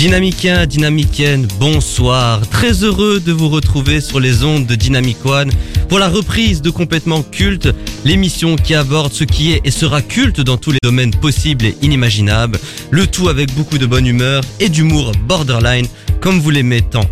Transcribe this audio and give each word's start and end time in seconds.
Dynamicains, 0.00 0.64
dynamiciennes, 0.64 1.46
bonsoir. 1.58 2.48
Très 2.48 2.84
heureux 2.84 3.20
de 3.20 3.32
vous 3.32 3.50
retrouver 3.50 4.00
sur 4.00 4.18
les 4.18 4.44
ondes 4.44 4.64
de 4.64 4.74
Dynamic 4.74 5.26
One 5.26 5.50
pour 5.90 5.98
la 5.98 6.08
reprise 6.08 6.62
de 6.62 6.70
Complètement 6.70 7.22
Culte, 7.22 7.68
l'émission 8.06 8.56
qui 8.56 8.74
aborde 8.74 9.12
ce 9.12 9.24
qui 9.24 9.52
est 9.52 9.60
et 9.62 9.70
sera 9.70 10.00
culte 10.00 10.40
dans 10.40 10.56
tous 10.56 10.72
les 10.72 10.78
domaines 10.82 11.14
possibles 11.14 11.66
et 11.66 11.76
inimaginables, 11.82 12.58
le 12.90 13.06
tout 13.06 13.28
avec 13.28 13.54
beaucoup 13.54 13.76
de 13.76 13.84
bonne 13.84 14.06
humeur 14.06 14.42
et 14.58 14.70
d'humour 14.70 15.12
borderline 15.28 15.86
comme 16.22 16.40
vous 16.40 16.48
l'aimez 16.48 16.80
tant. 16.80 17.04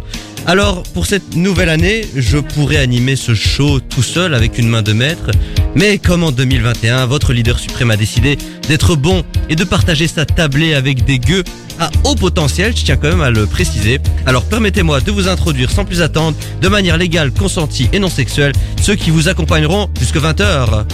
Alors, 0.46 0.82
pour 0.94 1.04
cette 1.04 1.36
nouvelle 1.36 1.68
année, 1.68 2.06
je 2.16 2.38
pourrais 2.38 2.78
animer 2.78 3.16
ce 3.16 3.34
show 3.34 3.80
tout 3.80 4.02
seul 4.02 4.32
avec 4.32 4.56
une 4.56 4.66
main 4.66 4.80
de 4.80 4.94
maître, 4.94 5.30
mais 5.74 5.98
comme 5.98 6.24
en 6.24 6.32
2021, 6.32 7.04
votre 7.04 7.34
leader 7.34 7.58
suprême 7.58 7.90
a 7.90 7.98
décidé 7.98 8.38
d'être 8.66 8.96
bon 8.96 9.24
et 9.50 9.56
de 9.56 9.64
partager 9.64 10.06
sa 10.06 10.24
tablée 10.24 10.72
avec 10.72 11.04
des 11.04 11.18
gueux 11.18 11.44
à 11.78 11.90
haut 12.04 12.14
potentiel, 12.14 12.76
je 12.76 12.84
tiens 12.84 12.96
quand 12.96 13.08
même 13.08 13.20
à 13.20 13.30
le 13.30 13.46
préciser. 13.46 14.00
Alors 14.26 14.44
permettez-moi 14.44 15.00
de 15.00 15.10
vous 15.10 15.28
introduire 15.28 15.70
sans 15.70 15.84
plus 15.84 16.02
attendre, 16.02 16.36
de 16.60 16.68
manière 16.68 16.96
légale, 16.96 17.32
consentie 17.32 17.88
et 17.92 17.98
non 17.98 18.08
sexuelle, 18.08 18.52
ceux 18.82 18.94
qui 18.94 19.10
vous 19.10 19.28
accompagneront 19.28 19.88
jusque 19.98 20.16
20h. 20.16 20.84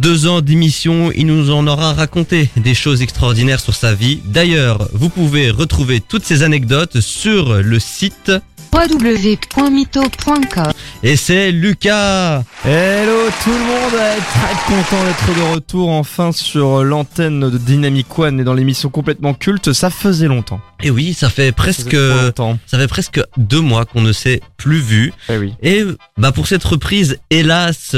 Deux 0.00 0.26
ans 0.26 0.40
d'émission, 0.40 1.12
il 1.14 1.26
nous 1.26 1.50
en 1.50 1.66
aura 1.66 1.92
raconté 1.92 2.48
des 2.56 2.72
choses 2.72 3.02
extraordinaires 3.02 3.60
sur 3.60 3.74
sa 3.74 3.92
vie. 3.92 4.22
D'ailleurs, 4.24 4.88
vous 4.94 5.10
pouvez 5.10 5.50
retrouver 5.50 6.00
toutes 6.00 6.24
ces 6.24 6.42
anecdotes 6.42 7.00
sur 7.00 7.62
le 7.62 7.78
site 7.78 8.32
www.mytho.com 8.72 10.72
et 11.02 11.16
c'est 11.16 11.52
Lucas. 11.52 12.42
Hello 12.64 13.28
tout 13.44 13.50
le 13.50 13.58
monde, 13.58 13.92
très 14.30 14.54
content 14.72 15.04
d'être 15.04 15.34
de 15.36 15.42
retour 15.54 15.90
enfin 15.90 16.32
sur 16.32 16.82
l'antenne 16.82 17.50
de 17.50 17.58
Dynamic 17.58 18.18
One 18.18 18.40
et 18.40 18.44
dans 18.44 18.54
l'émission 18.54 18.88
complètement 18.88 19.34
culte. 19.34 19.74
Ça 19.74 19.90
faisait 19.90 20.28
longtemps. 20.28 20.62
Et 20.82 20.90
oui, 20.90 21.12
ça 21.12 21.28
fait 21.28 21.52
presque, 21.52 21.94
Ça 21.94 22.32
ça 22.66 22.78
fait 22.78 22.88
presque 22.88 23.20
deux 23.36 23.60
mois 23.60 23.84
qu'on 23.84 24.00
ne 24.00 24.12
s'est 24.12 24.40
plus 24.56 24.80
vu. 24.80 25.12
Eh 25.28 25.36
oui. 25.36 25.52
Et 25.62 25.84
bah 26.16 26.32
pour 26.32 26.46
cette 26.46 26.64
reprise, 26.64 27.18
hélas, 27.28 27.96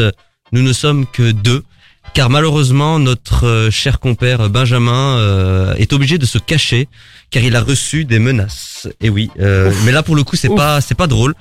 nous 0.51 0.63
ne 0.63 0.73
sommes 0.73 1.07
que 1.07 1.31
deux. 1.31 1.63
Car 2.15 2.29
malheureusement, 2.29 2.99
notre 2.99 3.47
euh, 3.47 3.71
cher 3.71 3.99
compère 3.99 4.51
Benjamin 4.51 5.17
euh, 5.19 5.75
est 5.77 5.93
obligé 5.95 6.19
de 6.19 6.27
se 6.27 6.39
cacher 6.39 6.89
car 7.31 7.43
il 7.43 7.57
a 7.57 7.63
reçu 7.63 8.05
des 8.05 8.19
menaces. 8.19 8.87
Et 9.01 9.09
oui, 9.09 9.31
euh, 9.41 9.71
Ouf. 9.71 9.77
mais 9.85 9.93
là 9.93 10.03
pour 10.03 10.15
le 10.15 10.23
coup 10.23 10.37
c'est 10.37 10.49
Ouf. 10.51 10.57
pas 10.57 10.81
c'est 10.83 10.95
pas 10.95 11.07
drôle 11.07 11.35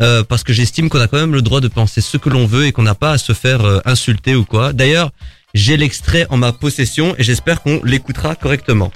euh, 0.00 0.24
parce 0.24 0.42
que 0.42 0.52
j'estime 0.52 0.88
qu'on 0.88 1.00
a 1.00 1.06
quand 1.06 1.18
même 1.18 1.32
le 1.32 1.42
droit 1.42 1.60
de 1.60 1.68
penser 1.68 2.00
ce 2.00 2.16
que 2.16 2.28
l'on 2.28 2.46
veut 2.46 2.66
et 2.66 2.72
qu'on 2.72 2.82
n'a 2.82 2.96
pas 2.96 3.12
à 3.12 3.18
se 3.18 3.32
faire 3.32 3.64
euh, 3.64 3.78
insulter 3.84 4.34
ou 4.34 4.44
quoi. 4.44 4.72
D'ailleurs, 4.72 5.10
j'ai 5.54 5.76
l'extrait 5.76 6.26
en 6.28 6.36
ma 6.36 6.52
possession 6.52 7.14
et 7.18 7.22
j'espère 7.22 7.62
qu'on 7.62 7.80
l'écoutera 7.84 8.34
correctement. 8.34 8.92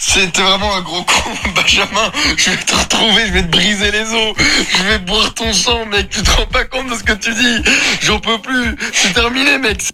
C'était 0.00 0.42
vraiment 0.42 0.74
un 0.74 0.80
gros 0.80 1.02
con, 1.04 1.30
Benjamin. 1.54 2.10
Je 2.36 2.50
vais 2.50 2.56
te 2.56 2.74
retrouver, 2.74 3.26
je 3.28 3.32
vais 3.34 3.42
te 3.42 3.50
briser 3.50 3.90
les 3.92 4.12
os. 4.12 4.34
Je 4.78 4.82
vais 4.82 4.98
boire 4.98 5.32
ton 5.34 5.52
sang, 5.52 5.86
mec. 5.86 6.08
Tu 6.10 6.22
te 6.22 6.30
rends 6.30 6.46
pas 6.46 6.64
compte 6.64 6.90
de 6.90 6.96
ce 6.96 7.04
que 7.04 7.12
tu 7.12 7.32
dis. 7.32 7.70
J'en 8.02 8.18
peux 8.18 8.38
plus. 8.38 8.76
C'est 8.92 9.12
terminé, 9.12 9.58
mec. 9.58 9.90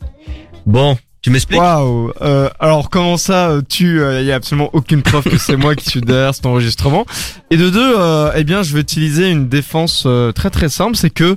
Bon, 0.70 0.96
tu 1.20 1.30
m'expliques? 1.30 1.60
Waouh. 1.60 2.12
Euh, 2.22 2.48
alors 2.60 2.90
comment 2.90 3.16
ça 3.16 3.50
euh, 3.50 3.60
tu 3.68 4.00
il 4.20 4.24
y 4.24 4.30
a 4.30 4.36
absolument 4.36 4.70
aucune 4.72 5.02
preuve 5.02 5.24
que 5.24 5.36
c'est 5.36 5.56
moi 5.56 5.74
qui 5.74 5.84
suis 5.90 6.00
derrière 6.00 6.32
cet 6.32 6.46
enregistrement. 6.46 7.06
Et 7.50 7.56
de 7.56 7.70
deux, 7.70 7.94
euh, 7.98 8.30
eh 8.36 8.44
bien 8.44 8.62
je 8.62 8.72
vais 8.72 8.80
utiliser 8.80 9.30
une 9.30 9.48
défense 9.48 10.04
euh, 10.06 10.30
très 10.30 10.48
très 10.48 10.68
simple, 10.68 10.96
c'est 10.96 11.10
que 11.10 11.36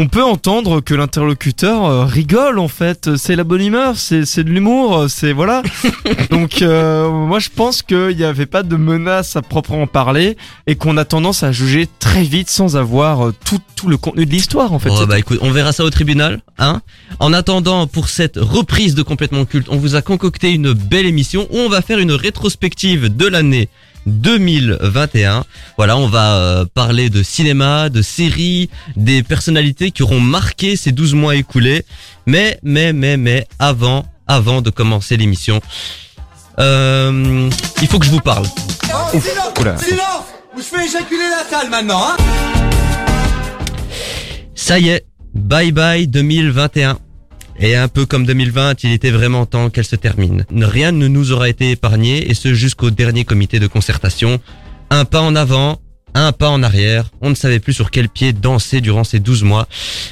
on 0.00 0.06
peut 0.06 0.22
entendre 0.22 0.80
que 0.80 0.94
l'interlocuteur 0.94 1.84
euh, 1.84 2.04
rigole 2.04 2.60
en 2.60 2.68
fait, 2.68 3.16
c'est 3.16 3.34
la 3.34 3.42
bonne 3.42 3.62
humeur, 3.62 3.96
c'est 3.96 4.24
c'est 4.24 4.44
de 4.44 4.48
l'humour, 4.48 4.96
euh, 4.96 5.08
c'est 5.08 5.32
voilà. 5.32 5.60
Donc 6.30 6.62
euh, 6.62 7.10
moi 7.10 7.40
je 7.40 7.48
pense 7.48 7.82
qu'il 7.82 8.16
n'y 8.16 8.22
avait 8.22 8.46
pas 8.46 8.62
de 8.62 8.76
menace 8.76 9.34
à 9.34 9.42
proprement 9.42 9.88
parler 9.88 10.36
et 10.68 10.76
qu'on 10.76 10.96
a 10.98 11.04
tendance 11.04 11.42
à 11.42 11.50
juger 11.50 11.88
très 11.98 12.22
vite 12.22 12.48
sans 12.48 12.76
avoir 12.76 13.32
tout 13.44 13.58
tout 13.74 13.88
le 13.88 13.96
contenu 13.96 14.24
de 14.24 14.30
l'histoire 14.30 14.72
en 14.72 14.78
fait. 14.78 14.90
Oh, 14.92 15.04
bah 15.04 15.18
écoute, 15.18 15.40
on 15.42 15.50
verra 15.50 15.72
ça 15.72 15.82
au 15.82 15.90
tribunal, 15.90 16.42
hein. 16.58 16.80
En 17.18 17.32
attendant, 17.32 17.88
pour 17.88 18.08
cette 18.08 18.36
reprise 18.36 18.94
de 18.94 19.02
complètement 19.02 19.44
culte, 19.46 19.66
on 19.68 19.78
vous 19.78 19.96
a 19.96 20.02
concocté 20.02 20.52
une 20.52 20.74
belle 20.74 21.06
émission 21.06 21.48
où 21.50 21.58
on 21.58 21.68
va 21.68 21.82
faire 21.82 21.98
une 21.98 22.12
rétrospective 22.12 23.16
de 23.16 23.26
l'année 23.26 23.68
2021. 24.06 25.44
Voilà, 25.76 25.96
on 25.96 26.08
va 26.08 26.36
euh, 26.36 26.64
parler 26.72 27.10
de 27.10 27.22
cinéma, 27.22 27.88
de 27.88 28.02
séries, 28.02 28.70
des 28.96 29.22
personnalités 29.22 29.90
qui 29.90 30.02
auront 30.02 30.20
marqué 30.20 30.76
ces 30.76 30.92
12 30.92 31.14
mois 31.14 31.36
écoulés. 31.36 31.84
Mais, 32.26 32.58
mais, 32.62 32.92
mais, 32.92 33.16
mais, 33.16 33.46
avant, 33.58 34.06
avant 34.26 34.62
de 34.62 34.70
commencer 34.70 35.16
l'émission, 35.16 35.60
euh, 36.58 37.50
il 37.80 37.88
faut 37.88 37.98
que 37.98 38.06
je 38.06 38.10
vous 38.10 38.20
parle. 38.20 38.46
silence 38.46 39.52
Oula. 39.60 39.78
Silence 39.78 40.24
Ou 40.56 40.58
je 40.58 40.64
fais 40.64 40.86
éjaculer 40.86 41.28
la 41.30 41.48
salle 41.48 41.70
maintenant, 41.70 42.02
hein 42.08 42.16
Ça 44.54 44.78
y 44.78 44.88
est, 44.88 45.06
bye 45.34 45.72
bye 45.72 46.06
2021. 46.06 46.98
Et 47.60 47.74
un 47.74 47.88
peu 47.88 48.06
comme 48.06 48.24
2020, 48.24 48.84
il 48.84 48.92
était 48.92 49.10
vraiment 49.10 49.44
temps 49.44 49.68
qu'elle 49.68 49.84
se 49.84 49.96
termine. 49.96 50.44
Rien 50.52 50.92
ne 50.92 51.08
nous 51.08 51.32
aura 51.32 51.48
été 51.48 51.72
épargné, 51.72 52.30
et 52.30 52.34
ce 52.34 52.54
jusqu'au 52.54 52.90
dernier 52.90 53.24
comité 53.24 53.58
de 53.58 53.66
concertation. 53.66 54.40
Un 54.90 55.04
pas 55.04 55.20
en 55.20 55.34
avant, 55.34 55.80
un 56.14 56.32
pas 56.32 56.50
en 56.50 56.62
arrière, 56.62 57.10
on 57.20 57.30
ne 57.30 57.34
savait 57.34 57.58
plus 57.58 57.72
sur 57.72 57.90
quel 57.90 58.08
pied 58.08 58.32
danser 58.32 58.80
durant 58.80 59.04
ces 59.04 59.18
12 59.18 59.42
mois. 59.42 59.68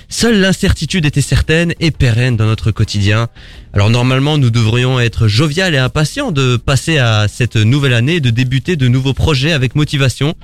Seule 0.08 0.40
l'incertitude 0.40 1.06
était 1.06 1.20
certaine 1.20 1.72
et 1.80 1.90
pérenne 1.90 2.36
dans 2.36 2.46
notre 2.46 2.72
quotidien. 2.72 3.28
Alors 3.72 3.90
normalement, 3.90 4.38
nous 4.38 4.50
devrions 4.50 4.98
être 4.98 5.28
jovial 5.28 5.74
et 5.74 5.78
impatients 5.78 6.32
de 6.32 6.56
passer 6.56 6.98
à 6.98 7.28
cette 7.28 7.56
nouvelle 7.56 7.94
année, 7.94 8.20
de 8.20 8.30
débuter 8.30 8.76
de 8.76 8.88
nouveaux 8.88 9.14
projets 9.14 9.52
avec 9.52 9.74
motivation. 9.74 10.34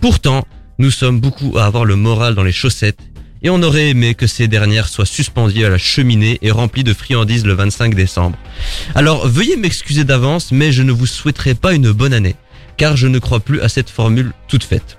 Pourtant, 0.00 0.46
nous 0.78 0.90
sommes 0.90 1.20
beaucoup 1.20 1.58
à 1.58 1.64
avoir 1.64 1.84
le 1.84 1.96
moral 1.96 2.34
dans 2.34 2.44
les 2.44 2.52
chaussettes 2.52 2.98
et 3.42 3.50
on 3.50 3.62
aurait 3.62 3.90
aimé 3.90 4.14
que 4.14 4.26
ces 4.26 4.48
dernières 4.48 4.88
soient 4.88 5.06
suspendues 5.06 5.64
à 5.64 5.68
la 5.68 5.78
cheminée 5.78 6.38
et 6.42 6.50
remplies 6.50 6.84
de 6.84 6.94
friandises 6.94 7.46
le 7.46 7.54
25 7.54 7.94
décembre. 7.94 8.38
Alors 8.94 9.26
veuillez 9.26 9.56
m'excuser 9.56 10.04
d'avance, 10.04 10.52
mais 10.52 10.72
je 10.72 10.82
ne 10.82 10.92
vous 10.92 11.06
souhaiterai 11.06 11.54
pas 11.54 11.72
une 11.72 11.92
bonne 11.92 12.12
année, 12.12 12.36
car 12.76 12.96
je 12.96 13.06
ne 13.06 13.18
crois 13.18 13.40
plus 13.40 13.60
à 13.60 13.68
cette 13.68 13.90
formule 13.90 14.32
toute 14.48 14.64
faite. 14.64 14.98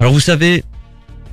Alors 0.00 0.12
vous 0.12 0.20
savez, 0.20 0.64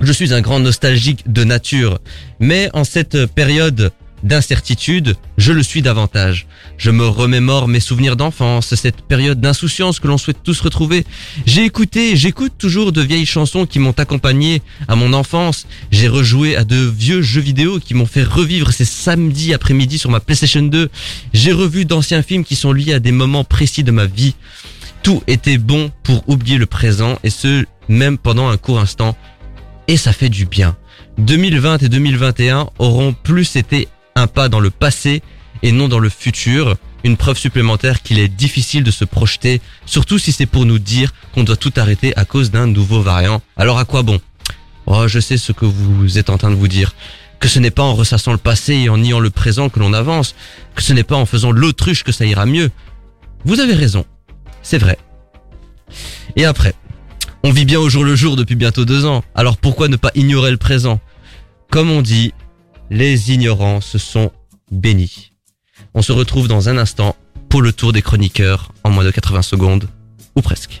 je 0.00 0.12
suis 0.12 0.34
un 0.34 0.40
grand 0.40 0.58
nostalgique 0.58 1.30
de 1.30 1.44
nature, 1.44 1.98
mais 2.40 2.70
en 2.72 2.84
cette 2.84 3.26
période 3.26 3.92
d'incertitude, 4.22 5.16
je 5.38 5.52
le 5.52 5.62
suis 5.62 5.82
davantage. 5.82 6.46
Je 6.78 6.90
me 6.90 7.06
remémore 7.06 7.68
mes 7.68 7.80
souvenirs 7.80 8.16
d'enfance, 8.16 8.74
cette 8.74 9.02
période 9.02 9.40
d'insouciance 9.40 10.00
que 10.00 10.08
l'on 10.08 10.18
souhaite 10.18 10.42
tous 10.42 10.60
retrouver. 10.60 11.04
J'ai 11.46 11.64
écouté, 11.64 12.16
j'écoute 12.16 12.52
toujours 12.58 12.92
de 12.92 13.02
vieilles 13.02 13.26
chansons 13.26 13.66
qui 13.66 13.78
m'ont 13.78 13.92
accompagné 13.92 14.62
à 14.88 14.96
mon 14.96 15.12
enfance. 15.12 15.66
J'ai 15.90 16.08
rejoué 16.08 16.56
à 16.56 16.64
de 16.64 16.76
vieux 16.76 17.22
jeux 17.22 17.40
vidéo 17.40 17.78
qui 17.78 17.94
m'ont 17.94 18.06
fait 18.06 18.22
revivre 18.22 18.72
ces 18.72 18.84
samedis 18.84 19.54
après-midi 19.54 19.98
sur 19.98 20.10
ma 20.10 20.20
PlayStation 20.20 20.62
2. 20.62 20.90
J'ai 21.32 21.52
revu 21.52 21.84
d'anciens 21.84 22.22
films 22.22 22.44
qui 22.44 22.56
sont 22.56 22.72
liés 22.72 22.94
à 22.94 23.00
des 23.00 23.12
moments 23.12 23.44
précis 23.44 23.84
de 23.84 23.90
ma 23.90 24.06
vie. 24.06 24.34
Tout 25.02 25.22
était 25.26 25.58
bon 25.58 25.90
pour 26.04 26.28
oublier 26.28 26.58
le 26.58 26.66
présent 26.66 27.18
et 27.24 27.30
ce, 27.30 27.64
même 27.88 28.18
pendant 28.18 28.48
un 28.48 28.56
court 28.56 28.78
instant. 28.78 29.16
Et 29.88 29.96
ça 29.96 30.12
fait 30.12 30.28
du 30.28 30.46
bien. 30.46 30.76
2020 31.18 31.82
et 31.82 31.88
2021 31.88 32.68
auront 32.78 33.12
plus 33.12 33.56
été 33.56 33.88
un 34.14 34.26
pas 34.26 34.48
dans 34.48 34.60
le 34.60 34.70
passé 34.70 35.22
et 35.62 35.72
non 35.72 35.88
dans 35.88 35.98
le 35.98 36.08
futur. 36.08 36.76
Une 37.04 37.16
preuve 37.16 37.38
supplémentaire 37.38 38.02
qu'il 38.02 38.18
est 38.20 38.28
difficile 38.28 38.84
de 38.84 38.92
se 38.92 39.04
projeter, 39.04 39.60
surtout 39.86 40.18
si 40.18 40.30
c'est 40.30 40.46
pour 40.46 40.64
nous 40.64 40.78
dire 40.78 41.12
qu'on 41.34 41.42
doit 41.42 41.56
tout 41.56 41.72
arrêter 41.76 42.16
à 42.16 42.24
cause 42.24 42.50
d'un 42.52 42.68
nouveau 42.68 43.02
variant. 43.02 43.42
Alors 43.56 43.78
à 43.78 43.84
quoi 43.84 44.02
bon? 44.02 44.20
Oh, 44.86 45.08
je 45.08 45.18
sais 45.18 45.36
ce 45.36 45.52
que 45.52 45.64
vous 45.64 46.18
êtes 46.18 46.30
en 46.30 46.38
train 46.38 46.50
de 46.50 46.56
vous 46.56 46.68
dire. 46.68 46.94
Que 47.40 47.48
ce 47.48 47.58
n'est 47.58 47.72
pas 47.72 47.82
en 47.82 47.94
ressassant 47.94 48.30
le 48.32 48.38
passé 48.38 48.74
et 48.74 48.88
en 48.88 48.98
niant 48.98 49.18
le 49.18 49.30
présent 49.30 49.68
que 49.68 49.80
l'on 49.80 49.92
avance. 49.92 50.36
Que 50.76 50.82
ce 50.82 50.92
n'est 50.92 51.02
pas 51.02 51.16
en 51.16 51.26
faisant 51.26 51.50
l'autruche 51.50 52.04
que 52.04 52.12
ça 52.12 52.24
ira 52.24 52.46
mieux. 52.46 52.70
Vous 53.44 53.58
avez 53.58 53.74
raison. 53.74 54.04
C'est 54.62 54.78
vrai. 54.78 54.96
Et 56.36 56.44
après 56.44 56.74
On 57.42 57.50
vit 57.50 57.64
bien 57.64 57.80
au 57.80 57.88
jour 57.88 58.04
le 58.04 58.14
jour 58.14 58.36
depuis 58.36 58.54
bientôt 58.54 58.84
deux 58.84 59.04
ans, 59.04 59.24
alors 59.34 59.56
pourquoi 59.56 59.88
ne 59.88 59.96
pas 59.96 60.12
ignorer 60.14 60.52
le 60.52 60.56
présent? 60.56 61.00
Comme 61.70 61.90
on 61.90 62.02
dit, 62.02 62.32
les 62.92 63.32
ignorants 63.32 63.80
se 63.80 63.96
sont 63.96 64.30
bénis. 64.70 65.32
On 65.94 66.02
se 66.02 66.12
retrouve 66.12 66.46
dans 66.46 66.68
un 66.68 66.76
instant 66.76 67.16
pour 67.48 67.62
le 67.62 67.72
tour 67.72 67.94
des 67.94 68.02
chroniqueurs 68.02 68.72
en 68.84 68.90
moins 68.90 69.04
de 69.04 69.10
80 69.10 69.40
secondes, 69.40 69.88
ou 70.36 70.42
presque. 70.42 70.80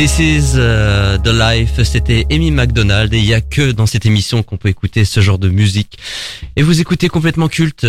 This 0.00 0.18
is 0.18 0.52
euh, 0.56 1.18
the 1.18 1.28
life, 1.28 1.82
c'était 1.82 2.24
Amy 2.30 2.50
McDonald 2.50 3.12
et 3.12 3.18
il 3.18 3.26
y 3.26 3.34
a 3.34 3.42
que 3.42 3.70
dans 3.70 3.84
cette 3.84 4.06
émission 4.06 4.42
qu'on 4.42 4.56
peut 4.56 4.70
écouter 4.70 5.04
ce 5.04 5.20
genre 5.20 5.38
de 5.38 5.50
musique. 5.50 5.98
Et 6.56 6.62
vous 6.62 6.80
écoutez 6.80 7.10
complètement 7.10 7.48
culte, 7.48 7.86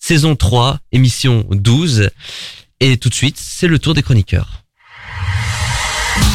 saison 0.00 0.34
3, 0.34 0.80
émission 0.90 1.46
12. 1.50 2.10
Et 2.80 2.96
tout 2.96 3.08
de 3.08 3.14
suite, 3.14 3.36
c'est 3.38 3.68
le 3.68 3.78
tour 3.78 3.94
des 3.94 4.02
chroniqueurs. 4.02 4.64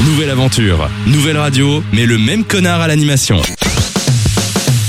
Nouvelle 0.06 0.30
aventure, 0.30 0.90
nouvelle 1.08 1.36
radio, 1.38 1.84
mais 1.92 2.06
le 2.06 2.18
même 2.18 2.46
connard 2.46 2.80
à 2.80 2.88
l'animation. 2.88 3.42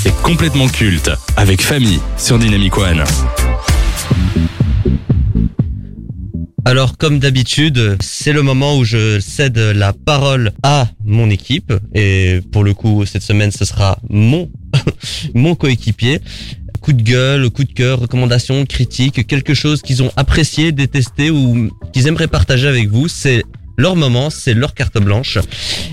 C'est 0.05 0.15
complètement 0.23 0.69
culte, 0.69 1.11
avec 1.37 1.63
famille 1.63 1.99
sur 2.17 2.39
Dynamic 2.39 2.79
One. 2.79 3.03
Alors 6.69 6.99
comme 6.99 7.19
d'habitude, 7.19 7.97
c'est 7.99 8.35
le 8.35 8.43
moment 8.43 8.77
où 8.77 8.85
je 8.85 9.21
cède 9.21 9.57
la 9.57 9.95
parole 9.95 10.53
à 10.63 10.87
mon 11.03 11.31
équipe 11.31 11.73
et 11.95 12.41
pour 12.53 12.63
le 12.63 12.75
coup 12.75 13.07
cette 13.07 13.23
semaine 13.23 13.51
ce 13.51 13.65
sera 13.65 13.99
mon 14.11 14.51
mon 15.35 15.55
coéquipier. 15.55 16.21
Coup 16.83 16.93
de 16.93 17.01
gueule, 17.01 17.49
coup 17.49 17.65
de 17.65 17.73
cœur, 17.73 18.01
recommandation, 18.01 18.67
critique, 18.67 19.27
quelque 19.27 19.55
chose 19.55 19.81
qu'ils 19.81 20.03
ont 20.03 20.13
apprécié, 20.17 20.71
détesté 20.71 21.31
ou 21.31 21.71
qu'ils 21.95 22.07
aimeraient 22.07 22.29
partager 22.29 22.69
avec 22.69 22.91
vous, 22.91 23.09
c'est 23.09 23.45
leur 23.79 23.97
moment, 23.97 24.29
c'est 24.29 24.53
leur 24.53 24.75
carte 24.75 24.99
blanche. 24.99 25.39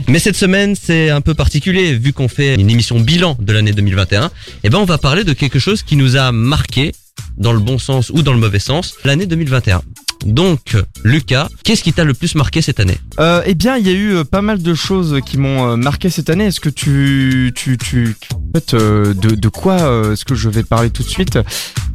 Mais 0.09 0.19
cette 0.19 0.35
semaine, 0.35 0.75
c'est 0.75 1.09
un 1.09 1.21
peu 1.21 1.35
particulier 1.35 1.93
vu 1.93 2.11
qu'on 2.11 2.27
fait 2.27 2.55
une 2.55 2.69
émission 2.69 2.99
bilan 2.99 3.37
de 3.39 3.53
l'année 3.53 3.71
2021. 3.71 4.29
Et 4.65 4.69
ben 4.69 4.79
on 4.79 4.85
va 4.85 4.97
parler 4.97 5.23
de 5.23 5.31
quelque 5.31 5.57
chose 5.57 5.83
qui 5.83 5.95
nous 5.95 6.17
a 6.17 6.33
marqué 6.33 6.91
dans 7.37 7.53
le 7.53 7.59
bon 7.59 7.77
sens 7.77 8.09
ou 8.09 8.23
dans 8.23 8.33
le 8.33 8.39
mauvais 8.39 8.59
sens 8.59 8.95
l'année 9.05 9.25
2021. 9.25 9.81
Donc, 10.25 10.75
Lucas, 11.03 11.49
qu'est-ce 11.63 11.83
qui 11.83 11.93
t'a 11.93 12.03
le 12.03 12.15
plus 12.15 12.33
marqué 12.35 12.61
cette 12.63 12.79
année? 12.79 12.97
Euh, 13.19 13.43
eh 13.45 13.53
bien, 13.53 13.77
il 13.77 13.85
y 13.85 13.89
a 13.89 13.93
eu 13.93 14.15
euh, 14.15 14.23
pas 14.23 14.41
mal 14.41 14.61
de 14.61 14.73
choses 14.73 15.19
qui 15.23 15.37
m'ont 15.37 15.73
euh, 15.73 15.75
marqué 15.75 16.09
cette 16.09 16.31
année. 16.31 16.45
Est-ce 16.45 16.59
que 16.59 16.69
tu, 16.69 17.53
tu, 17.55 17.77
tu, 17.77 18.17
en 18.33 18.41
fait, 18.55 18.75
de, 18.75 19.49
quoi 19.49 19.75
est-ce 20.11 20.25
que 20.25 20.33
je 20.33 20.49
vais 20.49 20.63
parler 20.63 20.89
tout 20.89 21.03
de 21.03 21.09
suite? 21.09 21.37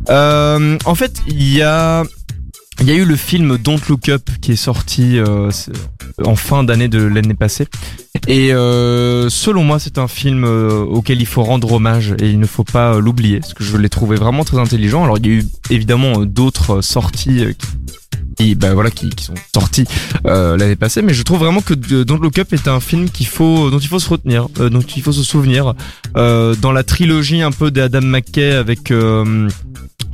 En 0.08 0.94
fait, 0.94 1.20
il 1.26 1.52
y 1.52 1.62
a, 1.62 2.04
il 2.80 2.86
y 2.86 2.92
a 2.92 2.94
eu 2.94 3.04
le 3.04 3.16
film 3.16 3.58
Don't 3.58 3.80
Look 3.88 4.08
Up 4.08 4.22
qui 4.40 4.52
est 4.52 4.56
sorti 4.56 5.18
en 6.24 6.36
fin 6.36 6.62
d'année 6.62 6.88
de 6.88 7.02
l'année 7.02 7.34
passée. 7.34 7.66
Et 8.28 8.50
selon 8.50 9.64
moi, 9.64 9.78
c'est 9.80 9.98
un 9.98 10.08
film 10.08 10.44
auquel 10.44 11.20
il 11.20 11.26
faut 11.26 11.42
rendre 11.42 11.72
hommage 11.72 12.14
et 12.20 12.30
il 12.30 12.38
ne 12.38 12.46
faut 12.46 12.64
pas 12.64 13.00
l'oublier, 13.00 13.40
parce 13.40 13.54
que 13.54 13.64
je 13.64 13.76
l'ai 13.76 13.88
trouvé 13.88 14.16
vraiment 14.16 14.44
très 14.44 14.58
intelligent. 14.58 15.02
Alors, 15.02 15.18
il 15.18 15.26
y 15.26 15.30
a 15.30 15.32
eu 15.32 15.44
évidemment 15.70 16.24
d'autres 16.24 16.80
sorties 16.80 17.44
qui, 17.58 17.66
qui, 18.40 18.54
bah, 18.54 18.72
voilà, 18.74 18.90
qui, 18.90 19.10
sont 19.20 19.34
sorties 19.54 19.84
euh, 20.26 20.56
l'année 20.56 20.76
passée, 20.76 21.02
mais 21.02 21.12
je 21.12 21.22
trouve 21.22 21.40
vraiment 21.40 21.60
que 21.60 21.74
Don't 21.74 22.20
Look 22.20 22.38
Up 22.38 22.52
est 22.52 22.68
un 22.68 22.80
film 22.80 23.10
qu'il 23.10 23.26
faut, 23.26 23.70
dont 23.70 23.78
il 23.78 23.88
faut 23.88 23.98
se 23.98 24.08
retenir, 24.08 24.48
euh, 24.60 24.70
dont 24.70 24.80
il 24.80 25.02
faut 25.02 25.12
se 25.12 25.22
souvenir. 25.22 25.74
Euh, 26.16 26.54
dans 26.60 26.72
la 26.72 26.82
trilogie 26.82 27.42
un 27.42 27.52
peu 27.52 27.70
d'Adam 27.70 28.00
McKay 28.00 28.52
avec 28.52 28.92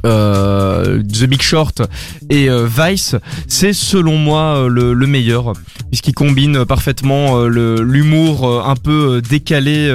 euh, 0.05 1.03
The 1.03 1.25
Big 1.25 1.43
Short 1.43 1.83
et 2.31 2.49
euh, 2.49 2.67
Vice, 2.67 3.17
c'est 3.49 3.73
selon 3.73 4.19
moi 4.19 4.57
euh, 4.57 4.69
le, 4.69 4.95
le 4.95 5.07
meilleur 5.07 5.53
puisqu'il 5.89 6.15
combine 6.15 6.65
parfaitement 6.65 7.45
l'humour 7.45 8.67
un 8.69 8.75
peu 8.75 9.23
décalé 9.23 9.89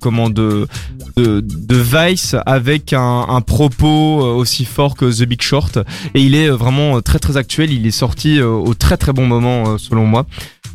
comment 0.00 0.30
de, 0.30 0.66
de 1.16 1.76
Vice 1.76 2.34
avec 2.44 2.92
un, 2.92 3.40
propos 3.46 4.20
aussi 4.20 4.64
fort 4.64 4.96
que 4.96 5.04
The 5.04 5.28
Big 5.28 5.40
Short 5.40 5.78
et 6.14 6.20
il 6.20 6.34
est 6.34 6.48
vraiment 6.50 7.00
très 7.02 7.20
très 7.20 7.36
actuel. 7.36 7.72
Il 7.72 7.86
est 7.86 7.92
sorti 7.92 8.42
au 8.42 8.74
très 8.74 8.96
très 8.96 9.12
bon 9.12 9.26
moment 9.26 9.78
selon 9.78 10.06
moi. 10.06 10.26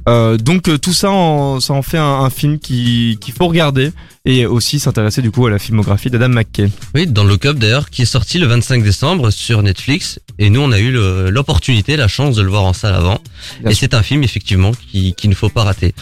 Euh, 0.10 0.38
donc 0.38 0.68
euh, 0.68 0.78
tout 0.78 0.92
ça, 0.94 1.12
en, 1.12 1.60
ça 1.62 1.74
en 1.74 1.82
fait 1.82 1.98
un, 1.98 2.04
un 2.04 2.30
film 2.30 2.60
qui 2.60 3.18
qu'il 3.22 3.34
faut 3.34 3.48
regarder 3.48 3.92
et 4.26 4.46
aussi 4.46 4.80
s'intéresser 4.80 5.22
du 5.22 5.32
coup 5.32 5.46
à 5.46 5.50
la 5.50 5.60
filmographie 5.60 6.10
d'Adam 6.10 6.28
McKay. 6.30 6.70
Oui, 6.94 7.08
dans 7.08 7.24
le 7.24 7.38
Cup 7.38 7.58
d'ailleurs, 7.58 7.90
qui 7.90 8.02
est 8.02 8.06
sorti 8.06 8.38
le 8.38 8.48
25 8.48 8.84
décembre 8.84 9.32
sur 9.32 9.64
Netflix. 9.64 10.20
Et 10.40 10.50
nous, 10.50 10.62
on 10.62 10.72
a 10.72 10.80
eu 10.80 10.92
l'opportunité, 11.32 11.96
la 11.96 12.08
chance 12.08 12.36
de 12.36 12.42
le 12.42 12.50
voir 12.50 12.64
en 12.64 12.74
salle 12.74 12.96
avant. 12.96 13.20
Bien 13.62 13.72
et 13.72 13.74
c'est 13.76 13.94
un 13.94 14.02
film, 14.04 14.24
effectivement, 14.24 14.72
qui- 14.92 15.14
qu'il 15.14 15.30
ne 15.30 15.36
faut 15.36 15.50
pas 15.50 15.64
rater. 15.64 15.94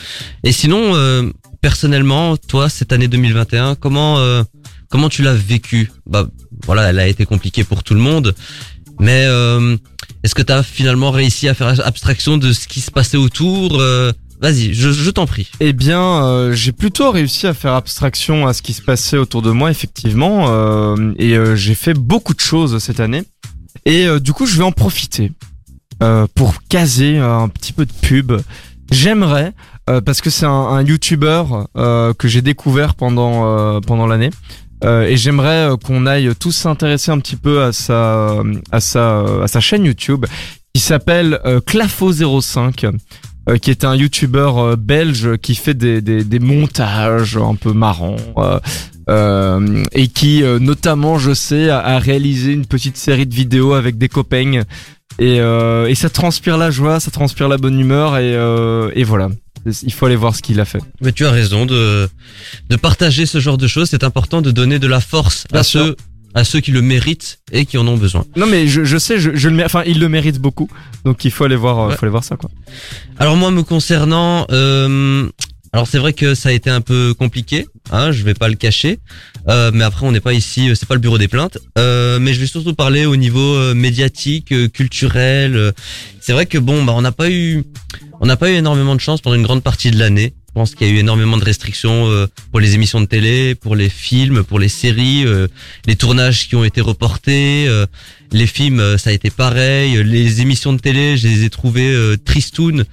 Et 0.43 0.51
sinon, 0.51 0.95
euh, 0.95 1.29
personnellement, 1.61 2.37
toi, 2.37 2.69
cette 2.69 2.93
année 2.93 3.07
2021, 3.07 3.75
comment, 3.75 4.19
euh, 4.19 4.43
comment 4.89 5.09
tu 5.09 5.21
l'as 5.21 5.33
vécu? 5.35 5.91
Bah, 6.07 6.27
voilà, 6.65 6.83
elle 6.89 6.99
a 6.99 7.07
été 7.07 7.25
compliquée 7.25 7.63
pour 7.63 7.83
tout 7.83 7.93
le 7.93 7.99
monde. 7.99 8.33
Mais 9.01 9.25
euh, 9.25 9.75
est-ce 10.23 10.35
que 10.35 10.43
tu 10.43 10.53
as 10.53 10.61
finalement 10.61 11.09
réussi 11.09 11.49
à 11.49 11.55
faire 11.55 11.79
abstraction 11.85 12.37
de 12.37 12.53
ce 12.53 12.67
qui 12.67 12.79
se 12.81 12.91
passait 12.91 13.17
autour 13.17 13.81
Euh, 13.81 14.13
Vas-y, 14.39 14.73
je, 14.73 15.09
t'en 15.11 15.27
prie. 15.27 15.51
Eh 15.59 15.71
bien, 15.71 16.01
euh, 16.01 16.53
j'ai 16.53 16.71
plutôt 16.71 17.11
réussi 17.11 17.45
à 17.45 17.53
faire 17.53 17.73
abstraction 17.73 18.47
à 18.47 18.53
ce 18.53 18.63
qui 18.63 18.73
se 18.73 18.81
passait 18.81 19.17
autour 19.17 19.43
de 19.43 19.51
moi, 19.51 19.69
effectivement, 19.69 20.95
et 21.19 21.37
j'ai 21.53 21.75
fait 21.75 21.93
beaucoup 21.93 22.33
de 22.33 22.39
choses 22.39 22.79
cette 22.79 22.99
année. 22.99 23.21
Et 23.85 24.07
du 24.19 24.33
coup, 24.33 24.47
je 24.47 24.57
vais 24.57 24.63
en 24.63 24.71
profiter 24.71 25.31
pour 26.33 26.55
caser 26.69 27.19
un 27.19 27.49
petit 27.49 27.71
peu 27.71 27.85
de 27.85 27.93
pub. 27.93 28.31
J'aimerais, 28.91 29.53
parce 29.85 30.21
que 30.21 30.31
c'est 30.31 30.47
un, 30.47 30.49
un 30.49 30.81
YouTuber 30.81 31.43
que 31.75 32.27
j'ai 32.27 32.41
découvert 32.41 32.95
pendant 32.95 33.79
pendant 33.81 34.07
l'année. 34.07 34.31
Euh, 34.83 35.03
et 35.03 35.17
j'aimerais 35.17 35.71
euh, 35.71 35.77
qu'on 35.77 36.05
aille 36.05 36.31
tous 36.39 36.51
s'intéresser 36.51 37.11
un 37.11 37.19
petit 37.19 37.35
peu 37.35 37.61
à 37.61 37.71
sa 37.71 38.37
à 38.71 38.79
sa 38.79 39.43
à 39.43 39.47
sa 39.47 39.59
chaîne 39.59 39.85
YouTube 39.85 40.25
qui 40.73 40.81
s'appelle 40.81 41.39
euh, 41.45 41.59
Clafo05 41.59 42.91
euh, 43.49 43.57
qui 43.57 43.69
est 43.69 43.83
un 43.85 43.95
youtubeur 43.95 44.57
euh, 44.57 44.75
belge 44.75 45.37
qui 45.37 45.55
fait 45.55 45.73
des, 45.73 46.01
des, 46.01 46.23
des 46.23 46.39
montages 46.39 47.37
un 47.37 47.55
peu 47.55 47.73
marrants 47.73 48.15
euh, 48.37 48.59
euh, 49.09 49.83
et 49.91 50.07
qui 50.07 50.43
euh, 50.43 50.59
notamment 50.59 51.17
je 51.17 51.33
sais 51.33 51.69
a, 51.69 51.79
a 51.79 51.99
réalisé 51.99 52.53
une 52.53 52.65
petite 52.65 52.97
série 52.97 53.25
de 53.25 53.35
vidéos 53.35 53.73
avec 53.73 53.97
des 53.97 54.09
copains 54.09 54.63
et, 55.19 55.39
euh, 55.39 55.87
et 55.87 55.95
ça 55.95 56.09
transpire 56.09 56.57
la 56.57 56.71
joie, 56.71 56.99
ça 56.99 57.11
transpire 57.11 57.47
la 57.47 57.57
bonne 57.57 57.79
humeur 57.79 58.17
et, 58.17 58.33
euh, 58.35 58.89
et 58.95 59.03
voilà. 59.03 59.29
Il 59.83 59.93
faut 59.93 60.05
aller 60.07 60.15
voir 60.15 60.35
ce 60.35 60.41
qu'il 60.41 60.59
a 60.59 60.65
fait. 60.65 60.81
Mais 61.01 61.11
tu 61.11 61.25
as 61.25 61.31
raison 61.31 61.65
de, 61.65 62.09
de 62.69 62.75
partager 62.75 63.25
ce 63.25 63.39
genre 63.39 63.57
de 63.57 63.67
choses. 63.67 63.89
C'est 63.89 64.03
important 64.03 64.41
de 64.41 64.51
donner 64.51 64.79
de 64.79 64.87
la 64.87 64.99
force 65.01 65.45
Bien 65.51 65.59
à 65.61 65.63
sûr. 65.63 65.85
ceux, 65.85 65.95
à 66.33 66.43
ceux 66.43 66.61
qui 66.61 66.71
le 66.71 66.81
méritent 66.81 67.39
et 67.51 67.65
qui 67.65 67.77
en 67.77 67.87
ont 67.87 67.97
besoin. 67.97 68.25
Non 68.35 68.47
mais 68.47 68.67
je, 68.67 68.83
je 68.85 68.97
sais, 68.97 69.19
je, 69.19 69.31
je 69.35 69.49
le, 69.49 69.63
enfin 69.65 69.83
il 69.85 69.99
le 69.99 70.07
mérite 70.09 70.39
beaucoup, 70.39 70.69
donc 71.05 71.25
il 71.25 71.31
faut 71.31 71.43
aller 71.43 71.55
voir, 71.57 71.77
euh, 71.79 71.87
Ouais. 71.89 71.95
faut 71.97 72.05
aller 72.05 72.11
voir 72.11 72.23
ça 72.23 72.37
quoi. 72.37 72.49
Alors 73.19 73.35
moi, 73.35 73.51
me 73.51 73.61
concernant, 73.63 74.47
euh, 74.51 75.29
alors 75.73 75.87
c'est 75.87 75.99
vrai 75.99 76.11
que 76.11 76.35
ça 76.35 76.49
a 76.49 76.51
été 76.51 76.69
un 76.69 76.81
peu 76.81 77.13
compliqué, 77.13 77.65
hein, 77.91 78.11
je 78.11 78.23
vais 78.23 78.33
pas 78.33 78.49
le 78.49 78.55
cacher, 78.55 78.99
euh, 79.47 79.71
mais 79.73 79.85
après 79.85 80.05
on 80.05 80.11
n'est 80.11 80.19
pas 80.19 80.33
ici, 80.33 80.69
euh, 80.69 80.75
c'est 80.75 80.87
pas 80.87 80.95
le 80.95 80.99
bureau 80.99 81.17
des 81.17 81.29
plaintes, 81.29 81.59
euh, 81.77 82.19
mais 82.19 82.33
je 82.33 82.41
vais 82.41 82.45
surtout 82.45 82.73
parler 82.73 83.05
au 83.05 83.15
niveau 83.15 83.73
médiatique, 83.73 84.53
culturel. 84.73 85.73
C'est 86.19 86.33
vrai 86.33 86.45
que 86.45 86.57
bon, 86.57 86.83
bah 86.83 86.93
on 86.95 87.01
n'a 87.01 87.13
pas 87.13 87.29
eu, 87.29 87.63
on 88.19 88.25
n'a 88.25 88.35
pas 88.35 88.51
eu 88.51 88.55
énormément 88.55 88.95
de 88.95 88.99
chance 88.99 89.21
pendant 89.21 89.37
une 89.37 89.43
grande 89.43 89.63
partie 89.63 89.91
de 89.91 89.97
l'année. 89.97 90.33
Je 90.49 90.53
pense 90.53 90.75
qu'il 90.75 90.87
y 90.87 90.89
a 90.89 90.93
eu 90.93 90.97
énormément 90.97 91.37
de 91.37 91.45
restrictions 91.45 92.27
pour 92.51 92.59
les 92.59 92.75
émissions 92.75 92.99
de 92.99 93.05
télé, 93.05 93.55
pour 93.55 93.73
les 93.73 93.87
films, 93.87 94.43
pour 94.43 94.59
les 94.59 94.67
séries, 94.67 95.23
les 95.87 95.95
tournages 95.95 96.49
qui 96.49 96.57
ont 96.57 96.65
été 96.65 96.81
reportés, 96.81 97.69
les 98.33 98.47
films, 98.47 98.97
ça 98.97 99.11
a 99.11 99.13
été 99.13 99.29
pareil, 99.29 100.03
les 100.03 100.41
émissions 100.41 100.73
de 100.73 100.79
télé, 100.79 101.15
je 101.15 101.29
les 101.29 101.45
ai 101.45 101.49
trouvées 101.49 101.95
tristounes 102.25 102.83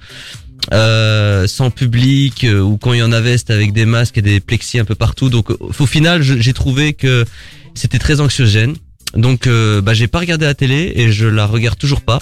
euh, 0.73 1.47
sans 1.47 1.71
public 1.71 2.43
euh, 2.43 2.59
ou 2.59 2.77
quand 2.77 2.93
il 2.93 2.99
y 2.99 3.03
en 3.03 3.11
avait 3.11 3.37
c'était 3.37 3.53
avec 3.53 3.73
des 3.73 3.85
masques 3.85 4.17
et 4.17 4.21
des 4.21 4.39
plexis 4.39 4.79
un 4.79 4.85
peu 4.85 4.95
partout. 4.95 5.29
Donc 5.29 5.51
euh, 5.51 5.57
au 5.59 5.85
final 5.85 6.21
j'ai 6.21 6.53
trouvé 6.53 6.93
que 6.93 7.25
c'était 7.73 7.99
très 7.99 8.21
anxiogène. 8.21 8.75
Donc 9.15 9.47
euh, 9.47 9.81
bah, 9.81 9.93
j'ai 9.93 10.07
pas 10.07 10.19
regardé 10.19 10.45
la 10.45 10.53
télé 10.53 10.93
et 10.95 11.11
je 11.11 11.25
la 11.25 11.45
regarde 11.45 11.77
toujours 11.77 12.01
pas. 12.01 12.19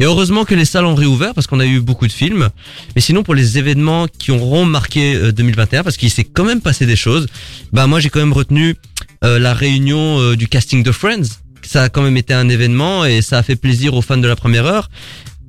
Et 0.00 0.04
heureusement 0.04 0.44
que 0.44 0.54
les 0.54 0.64
salles 0.64 0.86
ont 0.86 0.94
réouvert 0.94 1.34
parce 1.34 1.46
qu'on 1.46 1.60
a 1.60 1.66
eu 1.66 1.80
beaucoup 1.80 2.06
de 2.06 2.12
films. 2.12 2.48
Mais 2.94 3.02
sinon 3.02 3.22
pour 3.22 3.34
les 3.34 3.58
événements 3.58 4.06
qui 4.06 4.30
auront 4.30 4.64
marqué 4.64 5.14
euh, 5.14 5.32
2021 5.32 5.82
parce 5.82 5.96
qu'il 5.96 6.10
s'est 6.10 6.24
quand 6.24 6.44
même 6.44 6.60
passé 6.60 6.86
des 6.86 6.96
choses 6.96 7.26
bah 7.72 7.86
moi 7.86 8.00
j'ai 8.00 8.08
quand 8.08 8.20
même 8.20 8.32
retenu 8.32 8.76
euh, 9.24 9.38
la 9.38 9.52
réunion 9.52 10.20
euh, 10.20 10.36
du 10.36 10.48
casting 10.48 10.82
de 10.82 10.92
Friends. 10.92 11.38
Ça 11.64 11.84
a 11.84 11.88
quand 11.88 12.02
même 12.02 12.16
été 12.16 12.34
un 12.34 12.48
événement 12.48 13.04
et 13.04 13.22
ça 13.22 13.38
a 13.38 13.42
fait 13.42 13.56
plaisir 13.56 13.94
aux 13.94 14.02
fans 14.02 14.16
de 14.16 14.26
la 14.26 14.34
première 14.36 14.66
heure 14.66 14.90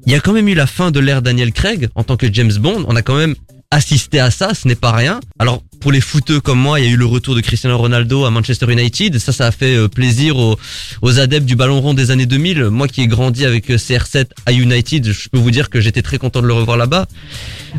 il 0.06 0.12
y 0.12 0.16
a 0.16 0.20
quand 0.20 0.34
même 0.34 0.48
eu 0.48 0.54
la 0.54 0.68
fin 0.68 0.92
de 0.92 1.00
l'ère 1.00 1.22
Daniel 1.22 1.52
Craig 1.52 1.90
en 1.96 2.04
tant 2.04 2.18
que 2.18 2.32
James 2.32 2.54
Bond. 2.54 2.86
On 2.88 2.96
a 2.96 3.02
quand 3.02 3.16
même 3.16 3.36
assisté 3.72 4.20
à 4.20 4.30
ça, 4.30 4.54
ce 4.54 4.68
n'est 4.68 4.76
pas 4.76 4.92
rien. 4.92 5.20
Alors 5.40 5.64
pour 5.80 5.92
les 5.92 6.02
footeux 6.02 6.40
comme 6.40 6.60
moi, 6.60 6.80
il 6.80 6.86
y 6.86 6.90
a 6.90 6.92
eu 6.92 6.96
le 6.96 7.06
retour 7.06 7.36
de 7.36 7.42
Cristiano 7.42 7.78
Ronaldo 7.78 8.24
à 8.24 8.30
Manchester 8.30 8.72
United. 8.72 9.18
Ça, 9.20 9.34
ça 9.34 9.48
a 9.48 9.52
fait 9.52 9.76
euh, 9.76 9.88
plaisir 9.88 10.38
aux, 10.38 10.58
aux 11.02 11.20
adeptes 11.20 11.46
du 11.46 11.56
ballon 11.56 11.82
rond 11.82 11.94
des 11.94 12.12
années 12.12 12.26
2000. 12.26 12.66
Moi 12.66 12.88
qui 12.88 13.02
ai 13.02 13.08
grandi 13.08 13.46
avec 13.46 13.70
euh, 13.72 13.78
CR7 13.78 14.28
à 14.46 14.54
United, 14.54 15.12
je 15.12 15.30
peux 15.30 15.40
vous 15.40 15.52
dire 15.52 15.70
que 15.70 15.82
j'étais 15.82 16.02
très 16.02 16.18
content 16.20 16.42
de 16.42 16.48
le 16.48 16.54
revoir 16.54 16.78
là-bas. 16.78 17.08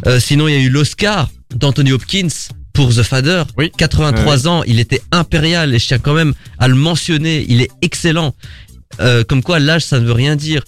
Euh, 0.07 0.19
sinon, 0.21 0.49
il 0.49 0.55
y 0.55 0.57
a 0.57 0.61
eu 0.61 0.69
l'Oscar 0.69 1.31
d'Anthony 1.55 1.93
Hopkins 1.93 2.29
pour 2.73 2.93
The 2.93 3.03
Father. 3.05 3.45
Oui. 3.57 3.71
83 3.79 4.49
ans, 4.49 4.65
il 4.67 4.81
était 4.81 5.01
impérial 5.13 5.75
et 5.75 5.79
je 5.79 5.87
tiens 5.87 5.99
quand 5.99 6.15
même 6.15 6.35
à 6.59 6.69
le 6.69 6.75
mentionner. 6.75 7.47
Il 7.49 7.63
est 7.63 7.71
excellent. 7.81 8.35
Euh, 9.01 9.25
comme 9.25 9.43
quoi 9.43 9.59
l'âge 9.59 9.85
ça 9.85 9.99
ne 9.99 10.05
veut 10.07 10.13
rien 10.13 10.37
dire. 10.37 10.63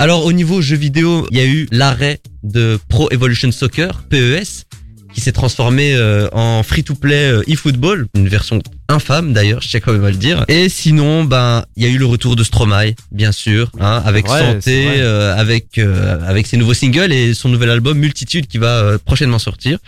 Alors 0.00 0.24
au 0.24 0.32
niveau 0.32 0.62
jeux 0.62 0.78
vidéo, 0.78 1.28
il 1.30 1.36
y 1.36 1.42
a 1.42 1.44
eu 1.44 1.68
l'arrêt 1.70 2.20
de 2.42 2.78
Pro 2.88 3.10
Evolution 3.10 3.52
Soccer, 3.52 4.02
PES, 4.08 4.64
qui 5.12 5.20
s'est 5.20 5.30
transformé 5.30 5.94
euh, 5.94 6.26
en 6.32 6.62
free-to-play 6.62 7.32
euh, 7.32 7.42
eFootball, 7.46 8.06
une 8.14 8.26
version 8.26 8.62
infâme 8.88 9.34
d'ailleurs, 9.34 9.60
je 9.60 9.68
tiens 9.68 9.80
quand 9.80 9.92
même 9.92 10.06
à 10.06 10.10
le 10.10 10.16
dire. 10.16 10.46
Et 10.48 10.70
sinon, 10.70 11.24
ben 11.24 11.66
il 11.76 11.84
y 11.84 11.86
a 11.86 11.90
eu 11.90 11.98
le 11.98 12.06
retour 12.06 12.34
de 12.34 12.42
Stromae, 12.42 12.94
bien 13.12 13.30
sûr, 13.30 13.70
hein, 13.78 14.02
avec 14.02 14.26
vrai, 14.26 14.54
santé, 14.54 14.86
euh, 15.02 15.36
avec 15.36 15.76
euh, 15.76 16.18
avec 16.26 16.46
ses 16.46 16.56
nouveaux 16.56 16.72
singles 16.72 17.12
et 17.12 17.34
son 17.34 17.50
nouvel 17.50 17.68
album 17.68 17.98
Multitude 17.98 18.46
qui 18.46 18.56
va 18.56 18.96
prochainement 19.04 19.38
sortir. 19.38 19.80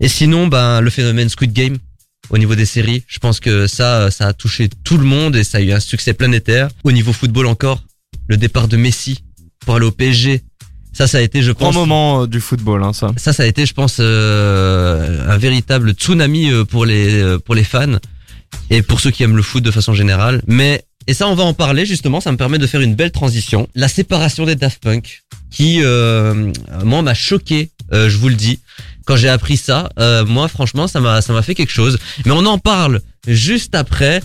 Et 0.00 0.08
sinon, 0.08 0.46
ben 0.46 0.80
le 0.80 0.88
phénomène 0.88 1.28
Squid 1.28 1.52
Game 1.52 1.76
au 2.30 2.38
niveau 2.38 2.54
des 2.54 2.64
séries, 2.64 3.02
je 3.06 3.18
pense 3.18 3.40
que 3.40 3.66
ça, 3.66 4.10
ça 4.10 4.28
a 4.28 4.32
touché 4.32 4.70
tout 4.82 4.96
le 4.96 5.04
monde 5.04 5.36
et 5.36 5.44
ça 5.44 5.58
a 5.58 5.60
eu 5.60 5.72
un 5.72 5.80
succès 5.80 6.14
planétaire. 6.14 6.70
Au 6.84 6.90
niveau 6.90 7.12
football 7.12 7.44
encore, 7.44 7.82
le 8.28 8.38
départ 8.38 8.66
de 8.66 8.78
Messi 8.78 9.25
pour 9.66 9.76
aller 9.76 9.84
au 9.84 9.90
PSG, 9.90 10.42
ça, 10.94 11.06
ça 11.06 11.18
a 11.18 11.20
été, 11.20 11.42
je 11.42 11.52
Grand 11.52 11.66
pense, 11.66 11.74
moment 11.74 12.22
euh, 12.22 12.26
du 12.26 12.40
football, 12.40 12.82
hein, 12.82 12.94
ça. 12.94 13.12
ça, 13.18 13.34
ça 13.34 13.42
a 13.42 13.46
été, 13.46 13.66
je 13.66 13.74
pense, 13.74 13.98
euh, 14.00 15.28
un 15.28 15.36
véritable 15.36 15.90
tsunami 15.92 16.50
euh, 16.50 16.64
pour 16.64 16.86
les 16.86 17.36
pour 17.44 17.54
les 17.54 17.64
fans 17.64 17.98
et 18.70 18.80
pour 18.80 19.00
ceux 19.00 19.10
qui 19.10 19.22
aiment 19.22 19.36
le 19.36 19.42
foot 19.42 19.62
de 19.62 19.70
façon 19.70 19.92
générale. 19.92 20.40
Mais 20.46 20.82
et 21.06 21.14
ça, 21.14 21.28
on 21.28 21.34
va 21.34 21.44
en 21.44 21.54
parler 21.54 21.86
justement. 21.86 22.20
Ça 22.20 22.32
me 22.32 22.36
permet 22.36 22.58
de 22.58 22.66
faire 22.66 22.80
une 22.80 22.94
belle 22.94 23.12
transition. 23.12 23.68
La 23.74 23.88
séparation 23.88 24.44
des 24.44 24.56
Daft 24.56 24.82
Punk, 24.82 25.22
qui 25.50 25.80
euh, 25.82 26.52
moi 26.84 27.02
m'a 27.02 27.14
choqué. 27.14 27.70
euh, 27.92 28.08
je 28.08 28.16
vous 28.16 28.28
le 28.28 28.34
dis. 28.34 28.58
Quand 29.04 29.14
j'ai 29.14 29.28
appris 29.28 29.56
ça, 29.56 29.88
euh, 30.00 30.24
moi 30.24 30.48
franchement, 30.48 30.88
ça 30.88 31.00
m'a 31.00 31.22
ça 31.22 31.32
m'a 31.32 31.42
fait 31.42 31.54
quelque 31.54 31.72
chose. 31.72 31.98
Mais 32.24 32.32
on 32.32 32.44
en 32.46 32.58
parle 32.58 33.00
juste 33.28 33.74
après. 33.76 34.20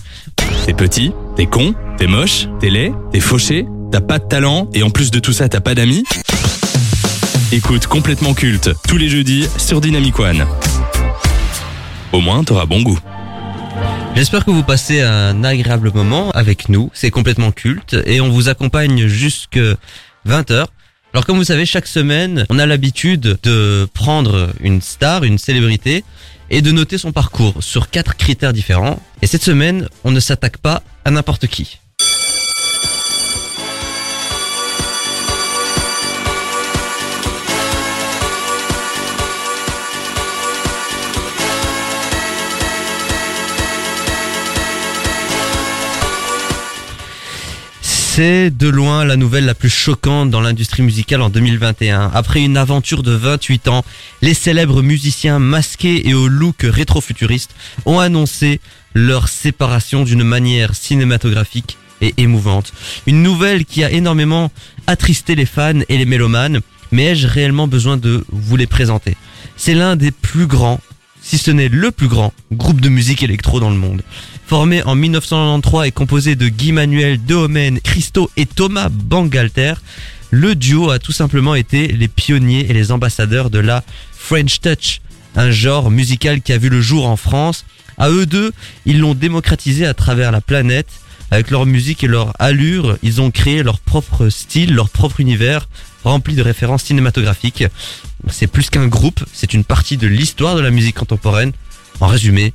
T'es 0.66 0.74
petit, 0.74 1.12
t'es 1.36 1.46
con, 1.46 1.74
t'es 1.98 2.06
moche, 2.06 2.48
t'es 2.60 2.70
laid, 2.70 2.92
t'es 3.12 3.20
fauché, 3.20 3.64
t'as 3.92 4.00
pas 4.00 4.18
de 4.18 4.24
talent 4.24 4.70
et 4.72 4.82
en 4.82 4.88
plus 4.88 5.10
de 5.10 5.18
tout 5.18 5.34
ça, 5.34 5.50
t'as 5.50 5.60
pas 5.60 5.74
d'amis 5.74 6.04
Écoute 7.52 7.86
complètement 7.86 8.32
culte 8.32 8.70
tous 8.88 8.96
les 8.96 9.10
jeudis 9.10 9.46
sur 9.58 9.82
Dynamic 9.82 10.18
One. 10.18 10.46
Au 12.12 12.20
moins, 12.20 12.42
t'auras 12.42 12.64
bon 12.64 12.80
goût. 12.80 12.98
J'espère 14.16 14.46
que 14.46 14.50
vous 14.50 14.62
passez 14.62 15.02
un 15.02 15.44
agréable 15.44 15.92
moment 15.94 16.30
avec 16.30 16.70
nous. 16.70 16.90
C'est 16.94 17.10
complètement 17.10 17.52
culte 17.52 17.94
et 18.06 18.22
on 18.22 18.30
vous 18.30 18.48
accompagne 18.48 19.08
jusque 19.08 19.60
20h. 20.26 20.64
Alors 21.12 21.26
comme 21.26 21.36
vous 21.36 21.44
savez, 21.44 21.66
chaque 21.66 21.86
semaine, 21.86 22.46
on 22.48 22.58
a 22.58 22.64
l'habitude 22.64 23.38
de 23.42 23.86
prendre 23.92 24.54
une 24.60 24.80
star, 24.80 25.24
une 25.24 25.36
célébrité 25.36 26.02
et 26.48 26.62
de 26.62 26.72
noter 26.72 26.96
son 26.96 27.12
parcours 27.12 27.56
sur 27.60 27.90
quatre 27.90 28.16
critères 28.16 28.54
différents. 28.54 29.02
Et 29.20 29.26
cette 29.26 29.42
semaine, 29.42 29.86
on 30.04 30.10
ne 30.10 30.20
s'attaque 30.20 30.56
pas 30.56 30.82
à 31.04 31.10
n'importe 31.10 31.46
qui. 31.46 31.81
C'est 48.14 48.50
de 48.50 48.68
loin 48.68 49.06
la 49.06 49.16
nouvelle 49.16 49.46
la 49.46 49.54
plus 49.54 49.70
choquante 49.70 50.28
dans 50.28 50.42
l'industrie 50.42 50.82
musicale 50.82 51.22
en 51.22 51.30
2021. 51.30 52.10
Après 52.12 52.42
une 52.42 52.58
aventure 52.58 53.02
de 53.02 53.12
28 53.12 53.68
ans, 53.68 53.86
les 54.20 54.34
célèbres 54.34 54.82
musiciens 54.82 55.38
masqués 55.38 56.06
et 56.06 56.12
au 56.12 56.28
look 56.28 56.56
rétro-futuriste 56.62 57.54
ont 57.86 58.00
annoncé 58.00 58.60
leur 58.92 59.28
séparation 59.28 60.04
d'une 60.04 60.24
manière 60.24 60.74
cinématographique 60.74 61.78
et 62.02 62.12
émouvante. 62.18 62.74
Une 63.06 63.22
nouvelle 63.22 63.64
qui 63.64 63.82
a 63.82 63.90
énormément 63.90 64.50
attristé 64.86 65.34
les 65.34 65.46
fans 65.46 65.80
et 65.88 65.96
les 65.96 66.04
mélomanes, 66.04 66.60
mais 66.90 67.12
ai-je 67.12 67.26
réellement 67.26 67.66
besoin 67.66 67.96
de 67.96 68.26
vous 68.28 68.56
les 68.56 68.66
présenter? 68.66 69.16
C'est 69.56 69.72
l'un 69.72 69.96
des 69.96 70.10
plus 70.10 70.46
grands, 70.46 70.82
si 71.22 71.38
ce 71.38 71.50
n'est 71.50 71.70
le 71.70 71.90
plus 71.90 72.08
grand, 72.08 72.34
groupe 72.52 72.82
de 72.82 72.90
musique 72.90 73.22
électro 73.22 73.58
dans 73.58 73.70
le 73.70 73.76
monde. 73.76 74.02
Formé 74.52 74.82
en 74.82 74.94
1993 74.94 75.88
et 75.88 75.92
composé 75.92 76.36
de 76.36 76.46
Guy 76.46 76.72
Manuel 76.72 77.24
Dehomen, 77.24 77.80
Christo 77.80 78.30
et 78.36 78.44
Thomas 78.44 78.90
Bangalter, 78.90 79.72
le 80.30 80.54
duo 80.54 80.90
a 80.90 80.98
tout 80.98 81.10
simplement 81.10 81.54
été 81.54 81.88
les 81.88 82.06
pionniers 82.06 82.66
et 82.68 82.74
les 82.74 82.92
ambassadeurs 82.92 83.48
de 83.48 83.58
la 83.58 83.82
French 84.12 84.60
Touch, 84.60 85.00
un 85.36 85.50
genre 85.50 85.90
musical 85.90 86.42
qui 86.42 86.52
a 86.52 86.58
vu 86.58 86.68
le 86.68 86.82
jour 86.82 87.06
en 87.06 87.16
France. 87.16 87.64
À 87.96 88.10
eux 88.10 88.26
deux, 88.26 88.52
ils 88.84 89.00
l'ont 89.00 89.14
démocratisé 89.14 89.86
à 89.86 89.94
travers 89.94 90.30
la 90.30 90.42
planète. 90.42 90.90
Avec 91.30 91.50
leur 91.50 91.64
musique 91.64 92.04
et 92.04 92.06
leur 92.06 92.34
allure, 92.38 92.98
ils 93.02 93.22
ont 93.22 93.30
créé 93.30 93.62
leur 93.62 93.78
propre 93.78 94.28
style, 94.28 94.74
leur 94.74 94.90
propre 94.90 95.20
univers, 95.20 95.66
rempli 96.04 96.34
de 96.34 96.42
références 96.42 96.82
cinématographiques. 96.82 97.64
C'est 98.28 98.48
plus 98.48 98.68
qu'un 98.68 98.86
groupe, 98.86 99.24
c'est 99.32 99.54
une 99.54 99.64
partie 99.64 99.96
de 99.96 100.08
l'histoire 100.08 100.56
de 100.56 100.60
la 100.60 100.70
musique 100.70 100.96
contemporaine. 100.96 101.52
En 102.00 102.06
résumé, 102.06 102.52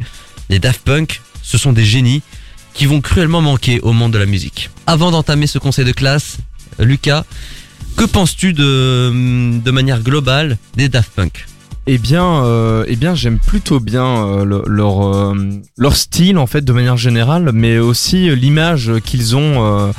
les 0.49 0.59
Daft 0.59 0.81
Punk, 0.83 1.21
ce 1.47 1.57
sont 1.57 1.71
des 1.71 1.85
génies 1.85 2.21
qui 2.73 2.85
vont 2.85 2.99
cruellement 3.01 3.41
manquer 3.41 3.79
au 3.81 3.93
monde 3.93 4.11
de 4.11 4.17
la 4.17 4.25
musique. 4.25 4.69
Avant 4.85 5.11
d'entamer 5.11 5.47
ce 5.47 5.57
conseil 5.59 5.85
de 5.85 5.93
classe, 5.93 6.37
Lucas, 6.77 7.23
que 7.95 8.03
penses-tu 8.03 8.51
de, 8.53 9.71
manière 9.71 10.01
globale 10.01 10.57
des 10.75 10.89
Daft 10.89 11.11
Punk? 11.15 11.45
Eh 11.87 11.97
bien, 11.97 12.43
euh, 12.43 12.83
eh 12.89 12.97
bien, 12.97 13.15
j'aime 13.15 13.39
plutôt 13.39 13.79
bien 13.79 14.05
euh, 14.05 14.43
le- 14.43 14.63
leur 14.67 15.05
euh, 15.07 15.33
leur 15.77 15.95
style 15.95 16.37
en 16.37 16.45
fait 16.45 16.65
de 16.65 16.73
manière 16.73 16.97
générale, 16.97 17.51
mais 17.53 17.77
aussi 17.79 18.35
l'image 18.35 18.91
qu'ils 19.05 19.37
ont. 19.37 19.93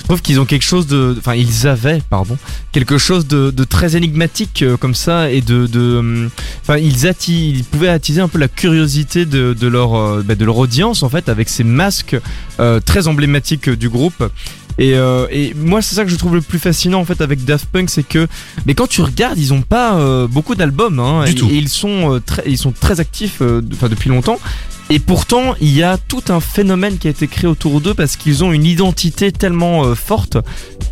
Euh, 0.00 0.02
je 0.02 0.04
trouve 0.04 0.22
qu'ils 0.22 0.40
ont 0.40 0.44
quelque 0.44 0.64
chose 0.64 0.86
de, 0.86 1.14
enfin, 1.18 1.34
ils 1.34 1.66
avaient, 1.66 2.02
pardon, 2.08 2.36
quelque 2.72 2.98
chose 2.98 3.26
de, 3.26 3.50
de 3.50 3.64
très 3.64 3.96
énigmatique 3.96 4.62
euh, 4.62 4.76
comme 4.76 4.94
ça 4.94 5.30
et 5.30 5.40
de, 5.40 5.66
de, 5.66 6.28
enfin, 6.62 6.78
ils 6.78 7.06
atti, 7.06 7.50
ils 7.50 7.64
pouvaient 7.64 7.88
attiser 7.88 8.20
un 8.20 8.28
peu 8.28 8.38
la 8.38 8.48
curiosité 8.48 9.26
de, 9.26 9.54
de 9.58 9.66
leur, 9.68 9.94
euh, 9.94 10.22
bah, 10.26 10.34
de 10.34 10.44
leur 10.44 10.56
audience 10.58 11.02
en 11.02 11.08
fait 11.08 11.28
avec 11.28 11.48
ces 11.48 11.64
masques 11.64 12.16
euh, 12.58 12.80
très 12.80 13.08
emblématiques 13.08 13.68
euh, 13.68 13.76
du 13.76 13.88
groupe. 13.88 14.24
Et, 14.78 14.94
euh, 14.94 15.26
et 15.30 15.52
moi, 15.54 15.82
c'est 15.82 15.94
ça 15.94 16.04
que 16.04 16.10
je 16.10 16.16
trouve 16.16 16.34
le 16.34 16.40
plus 16.40 16.58
fascinant 16.58 17.00
en 17.00 17.04
fait 17.04 17.20
avec 17.20 17.44
Daft 17.44 17.66
Punk, 17.66 17.90
c'est 17.90 18.06
que, 18.06 18.26
mais 18.64 18.74
quand 18.74 18.86
tu 18.86 19.02
regardes, 19.02 19.36
ils 19.38 19.52
ont 19.52 19.60
pas 19.60 19.96
euh, 19.96 20.26
beaucoup 20.26 20.54
d'albums, 20.54 20.98
hein, 20.98 21.24
Du 21.24 21.32
et, 21.32 21.34
tout. 21.34 21.48
et 21.50 21.54
ils 21.56 21.68
sont 21.68 22.14
euh, 22.14 22.20
très, 22.20 22.44
ils 22.46 22.56
sont 22.56 22.72
très 22.72 22.98
actifs, 22.98 23.38
euh, 23.42 23.60
enfin 23.74 23.88
depuis 23.88 24.08
longtemps. 24.08 24.38
Et 24.92 24.98
pourtant, 24.98 25.54
il 25.60 25.72
y 25.72 25.84
a 25.84 25.96
tout 25.98 26.22
un 26.30 26.40
phénomène 26.40 26.98
qui 26.98 27.06
a 27.06 27.10
été 27.10 27.28
créé 27.28 27.48
autour 27.48 27.80
d'eux 27.80 27.94
parce 27.94 28.16
qu'ils 28.16 28.42
ont 28.42 28.52
une 28.52 28.64
identité 28.64 29.30
tellement 29.30 29.84
euh, 29.84 29.94
forte 29.94 30.36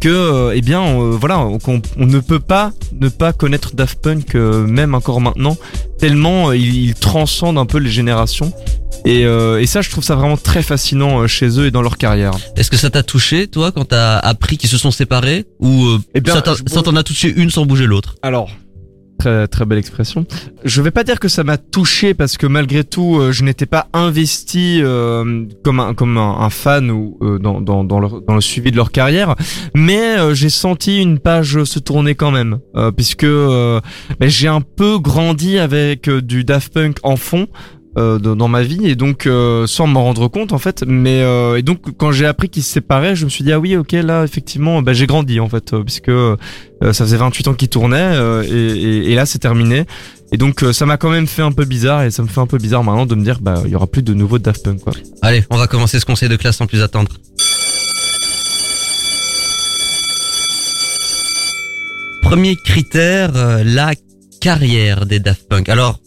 que, 0.01 0.09
euh, 0.09 0.53
eh 0.55 0.61
bien, 0.61 0.83
euh, 0.85 1.17
voilà, 1.19 1.45
qu'on 1.65 1.83
on 1.99 2.07
ne 2.07 2.21
peut 2.21 2.39
pas 2.39 2.71
ne 3.01 3.09
pas 3.09 3.33
connaître 3.33 3.75
Daft 3.75 4.01
Punk 4.01 4.37
euh, 4.37 4.65
même 4.65 4.95
encore 4.95 5.21
maintenant, 5.21 5.57
tellement 5.99 6.51
euh, 6.51 6.57
ils, 6.57 6.77
ils 6.91 6.95
transcendent 6.95 7.59
un 7.59 7.67
peu 7.67 7.79
les 7.79 7.91
générations. 7.91 8.53
Et, 9.05 9.25
euh, 9.25 9.61
et 9.61 9.67
ça, 9.67 9.81
je 9.83 9.91
trouve 9.91 10.05
ça 10.05 10.15
vraiment 10.15 10.37
très 10.37 10.63
fascinant 10.63 11.27
chez 11.27 11.59
eux 11.59 11.67
et 11.67 11.71
dans 11.73 11.83
leur 11.83 11.97
carrière. 11.99 12.33
Est-ce 12.57 12.71
que 12.71 12.77
ça 12.77 12.91
t'a 12.91 13.03
touché, 13.03 13.49
toi, 13.49 13.73
quand 13.73 13.87
t'as 13.87 14.19
appris 14.19 14.59
qu'ils 14.59 14.71
se 14.71 14.79
sont 14.79 14.91
séparés 14.93 15.45
Ou 15.59 15.87
euh, 15.87 15.99
Eh 16.15 16.21
bien, 16.21 16.35
ça 16.35 16.43
t'en- 16.43 16.55
je- 16.55 16.63
t'en 16.63 16.95
a 16.95 17.03
touché 17.03 17.33
une 17.35 17.51
sans 17.51 17.67
bouger 17.67 17.87
l'autre? 17.87 18.15
Alors, 18.23 18.49
très 19.19 19.49
très 19.49 19.65
belle 19.65 19.79
expression. 19.79 20.25
Je 20.65 20.81
vais 20.81 20.91
pas 20.91 21.05
dire 21.05 21.21
que 21.21 21.29
ça 21.29 21.45
m'a 21.45 21.59
touché 21.59 22.15
parce 22.15 22.37
que 22.37 22.47
malgré 22.47 22.85
tout, 22.85 23.19
euh, 23.19 23.33
je 23.33 23.45
n'étais 23.45 23.67
pas 23.67 23.89
investi 23.93 24.81
euh, 24.83 25.45
comme 25.63 25.81
un 25.81 25.95
comme 25.95 26.17
un, 26.17 26.51
fan 26.51 26.91
ou 26.91 27.19
euh, 27.21 27.39
dans 27.39 27.61
dans 27.61 27.85
dans 27.85 28.01
le, 28.01 28.41
suivi 28.41 28.71
de 28.71 28.77
leur 28.77 28.93
carrière, 28.93 29.35
mais 29.75 30.35
j'ai 30.35 30.49
senti 30.49 31.03
une 31.03 31.19
page 31.19 31.65
se 31.65 31.79
tourner 31.79 32.15
quand 32.15 32.31
même, 32.31 32.59
puisque 32.97 33.27
j'ai 34.21 34.49
un 34.49 34.61
peu 34.61 34.99
grandi 34.99 35.59
avec 35.59 36.09
du 36.09 36.45
Daft 36.45 36.73
Punk 36.73 36.99
en 37.03 37.17
fond. 37.17 37.49
Euh, 37.97 38.19
dans 38.19 38.49
ma 38.49 38.63
vie 38.63 38.87
et 38.87 38.95
donc 38.95 39.27
euh, 39.27 39.67
sans 39.67 39.87
m'en 39.87 40.05
rendre 40.05 40.29
compte 40.29 40.53
en 40.53 40.59
fait 40.59 40.85
mais 40.87 41.23
euh, 41.23 41.57
et 41.57 41.63
donc 41.63 41.97
quand 41.97 42.13
j'ai 42.13 42.27
appris 42.27 42.49
qu'ils 42.51 42.63
se 42.63 42.71
séparaient 42.71 43.17
je 43.17 43.25
me 43.25 43.31
suis 43.31 43.43
dit 43.45 43.53
ah 43.53 43.59
oui 43.59 43.77
ok 43.77 43.93
là 43.93 44.25
effectivement 44.25 44.83
bah, 44.83 44.93
j'ai 44.93 45.07
grandi 45.07 45.41
en 45.41 45.49
fait 45.49 45.73
euh, 45.73 45.83
puisque 45.83 46.11
euh, 46.11 46.37
ça 46.83 46.93
faisait 47.05 47.17
28 47.17 47.49
ans 47.49 47.55
qu'ils 47.55 47.69
tournaient 47.71 48.15
et, 48.45 48.51
et- 48.53 49.13
et 49.13 49.15
là 49.15 49.25
c'est 49.27 49.39
terminé 49.39 49.85
et 50.33 50.37
donc 50.37 50.65
ça 50.73 50.85
m'a 50.85 50.99
quand 50.99 51.09
même 51.11 51.27
fait 51.27 51.43
un 51.43 51.51
peu 51.53 51.65
bizarre 51.65 52.03
et 52.03 52.11
ça 52.11 52.23
me 52.23 52.29
fait 52.29 52.41
un 52.41 52.47
peu 52.47 52.59
bizarre 52.59 52.85
maintenant 52.85 53.07
de 53.07 53.15
me 53.15 53.25
dire 53.25 53.39
bah 53.41 53.63
il 53.65 53.71
y 53.71 53.75
aura 53.75 53.87
plus 53.87 54.03
de 54.03 54.13
nouveaux 54.13 54.39
Daft 54.39 54.63
Punk 54.65 54.81
quoi. 54.81 54.93
Allez, 55.23 55.43
on 55.51 55.57
va 55.57 55.67
commencer 55.67 55.99
ce 55.99 56.05
conseil 56.05 56.29
de 56.29 56.37
classe 56.37 56.59
sans 56.59 56.67
plus 56.67 56.83
attendre. 56.83 57.11
Premier 62.23 62.57
critère, 62.57 63.33
la 63.65 63.93
carrière 64.41 65.07
des 65.07 65.19
Daft 65.19 65.49
Punk. 65.49 65.69
Alors, 65.69 65.99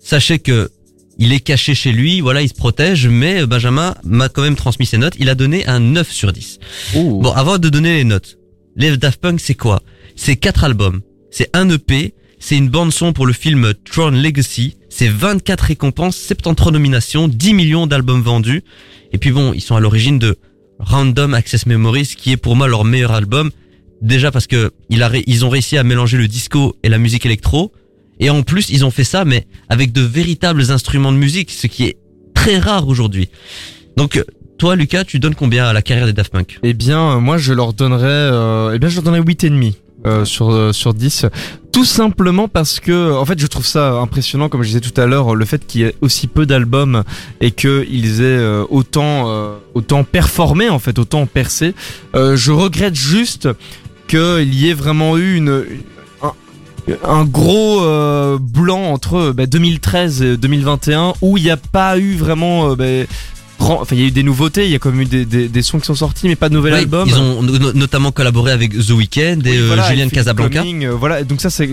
sachez 0.00 0.38
que 0.38 0.70
il 1.18 1.32
est 1.32 1.40
caché 1.40 1.74
chez 1.74 1.92
lui, 1.92 2.20
voilà, 2.20 2.42
il 2.42 2.48
se 2.48 2.54
protège, 2.54 3.06
mais 3.08 3.42
euh, 3.42 3.46
Benjamin 3.46 3.94
m'a 4.04 4.28
quand 4.28 4.42
même 4.42 4.56
transmis 4.56 4.86
ses 4.86 4.98
notes. 4.98 5.14
Il 5.18 5.28
a 5.28 5.34
donné 5.34 5.66
un 5.66 5.80
9 5.80 6.10
sur 6.10 6.32
10. 6.32 6.58
Bon, 6.94 7.32
avant 7.32 7.58
de 7.58 7.68
donner 7.68 7.96
les 7.96 8.04
notes, 8.04 8.38
les 8.76 8.96
Daft 8.96 9.20
Punk, 9.20 9.40
c'est 9.40 9.54
quoi? 9.54 9.82
C'est 10.16 10.36
quatre 10.36 10.64
albums, 10.64 11.00
c'est 11.30 11.50
un 11.54 11.68
EP, 11.70 12.14
c'est 12.38 12.56
une 12.56 12.68
bande 12.68 12.92
son 12.92 13.12
pour 13.12 13.26
le 13.26 13.32
film 13.32 13.72
Tron 13.90 14.10
Legacy, 14.10 14.76
c'est 14.88 15.08
24 15.08 15.60
récompenses, 15.62 16.16
73 16.16 16.72
nominations, 16.72 17.28
10 17.28 17.54
millions 17.54 17.86
d'albums 17.86 18.22
vendus. 18.22 18.62
Et 19.12 19.18
puis 19.18 19.30
bon, 19.30 19.52
ils 19.52 19.60
sont 19.60 19.76
à 19.76 19.80
l'origine 19.80 20.18
de 20.18 20.36
Random 20.78 21.34
Access 21.34 21.66
Memories, 21.66 22.14
qui 22.16 22.32
est 22.32 22.36
pour 22.36 22.56
moi 22.56 22.68
leur 22.68 22.84
meilleur 22.84 23.12
album. 23.12 23.50
Déjà 24.02 24.30
parce 24.30 24.46
que 24.46 24.72
ils 24.90 25.44
ont 25.44 25.48
réussi 25.48 25.78
à 25.78 25.84
mélanger 25.84 26.18
le 26.18 26.28
disco 26.28 26.76
et 26.82 26.88
la 26.88 26.98
musique 26.98 27.24
électro. 27.24 27.72
Et 28.20 28.30
en 28.30 28.42
plus, 28.42 28.70
ils 28.70 28.84
ont 28.84 28.90
fait 28.90 29.04
ça, 29.04 29.24
mais 29.24 29.46
avec 29.68 29.92
de 29.92 30.02
véritables 30.02 30.70
instruments 30.70 31.12
de 31.12 31.18
musique, 31.18 31.50
ce 31.50 31.66
qui 31.66 31.84
est 31.84 31.96
très 32.34 32.58
rare 32.58 32.88
aujourd'hui. 32.88 33.28
Donc, 33.96 34.22
toi, 34.58 34.76
Lucas, 34.76 35.04
tu 35.04 35.18
donnes 35.18 35.34
combien 35.34 35.66
à 35.66 35.72
la 35.72 35.82
carrière 35.82 36.06
des 36.06 36.12
Daft 36.12 36.32
Punk? 36.32 36.58
Eh 36.62 36.74
bien, 36.74 37.16
euh, 37.16 37.20
moi, 37.20 37.38
je 37.38 37.52
leur 37.52 37.72
donnerais, 37.72 38.06
euh, 38.06 38.72
eh 38.74 38.78
bien, 38.78 38.88
je 38.88 38.94
leur 38.96 39.04
donnerais 39.04 39.22
8 39.22 39.44
et 39.44 39.50
demi 39.50 39.76
euh, 40.06 40.24
sur 40.24 40.50
euh, 40.50 40.72
sur 40.72 40.94
10. 40.94 41.26
Tout 41.72 41.84
simplement 41.84 42.46
parce 42.46 42.78
que, 42.78 43.12
en 43.12 43.24
fait, 43.24 43.38
je 43.38 43.46
trouve 43.46 43.66
ça 43.66 43.94
impressionnant, 43.94 44.48
comme 44.48 44.62
je 44.62 44.68
disais 44.68 44.80
tout 44.80 44.98
à 45.00 45.06
l'heure, 45.06 45.34
le 45.34 45.44
fait 45.44 45.66
qu'il 45.66 45.80
y 45.80 45.84
ait 45.84 45.94
aussi 46.02 46.28
peu 46.28 46.46
d'albums 46.46 47.02
et 47.40 47.50
qu'ils 47.50 48.20
aient 48.20 48.38
euh, 48.38 48.64
autant 48.70 49.28
euh, 49.28 49.56
autant 49.74 50.04
performé, 50.04 50.68
en 50.68 50.78
fait, 50.78 50.98
autant 50.98 51.26
percé. 51.26 51.74
Euh, 52.14 52.36
je 52.36 52.52
regrette 52.52 52.94
juste 52.94 53.48
qu'il 54.06 54.54
y 54.54 54.68
ait 54.68 54.74
vraiment 54.74 55.16
eu 55.16 55.34
une 55.34 55.64
un, 57.04 57.24
gros 57.24 57.82
euh, 57.82 58.38
blanc 58.40 58.92
entre 58.92 59.32
bah, 59.32 59.46
2013 59.46 60.22
et 60.22 60.36
2021 60.36 61.14
où 61.22 61.38
il 61.38 61.44
n'y 61.44 61.50
a 61.50 61.56
pas 61.56 61.98
eu 61.98 62.14
vraiment 62.16 62.70
euh, 62.70 62.76
bah, 62.76 62.84
Enfin, 63.60 63.94
il 63.94 64.00
y 64.02 64.04
a 64.04 64.08
eu 64.08 64.10
des 64.10 64.24
nouveautés, 64.24 64.64
il 64.64 64.70
y 64.72 64.74
a 64.74 64.78
quand 64.78 64.90
même 64.90 65.02
eu 65.02 65.06
des, 65.06 65.24
des, 65.24 65.48
des 65.48 65.62
sons 65.62 65.78
qui 65.78 65.86
sont 65.86 65.94
sortis, 65.94 66.26
mais 66.26 66.34
pas 66.36 66.48
de 66.48 66.54
nouvel 66.54 66.72
Ouais, 66.74 66.80
album. 66.80 67.08
Ils 67.08 67.16
ont 67.16 67.40
no- 67.40 67.72
notamment 67.72 68.10
collaboré 68.10 68.50
avec 68.52 68.72
The 68.76 68.90
Weeknd 68.90 69.40
et 69.44 69.50
Oui, 69.52 69.56
euh, 69.56 69.66
voilà, 69.68 69.88
Julian 69.88 70.08
Casablanca. 70.10 70.58
Coming, 70.58 70.84
euh, 70.84 70.90
voilà, 70.90 71.22
donc 71.22 71.40
ça 71.40 71.48
c'est 71.50 71.68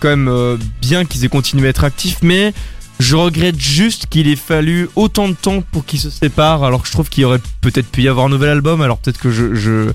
quand 0.00 0.08
même 0.08 0.26
euh, 0.28 0.56
bien 0.80 1.04
qu'ils 1.04 1.24
aient 1.24 1.28
continué 1.28 1.66
à 1.66 1.70
être 1.70 1.84
actifs, 1.84 2.16
mais 2.22 2.54
je 2.98 3.14
regrette 3.14 3.60
juste 3.60 4.06
qu'il 4.06 4.26
ait 4.26 4.36
fallu 4.36 4.88
autant 4.96 5.28
de 5.28 5.34
temps 5.34 5.62
pour 5.70 5.84
qu'ils 5.84 6.00
se 6.00 6.10
séparent, 6.10 6.64
alors 6.64 6.80
que 6.82 6.88
je 6.88 6.92
trouve 6.92 7.08
qu'il 7.10 7.24
aurait 7.26 7.40
peut-être 7.60 7.86
pu 7.88 8.02
y 8.02 8.08
avoir 8.08 8.26
un 8.26 8.30
nouvel 8.30 8.48
album, 8.48 8.80
alors 8.80 8.96
peut-être 8.98 9.20
que 9.20 9.30
je, 9.30 9.54
je 9.54 9.90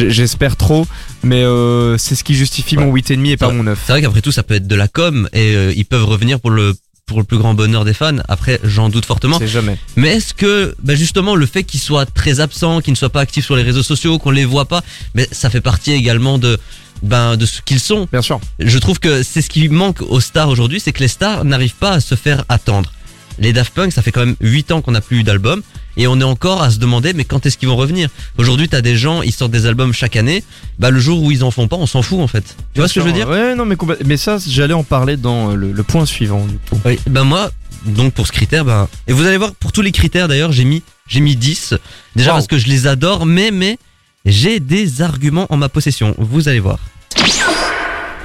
j'espère 0.00 0.56
trop, 0.56 0.86
mais 1.22 1.42
euh, 1.42 1.96
c'est 1.98 2.14
ce 2.14 2.24
qui 2.24 2.34
justifie 2.34 2.76
Ouais. 2.76 2.84
mon 2.84 2.92
8,5 2.94 3.26
et 3.30 3.36
pas 3.36 3.50
mon 3.50 3.62
9. 3.64 3.78
C'est 3.86 3.92
vrai 3.92 4.02
qu'après 4.02 4.20
tout, 4.22 4.32
ça 4.32 4.42
peut 4.42 4.54
être 4.54 4.66
de 4.66 4.74
la 4.76 4.88
com 4.88 5.28
et 5.32 5.54
euh, 5.56 5.72
ils 5.76 5.84
peuvent 5.84 6.04
revenir 6.04 6.40
pour 6.40 6.50
le 6.50 6.74
pour 7.06 7.18
le 7.18 7.24
plus 7.24 7.38
grand 7.38 7.54
bonheur 7.54 7.84
des 7.84 7.94
fans. 7.94 8.16
Après, 8.26 8.58
j'en 8.64 8.88
doute 8.88 9.06
fortement. 9.06 9.38
C'est 9.38 9.46
jamais. 9.46 9.78
Mais 9.94 10.08
est-ce 10.16 10.34
que, 10.34 10.74
bah 10.82 10.96
justement, 10.96 11.36
le 11.36 11.46
fait 11.46 11.62
qu'ils 11.62 11.78
soient 11.78 12.04
très 12.04 12.40
absents, 12.40 12.80
qu'ils 12.80 12.94
ne 12.94 12.96
soient 12.96 13.10
pas 13.10 13.20
actifs 13.20 13.44
sur 13.44 13.54
les 13.54 13.62
réseaux 13.62 13.84
sociaux, 13.84 14.18
qu'on 14.18 14.32
les 14.32 14.44
voit 14.44 14.64
pas, 14.64 14.82
mais 15.14 15.28
ça 15.30 15.48
fait 15.48 15.60
partie 15.60 15.92
également 15.92 16.36
de 16.38 16.58
ben 17.02 17.36
de 17.36 17.46
ce 17.46 17.62
qu'ils 17.62 17.78
sont. 17.78 18.08
Bien 18.10 18.22
sûr. 18.22 18.40
Je 18.58 18.78
trouve 18.78 18.98
que 18.98 19.22
c'est 19.22 19.40
ce 19.40 19.48
qui 19.48 19.68
manque 19.68 20.02
aux 20.02 20.18
stars 20.20 20.48
aujourd'hui, 20.48 20.80
c'est 20.80 20.92
que 20.92 20.98
les 21.00 21.06
stars 21.08 21.44
n'arrivent 21.44 21.76
pas 21.76 21.92
à 21.92 22.00
se 22.00 22.16
faire 22.16 22.44
attendre. 22.48 22.92
Les 23.38 23.52
Daft 23.52 23.72
Punk, 23.72 23.92
ça 23.92 24.02
fait 24.02 24.10
quand 24.10 24.24
même 24.26 24.36
8 24.40 24.72
ans 24.72 24.80
qu'on 24.82 24.92
n'a 24.92 25.00
plus 25.02 25.18
eu 25.20 25.22
d'album 25.22 25.62
et 25.96 26.06
on 26.06 26.20
est 26.20 26.24
encore 26.24 26.62
à 26.62 26.70
se 26.70 26.78
demander 26.78 27.12
mais 27.12 27.24
quand 27.24 27.46
est-ce 27.46 27.56
qu'ils 27.58 27.68
vont 27.68 27.76
revenir? 27.76 28.08
Aujourd'hui, 28.38 28.68
t'as 28.68 28.80
des 28.80 28.96
gens, 28.96 29.22
ils 29.22 29.32
sortent 29.32 29.52
des 29.52 29.66
albums 29.66 29.92
chaque 29.92 30.16
année, 30.16 30.44
bah 30.78 30.90
le 30.90 30.98
jour 31.00 31.22
où 31.22 31.30
ils 31.30 31.42
en 31.44 31.50
font 31.50 31.68
pas, 31.68 31.76
on 31.76 31.86
s'en 31.86 32.02
fout 32.02 32.20
en 32.20 32.26
fait. 32.28 32.56
Tu 32.74 32.80
vois 32.80 32.88
ce 32.88 32.94
que 32.94 33.00
je 33.00 33.06
veux 33.06 33.12
dire? 33.12 33.28
Ouais, 33.28 33.54
non, 33.54 33.64
mais, 34.04 34.16
ça, 34.16 34.38
j'allais 34.46 34.74
en 34.74 34.84
parler 34.84 35.16
dans 35.16 35.50
euh, 35.50 35.54
le, 35.54 35.72
le 35.72 35.82
point 35.82 36.06
suivant, 36.06 36.44
du 36.46 36.56
coup. 36.58 36.80
Oui, 36.84 36.98
ben 37.08 37.24
moi, 37.24 37.50
donc 37.86 38.12
pour 38.14 38.26
ce 38.26 38.32
critère, 38.32 38.64
ben 38.64 38.88
et 39.06 39.12
vous 39.12 39.24
allez 39.26 39.36
voir 39.36 39.54
pour 39.54 39.72
tous 39.72 39.82
les 39.82 39.92
critères 39.92 40.28
d'ailleurs, 40.28 40.52
j'ai 40.52 40.64
mis 40.64 40.82
j'ai 41.08 41.20
mis 41.20 41.36
10 41.36 41.74
déjà 42.16 42.30
Wow. 42.30 42.36
parce 42.36 42.46
que 42.48 42.58
je 42.58 42.66
les 42.66 42.86
adore, 42.86 43.26
mais 43.26 43.50
mais 43.50 43.78
J'ai 44.24 44.58
des 44.60 45.02
arguments 45.02 45.46
en 45.50 45.56
ma 45.56 45.68
possession, 45.68 46.14
vous 46.18 46.48
allez 46.48 46.58
voir. 46.60 46.78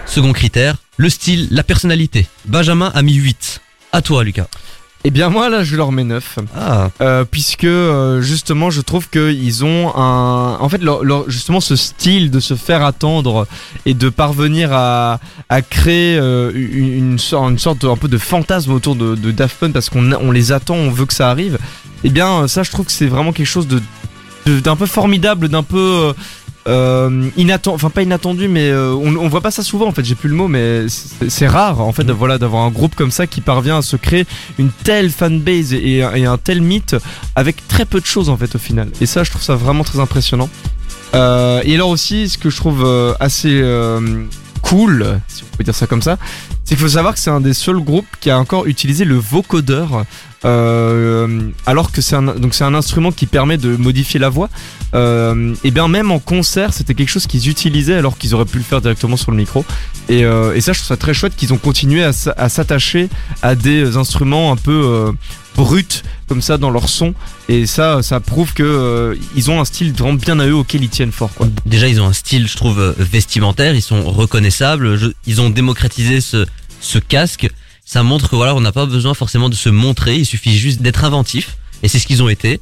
Second 0.08 0.34
critère, 0.34 0.76
le 0.98 1.10
style, 1.10 1.48
la 1.52 1.64
personnalité. 1.64 2.28
Benjamin 2.46 2.92
a 2.94 3.02
mis 3.02 3.14
8. 3.14 3.62
À 3.94 4.02
toi 4.02 4.24
Lucas. 4.24 4.48
Eh 5.04 5.10
bien 5.10 5.30
moi 5.30 5.50
là 5.50 5.64
je 5.64 5.76
leur 5.76 5.92
mets 5.92 6.04
9. 6.04 6.38
Ah, 6.56 6.90
Euh, 7.02 7.26
puisque 7.30 7.64
euh, 7.64 8.22
justement 8.22 8.70
je 8.70 8.82
trouve 8.82 9.10
qu'ils 9.10 9.66
ont 9.66 9.96
un 9.96 10.58
en 10.60 10.70
fait 10.70 10.78
leur, 10.84 11.04
leur- 11.04 11.28
justement 11.28 11.60
ce 11.60 11.76
style 11.76 12.30
de 12.30 12.40
se 12.40 12.54
faire 12.54 12.84
attendre 12.84 13.48
et 13.88 13.96
de 13.96 14.10
parvenir 14.10 14.70
à, 14.74 15.20
à 15.50 15.62
créer 15.64 16.18
euh, 16.20 16.52
une, 16.54 16.94
une 17.14 17.20
sorte, 17.20 17.50
une 17.50 17.58
sorte 17.60 17.80
de- 17.82 17.88
un 17.88 17.98
peu 17.98 18.08
de 18.10 18.20
fantasme 18.20 18.72
autour 18.74 18.96
de, 18.96 19.16
de 19.16 19.32
Daft 19.32 19.58
Punk 19.60 19.74
parce 19.74 19.90
qu'on 19.90 20.12
on 20.14 20.32
les 20.32 20.52
attend 20.52 20.76
on 20.76 20.92
veut 20.92 21.08
que 21.08 21.14
ça 21.16 21.32
arrive 21.32 21.58
et 22.04 22.10
bien 22.12 22.48
ça 22.48 22.62
je 22.62 22.70
trouve 22.70 22.86
que 22.86 22.92
c'est 22.92 23.08
vraiment 23.08 23.34
quelque 23.34 23.48
chose 23.48 23.68
de 23.68 23.82
de- 24.46 24.60
d'un 24.60 24.76
peu 24.76 24.86
formidable 24.86 25.50
d'un 25.50 25.64
peu 25.64 26.14
euh, 26.68 27.30
inattendu 27.38 27.76
enfin 27.76 27.90
pas 27.90 28.04
inattendu 28.04 28.48
mais 28.48 28.70
euh, 28.70 28.94
on, 28.94 29.16
on 29.16 29.28
voit 29.30 29.42
pas 29.42 29.50
ça 29.50 29.64
souvent 29.64 29.88
en 29.88 29.92
fait 29.92 30.06
j'ai 30.06 30.14
plus 30.14 30.30
le 30.30 30.36
mot 30.36 30.48
mais 30.48 30.86
c'est 31.28 31.48
rare 31.48 31.82
en 31.82 31.92
fait 31.92 32.04
de, 32.04 32.14
voilà 32.14 32.38
d'avoir 32.38 32.64
un 32.64 32.70
groupe 32.70 32.96
comme 32.96 33.10
ça 33.10 33.26
qui 33.26 33.42
parvient 33.42 33.80
à 33.80 33.82
se 33.82 33.96
créer 33.96 34.26
une 34.60 34.70
telle 34.84 35.10
fanbase 35.10 35.74
et, 35.74 36.04
et 36.16 36.26
un- 36.26 36.38
tel 36.38 36.62
mythe 36.62 36.96
avec 37.36 37.68
très 37.68 37.86
peu 37.86 38.00
de 38.00 38.06
choses 38.06 38.30
en 38.30 38.38
fait 38.38 38.54
au 38.56 38.60
final. 38.60 38.90
Et 39.02 39.06
ça, 39.08 39.24
je 39.24 39.32
trouve 39.32 39.42
ça 39.42 39.56
vraiment 39.56 39.84
très 39.84 40.00
impressionnant. 40.00 40.50
Euh, 41.16 41.62
et 41.66 41.74
alors 41.76 41.90
aussi, 41.90 42.30
ce 42.30 42.38
que 42.38 42.50
je 42.50 42.56
trouve 42.58 42.86
assez 43.20 43.62
cool, 44.62 45.20
si 45.28 45.44
on 45.52 45.58
peut 45.58 45.64
dire 45.64 45.76
ça 45.76 45.88
comme 45.88 46.02
ça, 46.04 46.18
c'est 46.64 46.76
qu'il 46.76 46.78
faut 46.78 46.88
savoir 46.90 47.14
que 47.16 47.20
c'est 47.20 47.32
un 47.32 47.42
des 47.42 47.54
seuls 47.56 47.80
groupes 47.80 48.06
qui 48.20 48.30
a 48.30 48.38
encore 48.38 48.68
utilisé 48.68 49.04
le 49.06 49.16
vocodeur. 49.16 50.06
Euh, 50.44 51.50
alors 51.68 51.92
que 51.92 52.02
c'est 52.02 52.16
un 52.16 52.24
donc 52.24 52.54
c'est 52.56 52.64
un 52.64 52.74
instrument 52.74 53.12
qui 53.12 53.26
permet 53.28 53.58
de 53.58 53.76
modifier 53.76 54.20
la 54.20 54.30
voix. 54.30 54.50
Euh, 54.94 55.54
et 55.64 55.72
bien 55.72 55.88
même 55.88 56.12
en 56.12 56.20
concert, 56.20 56.74
c'était 56.74 56.94
quelque 56.94 57.10
chose 57.10 57.28
qu'ils 57.28 57.50
utilisaient 57.50 57.96
alors 57.96 58.18
qu'ils 58.18 58.36
auraient 58.36 58.46
pu 58.46 58.58
le 58.58 58.64
faire 58.64 58.82
directement 58.82 59.18
sur 59.18 59.32
le 59.32 59.38
micro. 59.38 59.66
Et, 60.10 60.26
euh, 60.26 60.56
et 60.56 60.62
ça, 60.62 60.74
je 60.74 60.80
trouve 60.80 60.88
ça 60.88 60.98
très 60.98 61.14
chouette 61.14 61.36
qu'ils 61.36 61.54
ont 61.54 61.58
continué 61.58 62.04
à, 62.04 62.14
s'attacher 62.14 63.10
à 63.42 63.56
des 63.56 63.98
instruments 63.98 64.52
un 64.52 64.58
peu 64.58 64.72
euh, 64.72 65.12
bruts 65.56 66.04
comme 66.28 66.42
ça 66.42 66.58
dans 66.58 66.70
leur 66.70 66.90
son. 66.90 67.14
Et 67.50 67.66
ça, 67.66 68.02
ça 68.02 68.20
prouve 68.20 68.54
que 68.54 68.64
euh, 68.64 69.16
ils 69.36 69.52
ont 69.52 69.60
un 69.60 69.66
style 69.66 69.94
vraiment 69.94 70.14
bien 70.14 70.40
à 70.40 70.48
eux 70.48 70.56
auquel 70.56 70.84
ils 70.84 70.90
tiennent 70.90 71.12
fort. 71.12 71.32
Quoi. 71.34 71.48
déjà 71.66 71.88
ils 71.88 72.02
ont 72.02 72.08
un 72.08 72.14
style, 72.14 72.48
je 72.48 72.56
trouve, 72.56 72.80
euh, 72.80 72.94
vestimentaire, 72.98 73.76
ils 73.76 73.82
sont 73.82 74.04
reconnaissables, 74.04 75.14
ils 75.28 75.42
ont 75.42 75.50
démocratisé 75.50 76.22
ce, 76.22 76.46
ce 76.80 77.00
casque. 77.00 77.50
Ça 77.86 78.04
montre 78.04 78.30
que 78.30 78.36
voilà, 78.36 78.56
on 78.56 78.62
n'a 78.62 78.72
pas 78.72 78.86
besoin 78.86 79.14
forcément 79.14 79.50
de 79.50 79.56
se 79.56 79.68
montrer, 79.68 80.16
il 80.16 80.26
suffit 80.26 80.58
juste 80.58 80.82
d'être 80.82 81.04
inventif. 81.04 81.58
Et 81.84 81.88
c'est 81.88 82.00
ce 82.00 82.08
qu'ils 82.08 82.22
ont 82.24 82.30
été. 82.30 82.60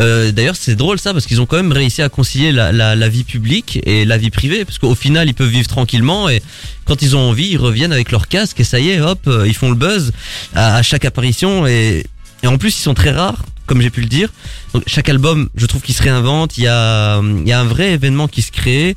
Euh, 0.00 0.32
D'ailleurs, 0.32 0.56
c'est 0.56 0.74
drôle 0.74 0.98
ça 0.98 1.12
parce 1.12 1.26
qu'ils 1.26 1.40
ont 1.40 1.46
quand 1.46 1.56
même 1.56 1.72
réussi 1.72 2.02
à 2.02 2.08
concilier 2.08 2.52
la, 2.52 3.08
vie 3.08 3.24
publique 3.24 3.80
et 3.84 4.04
la 4.04 4.18
vie 4.18 4.30
privée, 4.30 4.64
parce 4.64 4.78
qu'au 4.78 4.94
final, 4.94 5.28
ils 5.28 5.34
peuvent 5.34 5.48
vivre 5.48 5.68
tranquillement 5.68 6.28
et 6.28 6.42
quand 6.84 7.02
ils 7.02 7.16
ont 7.16 7.20
envie, 7.20 7.48
ils 7.48 7.58
reviennent 7.58 7.92
avec 7.92 8.10
leur 8.10 8.28
casque 8.28 8.60
et 8.60 8.64
ça 8.64 8.80
y 8.80 8.90
est, 8.90 9.00
hop, 9.00 9.20
euh, 9.26 9.46
ils 9.46 9.54
font 9.54 9.68
le 9.68 9.76
buzz 9.76 10.12
à, 10.54 10.82
chaque 10.82 11.04
apparition 11.04 11.66
et, 11.66 12.06
en 12.44 12.58
plus, 12.58 12.78
ils 12.78 12.82
sont 12.82 12.94
très 12.94 13.10
rares, 13.10 13.44
comme 13.66 13.80
j'ai 13.80 13.90
pu 13.90 14.00
le 14.00 14.08
dire. 14.08 14.32
Donc 14.72 14.84
chaque 14.86 15.08
album, 15.08 15.48
je 15.56 15.66
trouve 15.66 15.82
qu'ils 15.82 15.94
se 15.94 16.02
réinventent. 16.02 16.58
Il 16.58 16.64
y 16.64 16.68
a, 16.68 17.20
il 17.20 17.48
y 17.48 17.52
a 17.52 17.60
un 17.60 17.64
vrai 17.64 17.92
événement 17.92 18.28
qui 18.28 18.42
se 18.42 18.52
crée. 18.52 18.96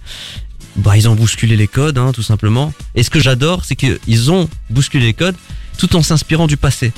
Bah, 0.76 0.96
ils 0.96 1.10
ont 1.10 1.16
bousculé 1.16 1.58
les 1.58 1.68
codes, 1.68 1.98
hein, 1.98 2.12
tout 2.14 2.22
simplement. 2.22 2.74
Et 2.96 3.04
ce 3.04 3.10
que 3.10 3.20
j'adore, 3.20 3.66
c'est 3.66 3.76
qu'ils 3.76 4.32
ont 4.32 4.48
bousculé 4.70 5.06
les 5.08 5.14
codes 5.14 5.36
tout 5.78 5.96
en 5.96 6.04
s'inspirant 6.04 6.48
du 6.48 6.58
passé. 6.58 6.92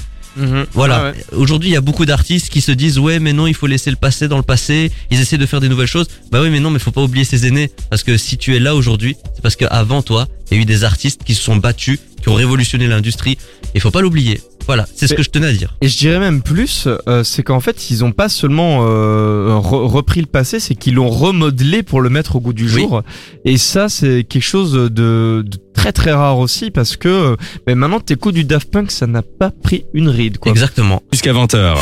Voilà. 0.74 0.96
Ah 0.96 1.12
ouais. 1.12 1.26
Aujourd'hui, 1.34 1.70
il 1.70 1.74
y 1.74 1.78
a 1.78 1.82
beaucoup 1.82 2.06
d'artistes 2.06 2.50
qui 2.50 2.62
se 2.62 2.72
disent 2.72 3.00
ouais, 3.00 3.20
mais 3.20 3.34
non, 3.34 3.48
il 3.48 3.54
faut 3.54 3.68
laisser 3.68 3.90
le 3.90 3.96
passé 3.96 4.28
dans 4.28 4.38
le 4.38 4.44
passé. 4.44 4.92
Ils 5.10 5.20
essaient 5.20 5.38
de 5.38 5.46
faire 5.46 5.60
des 5.60 5.70
nouvelles 5.70 5.88
choses. 5.88 6.08
Bah 6.32 6.42
oui, 6.42 6.50
mais 6.50 6.60
non, 6.60 6.70
mais 6.70 6.80
faut 6.80 6.92
pas 6.92 7.02
oublier 7.02 7.26
ses 7.26 7.46
aînés 7.48 7.72
parce 7.90 8.04
que 8.04 8.18
si 8.18 8.38
tu 8.38 8.56
es 8.56 8.60
là 8.60 8.76
aujourd'hui, 8.76 9.16
c'est 9.36 9.42
parce 9.42 9.56
qu'avant 9.56 10.02
toi, 10.02 10.28
il 10.50 10.58
y 10.58 10.60
a 10.60 10.64
eu 10.64 10.66
des 10.66 10.84
artistes 10.84 11.24
qui 11.24 11.36
se 11.36 11.42
sont 11.42 11.56
battus, 11.56 12.00
qui 12.22 12.30
ont 12.30 12.34
révolutionné 12.34 12.88
l'industrie. 12.88 13.38
Il 13.76 13.82
faut 13.82 13.92
pas 13.92 14.02
l'oublier. 14.02 14.42
Voilà, 14.68 14.86
c'est 14.96 15.08
ce 15.08 15.14
Mais- 15.14 15.18
que 15.18 15.24
je 15.24 15.30
tenais 15.30 15.48
à 15.48 15.54
dire. 15.54 15.76
Et 15.82 15.88
je 15.88 15.98
dirais 15.98 16.20
même 16.20 16.42
plus, 16.44 16.88
euh, 17.08 17.24
c'est 17.24 17.42
qu'en 17.42 17.60
fait, 17.60 17.90
ils 17.90 18.04
ont 18.06 18.12
pas 18.12 18.30
seulement 18.30 18.82
euh, 18.84 19.56
re- 19.58 19.88
repris 19.88 20.20
le 20.22 20.28
passé, 20.28 20.60
c'est 20.60 20.76
qu'ils 20.76 20.94
l'ont 20.96 21.10
remodelé 21.10 21.82
pour 21.82 22.00
le 22.02 22.10
mettre 22.10 22.36
au 22.36 22.40
goût 22.42 22.54
du 22.54 22.66
Oui. 22.66 22.82
jour. 22.84 23.02
Et 23.44 23.58
ça, 23.58 23.90
c'est 23.90 24.24
quelque 24.24 24.44
chose 24.44 24.74
de, 24.74 24.88
de 24.90 25.58
très 25.74 25.92
très 25.92 26.12
rare 26.12 26.38
aussi 26.38 26.70
parce 26.70 26.96
que 26.96 27.36
ben 27.66 27.76
maintenant, 27.76 28.00
t'écoutes 28.00 28.36
du 28.36 28.44
Daft 28.44 28.70
Punk, 28.70 28.92
ça 28.92 29.08
n'a 29.08 29.24
pas 29.24 29.50
pris 29.50 29.86
une 29.96 30.10
ride. 30.10 30.38
Quoi. 30.38 30.52
Exactement. 30.52 31.02
Jusqu'à 31.12 31.34
20h. 31.34 31.78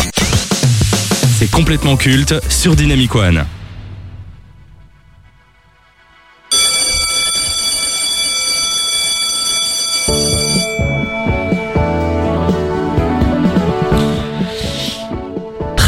C'est 1.38 1.52
complètement 1.52 1.96
culte 1.98 2.36
sur 2.50 2.76
Dynamic 2.76 3.14
One. 3.16 3.44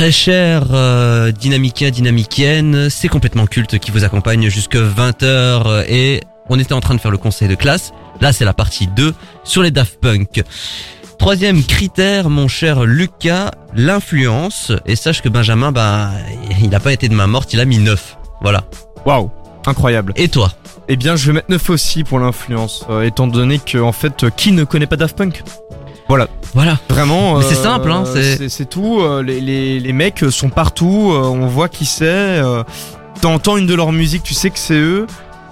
Très 0.01 0.11
cher 0.11 0.65
euh, 0.71 1.31
dynamiquien, 1.31 1.91
dynamicienne, 1.91 2.89
c'est 2.89 3.07
complètement 3.07 3.45
culte 3.45 3.77
qui 3.77 3.91
vous 3.91 4.03
accompagne 4.03 4.49
jusque 4.49 4.75
20h 4.75 5.85
et 5.87 6.21
on 6.49 6.57
était 6.57 6.73
en 6.73 6.79
train 6.79 6.95
de 6.95 6.99
faire 6.99 7.11
le 7.11 7.19
conseil 7.19 7.47
de 7.47 7.53
classe. 7.53 7.91
Là, 8.19 8.33
c'est 8.33 8.43
la 8.43 8.55
partie 8.55 8.87
2 8.87 9.13
sur 9.43 9.61
les 9.61 9.69
Daft 9.69 9.99
Punk. 10.01 10.41
Troisième 11.19 11.63
critère, 11.63 12.31
mon 12.31 12.47
cher 12.47 12.83
Lucas, 12.83 13.51
l'influence. 13.75 14.71
Et 14.87 14.95
sache 14.95 15.21
que 15.21 15.29
Benjamin, 15.29 15.71
bah, 15.71 16.09
il 16.59 16.71
n'a 16.71 16.79
pas 16.79 16.93
été 16.93 17.07
de 17.07 17.13
main 17.13 17.27
morte, 17.27 17.53
il 17.53 17.59
a 17.59 17.65
mis 17.65 17.77
9. 17.77 18.17
Voilà. 18.41 18.63
Waouh, 19.05 19.29
incroyable. 19.67 20.13
Et 20.15 20.29
toi? 20.29 20.51
Eh 20.87 20.95
bien, 20.95 21.15
je 21.15 21.27
vais 21.27 21.33
mettre 21.33 21.51
9 21.51 21.69
aussi 21.69 22.03
pour 22.03 22.17
l'influence, 22.17 22.87
euh, 22.89 23.03
étant 23.03 23.27
donné 23.27 23.59
que 23.59 23.77
en 23.77 23.91
fait, 23.91 24.23
euh, 24.23 24.29
qui 24.31 24.51
ne 24.51 24.63
connaît 24.63 24.87
pas 24.87 24.97
Daft 24.97 25.15
Punk? 25.15 25.43
Voilà. 26.53 26.77
Vraiment. 26.89 27.37
Mais 27.39 27.45
c'est 27.47 27.57
euh, 27.57 27.63
simple, 27.63 27.91
hein, 27.91 28.03
c'est- 28.05 28.65
tout. 28.69 28.99
euh, 29.01 29.23
Les, 29.23 29.39
les, 29.39 29.79
les 29.79 29.93
mecs 29.93 30.23
sont 30.29 30.49
partout. 30.49 31.11
euh, 31.13 31.23
on 31.23 31.47
voit 31.47 31.69
qui 31.69 31.85
c'est. 31.85 32.05
euh, 32.05 32.63
T'entends 33.21 33.57
une 33.57 33.67
de 33.67 33.75
leurs 33.75 33.91
musiques, 33.91 34.23
tu 34.23 34.33
sais 34.33 34.49
que 34.49 34.57
c'est 34.59 34.73
eux. 34.79 35.05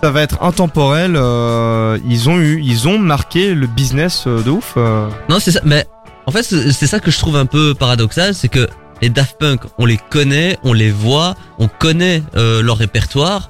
Ça 0.04 0.12
va 0.12 0.22
être 0.22 0.42
intemporel. 0.44 1.16
euh, 1.16 1.98
ils 2.08 2.30
ont 2.30 2.38
eu, 2.40 2.62
ils 2.64 2.88
ont 2.88 2.98
marqué 2.98 3.54
le 3.54 3.68
business 3.68 4.24
euh, 4.28 4.42
de 4.42 4.50
ouf. 4.50 4.74
euh. 4.78 5.08
Non, 5.30 5.38
c'est 5.40 5.52
ça. 5.52 5.60
Mais 5.64 5.86
en 6.26 6.32
fait, 6.32 6.44
c'est 6.44 6.88
ça 6.88 7.00
que 7.00 7.12
je 7.12 7.20
trouve 7.20 7.36
un 7.36 7.46
peu 7.46 7.74
paradoxal, 7.76 8.34
c'est 8.34 8.48
que 8.50 8.68
les 9.02 9.10
Daft 9.10 9.38
Punk, 9.40 9.62
on 9.78 9.86
les 9.86 10.00
connaît, 10.10 10.58
on 10.64 10.74
les 10.74 10.92
voit, 10.92 11.36
on 11.60 11.68
connaît 11.68 12.22
euh, 12.36 12.62
leur 12.62 12.78
répertoire. 12.78 13.50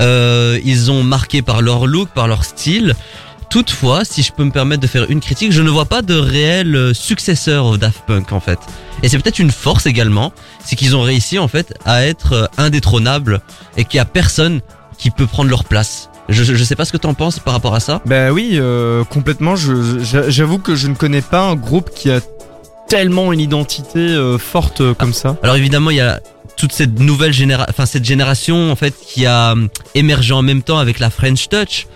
Euh, 0.00 0.58
ils 0.64 0.90
ont 0.90 1.02
marqué 1.02 1.42
par 1.42 1.60
leur 1.62 1.86
look, 1.86 2.08
par 2.10 2.26
leur 2.28 2.44
style. 2.44 2.94
Toutefois, 3.50 4.04
si 4.04 4.22
je 4.22 4.32
peux 4.32 4.44
me 4.44 4.50
permettre 4.50 4.80
de 4.80 4.86
faire 4.86 5.10
une 5.10 5.20
critique, 5.20 5.52
je 5.52 5.60
ne 5.60 5.70
vois 5.70 5.86
pas 5.86 6.02
de 6.02 6.14
réel 6.14 6.74
euh, 6.74 6.94
successeur 6.94 7.66
aux 7.66 7.76
Daft 7.76 8.02
Punk 8.06 8.32
en 8.32 8.40
fait. 8.40 8.58
Et 9.02 9.08
c'est 9.08 9.18
peut-être 9.18 9.40
une 9.40 9.50
force 9.50 9.86
également, 9.86 10.32
c'est 10.64 10.76
qu'ils 10.76 10.96
ont 10.96 11.02
réussi 11.02 11.38
en 11.38 11.48
fait 11.48 11.74
à 11.84 12.06
être 12.06 12.32
euh, 12.32 12.46
indétrônables 12.58 13.40
et 13.76 13.84
qu'il 13.84 13.98
y 13.98 14.00
a 14.00 14.04
personne 14.04 14.60
qui 14.98 15.10
peut 15.10 15.26
prendre 15.26 15.50
leur 15.50 15.64
place. 15.64 16.10
Je, 16.28 16.44
je 16.44 16.64
sais 16.64 16.76
pas 16.76 16.84
ce 16.84 16.92
que 16.92 16.96
t'en 16.96 17.14
penses 17.14 17.40
par 17.40 17.54
rapport 17.54 17.74
à 17.74 17.80
ça. 17.80 18.00
Ben 18.06 18.30
oui, 18.30 18.52
euh, 18.54 19.02
complètement. 19.04 19.56
J'avoue 19.56 20.58
que 20.58 20.76
je 20.76 20.86
ne 20.86 20.94
connais 20.94 21.22
pas 21.22 21.42
un 21.42 21.56
groupe 21.56 21.90
qui 21.92 22.10
a 22.10 22.20
tellement 22.88 23.32
une 23.32 23.40
identité 23.40 23.98
euh, 23.98 24.38
forte 24.38 24.80
euh, 24.80 24.94
comme 24.94 25.12
ça. 25.12 25.36
Alors 25.42 25.56
évidemment, 25.56 25.90
il 25.90 25.96
y 25.96 26.00
a 26.00 26.20
toute 26.56 26.72
cette 26.72 26.98
nouvelle 26.98 27.32
génération, 27.32 27.70
enfin 27.70 27.86
cette 27.86 28.04
génération 28.04 28.70
en 28.70 28.76
fait 28.76 28.94
qui 29.06 29.26
a 29.26 29.52
hum, 29.52 29.68
émergé 29.94 30.34
en 30.34 30.42
même 30.42 30.62
temps 30.62 30.78
avec 30.78 30.98
la 30.98 31.10
French 31.10 31.48
Touch. 31.48 31.86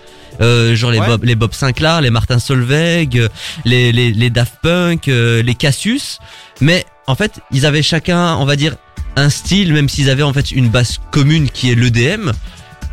Euh, 0.41 0.75
genre 0.75 0.91
les 0.91 0.99
Ouais. 0.99 1.07
Bob, 1.07 1.23
les 1.23 1.35
Bob 1.35 1.53
Sinclair, 1.53 2.01
les 2.01 2.09
Martin 2.09 2.39
Solveig, 2.39 3.09
euh, 3.15 3.29
les, 3.65 3.91
les, 3.91 4.11
les 4.11 4.29
Daft 4.29 4.55
Punk, 4.61 5.07
euh, 5.07 5.41
les 5.41 5.55
Cassius. 5.55 6.19
Mais 6.61 6.85
en 7.07 7.15
fait, 7.15 7.39
ils 7.51 7.65
avaient 7.65 7.83
chacun, 7.83 8.35
on 8.35 8.45
va 8.45 8.55
dire, 8.55 8.75
un 9.15 9.29
style, 9.29 9.73
même 9.73 9.87
s'ils 9.89 10.09
avaient 10.09 10.23
en 10.23 10.33
fait 10.33 10.51
une 10.51 10.69
base 10.69 10.99
commune 11.11 11.49
qui 11.49 11.71
est 11.71 11.75
l'EDM. 11.75 12.31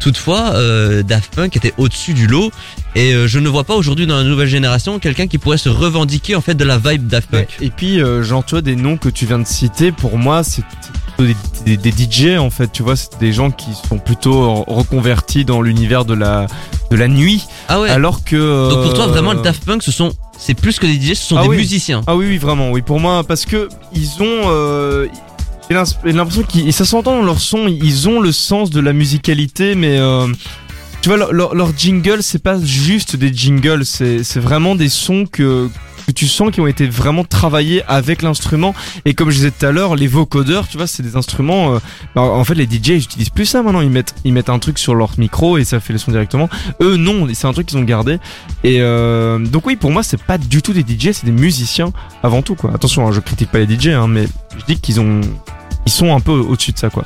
Toutefois, 0.02 0.52
euh, 0.54 1.04
Daft 1.04 1.34
Punk 1.36 1.56
était 1.56 1.72
au-dessus 1.78 2.12
du 2.12 2.26
lot 2.26 2.50
et 2.96 3.12
euh, 3.14 3.28
je 3.28 3.38
ne 3.38 3.48
vois 3.48 3.62
pas 3.62 3.74
aujourd'hui 3.76 4.06
dans 4.06 4.16
la 4.16 4.24
nouvelle 4.24 4.48
génération 4.48 4.98
quelqu'un 4.98 5.28
qui 5.28 5.38
pourrait 5.38 5.58
se 5.58 5.68
revendiquer 5.68 6.34
en 6.34 6.40
fait 6.40 6.54
de 6.54 6.64
la 6.64 6.76
vibe 6.76 7.06
Daft 7.06 7.30
Punk. 7.30 7.46
Et 7.60 7.70
puis, 7.70 8.02
euh, 8.02 8.22
vois, 8.50 8.62
des 8.62 8.74
noms 8.74 8.96
que 8.96 9.08
tu 9.08 9.26
viens 9.26 9.38
de 9.38 9.46
citer, 9.46 9.92
pour 9.92 10.18
moi, 10.18 10.42
c'est 10.42 10.64
plutôt 11.16 11.34
des, 11.64 11.76
des, 11.76 11.90
des 11.92 12.10
DJ, 12.10 12.36
en 12.38 12.50
fait, 12.50 12.72
tu 12.72 12.82
vois, 12.82 12.96
c'est 12.96 13.16
des 13.20 13.32
gens 13.32 13.52
qui 13.52 13.70
sont 13.88 13.98
plutôt 13.98 14.64
reconvertis 14.64 15.44
dans 15.44 15.62
l'univers 15.62 16.04
de 16.04 16.14
la, 16.14 16.46
de 16.90 16.96
la 16.96 17.06
nuit, 17.06 17.44
Ah 17.68 17.80
ouais. 17.80 17.88
alors 17.88 18.24
que... 18.24 18.70
Donc 18.70 18.82
pour 18.82 18.94
toi, 18.94 19.04
euh, 19.04 19.08
vraiment, 19.08 19.34
le 19.34 19.42
Daft 19.42 19.64
Punk, 19.64 19.84
ce 19.84 19.92
sont, 19.92 20.12
c'est 20.36 20.54
plus 20.54 20.80
que 20.80 20.86
des 20.86 21.00
DJ, 21.00 21.14
ce 21.14 21.28
sont 21.28 21.36
Ah 21.36 21.42
des 21.42 21.48
oui. 21.48 21.56
musiciens. 21.58 22.02
Ah 22.08 22.16
oui, 22.16 22.26
oui, 22.28 22.38
vraiment, 22.38 22.72
oui, 22.72 22.82
pour 22.82 22.98
moi, 22.98 23.22
parce 23.22 23.44
que 23.44 23.68
ils 23.94 24.20
ont... 24.20 24.42
euh, 24.50 25.06
j'ai 26.04 26.12
l'impression 26.12 26.42
qu'ils... 26.42 26.72
Ça 26.72 26.84
s'entend 26.84 27.18
dans 27.18 27.24
leur 27.24 27.40
son, 27.40 27.66
ils 27.68 28.08
ont 28.08 28.20
le 28.20 28.32
sens 28.32 28.70
de 28.70 28.80
la 28.80 28.92
musicalité, 28.92 29.74
mais... 29.74 29.98
euh, 29.98 30.26
tu 31.00 31.08
vois, 31.08 31.18
leur, 31.18 31.32
leur, 31.32 31.54
leur 31.56 31.76
jingle, 31.76 32.22
c'est 32.22 32.42
pas 32.42 32.60
juste 32.62 33.16
des 33.16 33.34
jingles, 33.34 33.84
c'est 33.84 34.22
c'est 34.22 34.38
vraiment 34.38 34.76
des 34.76 34.88
sons 34.88 35.26
que, 35.26 35.68
que 36.06 36.12
tu 36.12 36.28
sens 36.28 36.52
qu'ils 36.52 36.62
ont 36.62 36.68
été 36.68 36.86
vraiment 36.86 37.24
travaillés 37.24 37.82
avec 37.88 38.22
l'instrument. 38.22 38.72
Et 39.04 39.12
comme 39.12 39.30
je 39.30 39.34
disais 39.34 39.50
tout 39.50 39.66
à 39.66 39.72
l'heure, 39.72 39.96
les 39.96 40.06
vocodeurs, 40.06 40.68
tu 40.68 40.76
vois, 40.76 40.86
c'est 40.86 41.02
des 41.02 41.16
instruments. 41.16 41.74
euh, 41.74 41.78
bah, 42.14 42.22
en 42.22 42.44
fait, 42.44 42.54
les 42.54 42.66
DJ 42.66 42.90
ils 42.90 42.96
utilisent 43.02 43.30
plus 43.30 43.46
ça 43.46 43.64
maintenant. 43.64 43.80
Ils 43.80 43.90
mettent 43.90 44.14
ils 44.24 44.32
mettent 44.32 44.48
un 44.48 44.60
truc 44.60 44.78
sur 44.78 44.94
leur 44.94 45.18
micro 45.18 45.58
et 45.58 45.64
ça 45.64 45.80
fait 45.80 45.92
le 45.92 45.98
son 45.98 46.12
directement. 46.12 46.48
Eux 46.80 46.96
non, 46.96 47.26
c'est 47.34 47.48
un 47.48 47.52
truc 47.52 47.66
qu'ils 47.66 47.78
ont 47.78 47.82
gardé. 47.82 48.18
Et 48.62 48.80
euh, 48.80 49.40
donc 49.40 49.66
oui, 49.66 49.74
pour 49.74 49.90
moi, 49.90 50.04
c'est 50.04 50.22
pas 50.22 50.38
du 50.38 50.62
tout 50.62 50.72
des 50.72 50.82
DJ, 50.82 51.10
c'est 51.10 51.24
des 51.26 51.32
musiciens 51.32 51.92
avant 52.22 52.42
tout 52.42 52.54
quoi. 52.54 52.72
Attention, 52.72 53.08
hein, 53.08 53.10
je 53.12 53.18
critique 53.18 53.50
pas 53.50 53.58
les 53.58 53.76
DJ, 53.76 53.88
hein, 53.88 54.06
mais 54.06 54.28
je 54.56 54.64
dis 54.72 54.78
qu'ils 54.78 55.00
ont 55.00 55.20
ils 55.86 55.92
sont 55.92 56.14
un 56.14 56.20
peu 56.20 56.32
au-dessus 56.32 56.72
de 56.72 56.78
ça 56.78 56.90
quoi. 56.90 57.04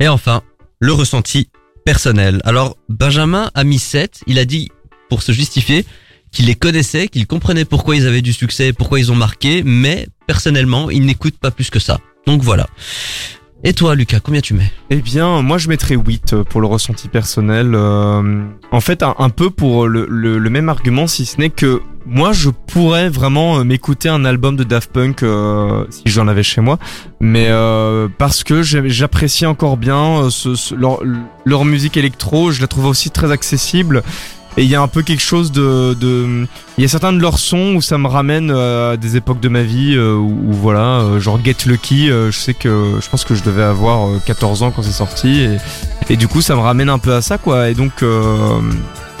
Et 0.00 0.08
enfin, 0.08 0.42
le 0.80 0.92
ressenti 0.92 1.48
personnel. 1.84 2.40
Alors, 2.44 2.76
Benjamin 2.88 3.50
a 3.54 3.64
mis 3.64 3.78
7. 3.78 4.20
Il 4.26 4.38
a 4.38 4.44
dit, 4.44 4.70
pour 5.08 5.22
se 5.22 5.32
justifier, 5.32 5.84
qu'il 6.32 6.46
les 6.46 6.54
connaissait, 6.56 7.08
qu'il 7.08 7.26
comprenait 7.26 7.64
pourquoi 7.64 7.94
ils 7.96 8.06
avaient 8.06 8.22
du 8.22 8.32
succès, 8.32 8.72
pourquoi 8.72 8.98
ils 8.98 9.12
ont 9.12 9.16
marqué, 9.16 9.62
mais 9.64 10.08
personnellement, 10.26 10.90
il 10.90 11.04
n'écoute 11.06 11.38
pas 11.38 11.50
plus 11.50 11.70
que 11.70 11.78
ça. 11.78 11.98
Donc 12.26 12.42
voilà. 12.42 12.66
Et 13.62 13.72
toi, 13.72 13.94
Lucas, 13.94 14.20
combien 14.20 14.40
tu 14.40 14.52
mets? 14.52 14.70
Eh 14.90 14.96
bien, 14.96 15.40
moi 15.42 15.56
je 15.58 15.68
mettrais 15.68 15.94
8 15.94 16.42
pour 16.50 16.60
le 16.60 16.66
ressenti 16.66 17.08
personnel. 17.08 17.74
euh, 17.74 18.44
en 18.72 18.80
fait, 18.80 19.02
un, 19.02 19.14
un 19.18 19.30
peu 19.30 19.48
pour 19.48 19.86
le, 19.86 20.06
le- 20.10 20.38
le 20.38 20.50
même 20.50 20.68
argument, 20.68 21.06
si 21.06 21.24
ce 21.24 21.38
n'est 21.38 21.50
que 21.50 21.80
moi 22.06 22.32
je 22.32 22.50
pourrais 22.50 23.08
vraiment 23.08 23.58
euh, 23.58 23.64
m'écouter 23.64 24.08
un 24.08 24.24
album 24.24 24.56
de 24.56 24.64
Daft 24.64 24.90
Punk 24.92 25.22
euh, 25.22 25.84
si 25.90 26.02
j'en 26.06 26.28
avais 26.28 26.42
chez 26.42 26.60
moi, 26.60 26.78
mais 27.20 27.46
euh, 27.48 28.08
parce 28.18 28.44
que 28.44 28.62
j'apprécie 28.62 29.46
encore 29.46 29.76
bien 29.76 30.24
euh, 30.24 30.30
leur, 31.44 31.64
musique 31.64 31.96
électro, 31.96 32.50
je 32.50 32.60
la 32.60 32.66
trouve 32.66 32.86
aussi 32.86 33.10
très 33.10 33.30
accessible. 33.30 34.02
Et 34.56 34.62
il 34.62 34.68
y 34.70 34.76
a 34.76 34.80
un 34.80 34.86
peu 34.86 35.02
quelque 35.02 35.22
chose 35.22 35.50
de, 35.50 35.94
de, 35.94 36.46
il 36.78 36.82
y 36.82 36.84
a 36.84 36.88
certains 36.88 37.12
de 37.12 37.18
leurs 37.18 37.40
sons 37.40 37.74
où 37.74 37.82
ça 37.82 37.98
me 37.98 38.06
ramène 38.06 38.52
euh, 38.52 38.92
à 38.92 38.96
des 38.96 39.16
époques 39.16 39.40
de 39.40 39.48
ma 39.48 39.62
vie 39.62 39.98
où, 39.98 40.30
où 40.46 40.52
voilà, 40.52 41.18
genre 41.18 41.40
Get 41.44 41.56
Lucky, 41.66 42.06
je 42.06 42.30
sais 42.30 42.54
que 42.54 43.00
je 43.00 43.08
pense 43.08 43.24
que 43.24 43.34
je 43.34 43.42
devais 43.42 43.64
avoir 43.64 44.08
euh, 44.08 44.20
14 44.24 44.62
ans 44.62 44.70
quand 44.70 44.82
c'est 44.82 44.92
sorti 44.92 45.40
et, 45.40 45.56
et 46.08 46.16
du 46.16 46.28
coup 46.28 46.40
ça 46.40 46.54
me 46.54 46.60
ramène 46.60 46.88
un 46.88 47.00
peu 47.00 47.14
à 47.14 47.20
ça 47.20 47.36
quoi. 47.36 47.68
Et 47.68 47.74
donc 47.74 48.04
euh, 48.04 48.60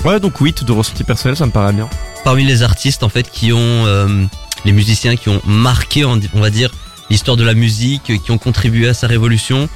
ouais 0.04 0.20
donc 0.20 0.38
8 0.38 0.64
de 0.64 0.72
ressenti 0.72 1.04
personnel 1.04 1.36
ça 1.36 1.46
me 1.46 1.50
paraît 1.50 1.72
bien. 1.72 1.88
Parmi 2.24 2.44
les 2.44 2.62
artistes, 2.62 3.02
en 3.02 3.10
fait, 3.10 3.30
qui 3.30 3.52
ont, 3.52 3.58
euh, 3.58 4.24
les 4.64 4.72
musiciens 4.72 5.14
qui 5.16 5.28
ont 5.28 5.42
marqué, 5.44 6.04
on 6.06 6.18
va 6.34 6.50
dire, 6.50 6.70
l'histoire 7.10 7.36
de 7.36 7.44
la 7.44 7.52
musique, 7.52 8.22
qui 8.22 8.30
ont 8.30 8.38
contribué 8.38 8.88
à 8.88 8.94
sa 8.94 9.06
révolution, 9.06 9.68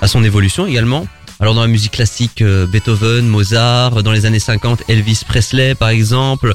à 0.00 0.06
son 0.06 0.22
évolution 0.22 0.66
également. 0.66 1.06
Alors 1.40 1.54
dans 1.54 1.62
la 1.62 1.68
musique 1.68 1.92
classique, 1.92 2.42
euh, 2.42 2.66
Beethoven, 2.66 3.26
Mozart, 3.26 4.02
dans 4.02 4.12
les 4.12 4.26
années 4.26 4.40
50, 4.40 4.84
Elvis 4.88 5.22
Presley 5.26 5.74
par 5.74 5.88
exemple, 5.88 6.54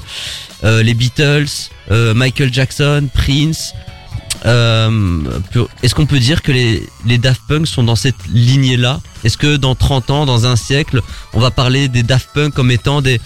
euh, 0.64 0.82
les 0.82 0.94
Beatles, 0.94 1.70
Michael 1.90 2.54
Jackson, 2.54 3.10
Prince. 3.14 3.74
Euh, 4.46 5.22
Est-ce 5.82 5.96
qu'on 5.96 6.06
peut 6.06 6.20
dire 6.20 6.42
que 6.42 6.52
les, 6.52 6.88
les 7.06 7.18
Daft 7.18 7.42
Punk 7.48 7.68
sont 7.68 7.84
dans 7.84 7.96
cette 7.96 8.28
lignée-là? 8.32 9.00
Est-ce 9.24 9.38
que 9.38 9.56
dans 9.58 9.76
30 9.76 10.10
ans, 10.10 10.26
dans 10.26 10.46
un 10.46 10.56
siècle, 10.56 11.02
on 11.34 11.40
va 11.40 11.52
parler 11.52 11.88
des 11.88 12.04
Daft 12.04 12.30
Punk 12.34 12.54
comme 12.54 12.72
étant 12.72 13.02
des, 13.02 13.22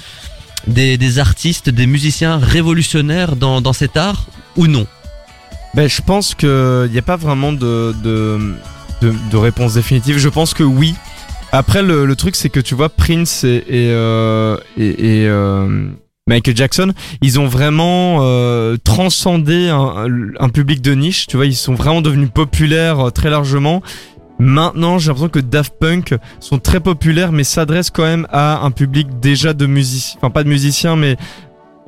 des, 0.67 0.97
des 0.97 1.19
artistes, 1.19 1.69
des 1.69 1.87
musiciens 1.87 2.37
révolutionnaires 2.37 3.35
dans, 3.35 3.61
dans 3.61 3.73
cet 3.73 3.97
art 3.97 4.27
ou 4.55 4.67
non? 4.67 4.85
Ben 5.73 5.87
je 5.87 6.01
pense 6.01 6.33
que 6.33 6.85
il 6.87 6.91
n'y 6.91 6.97
a 6.97 7.03
pas 7.03 7.17
vraiment 7.17 7.51
de, 7.51 7.93
de, 8.03 8.55
de, 9.01 9.13
de 9.31 9.37
réponse 9.37 9.73
définitive. 9.75 10.17
Je 10.17 10.29
pense 10.29 10.53
que 10.53 10.63
oui. 10.63 10.95
Après 11.51 11.81
le, 11.83 12.05
le 12.05 12.15
truc 12.15 12.35
c'est 12.35 12.49
que 12.49 12.59
tu 12.59 12.75
vois 12.75 12.89
Prince 12.89 13.43
et, 13.43 13.63
et, 13.67 13.89
euh, 13.91 14.57
et, 14.77 15.25
euh, 15.27 15.87
Michael 16.27 16.55
Jackson, 16.55 16.93
ils 17.21 17.39
ont 17.39 17.47
vraiment 17.47 18.19
euh, 18.21 18.75
transcendé 18.83 19.69
un, 19.69 20.07
un 20.39 20.49
public 20.49 20.81
de 20.81 20.93
niche. 20.93 21.25
Tu 21.27 21.37
vois, 21.37 21.45
ils 21.45 21.55
sont 21.55 21.73
vraiment 21.73 22.01
devenus 22.01 22.29
populaires 22.33 23.07
euh, 23.07 23.09
très 23.11 23.29
largement. 23.29 23.81
Maintenant, 24.39 24.99
j'ai 24.99 25.07
l'impression 25.07 25.29
que 25.29 25.39
Daft 25.39 25.73
Punk 25.79 26.15
sont 26.39 26.59
très 26.59 26.79
populaires, 26.79 27.31
mais 27.31 27.43
s'adressent 27.43 27.89
quand 27.89 28.03
même 28.03 28.27
à 28.31 28.63
un 28.63 28.69
public 28.71 29.07
déjà 29.19 29.53
de 29.53 29.65
musiciens, 29.65 30.19
enfin 30.21 30.29
pas 30.29 30.43
de 30.43 30.49
musiciens, 30.49 30.95
mais 30.95 31.15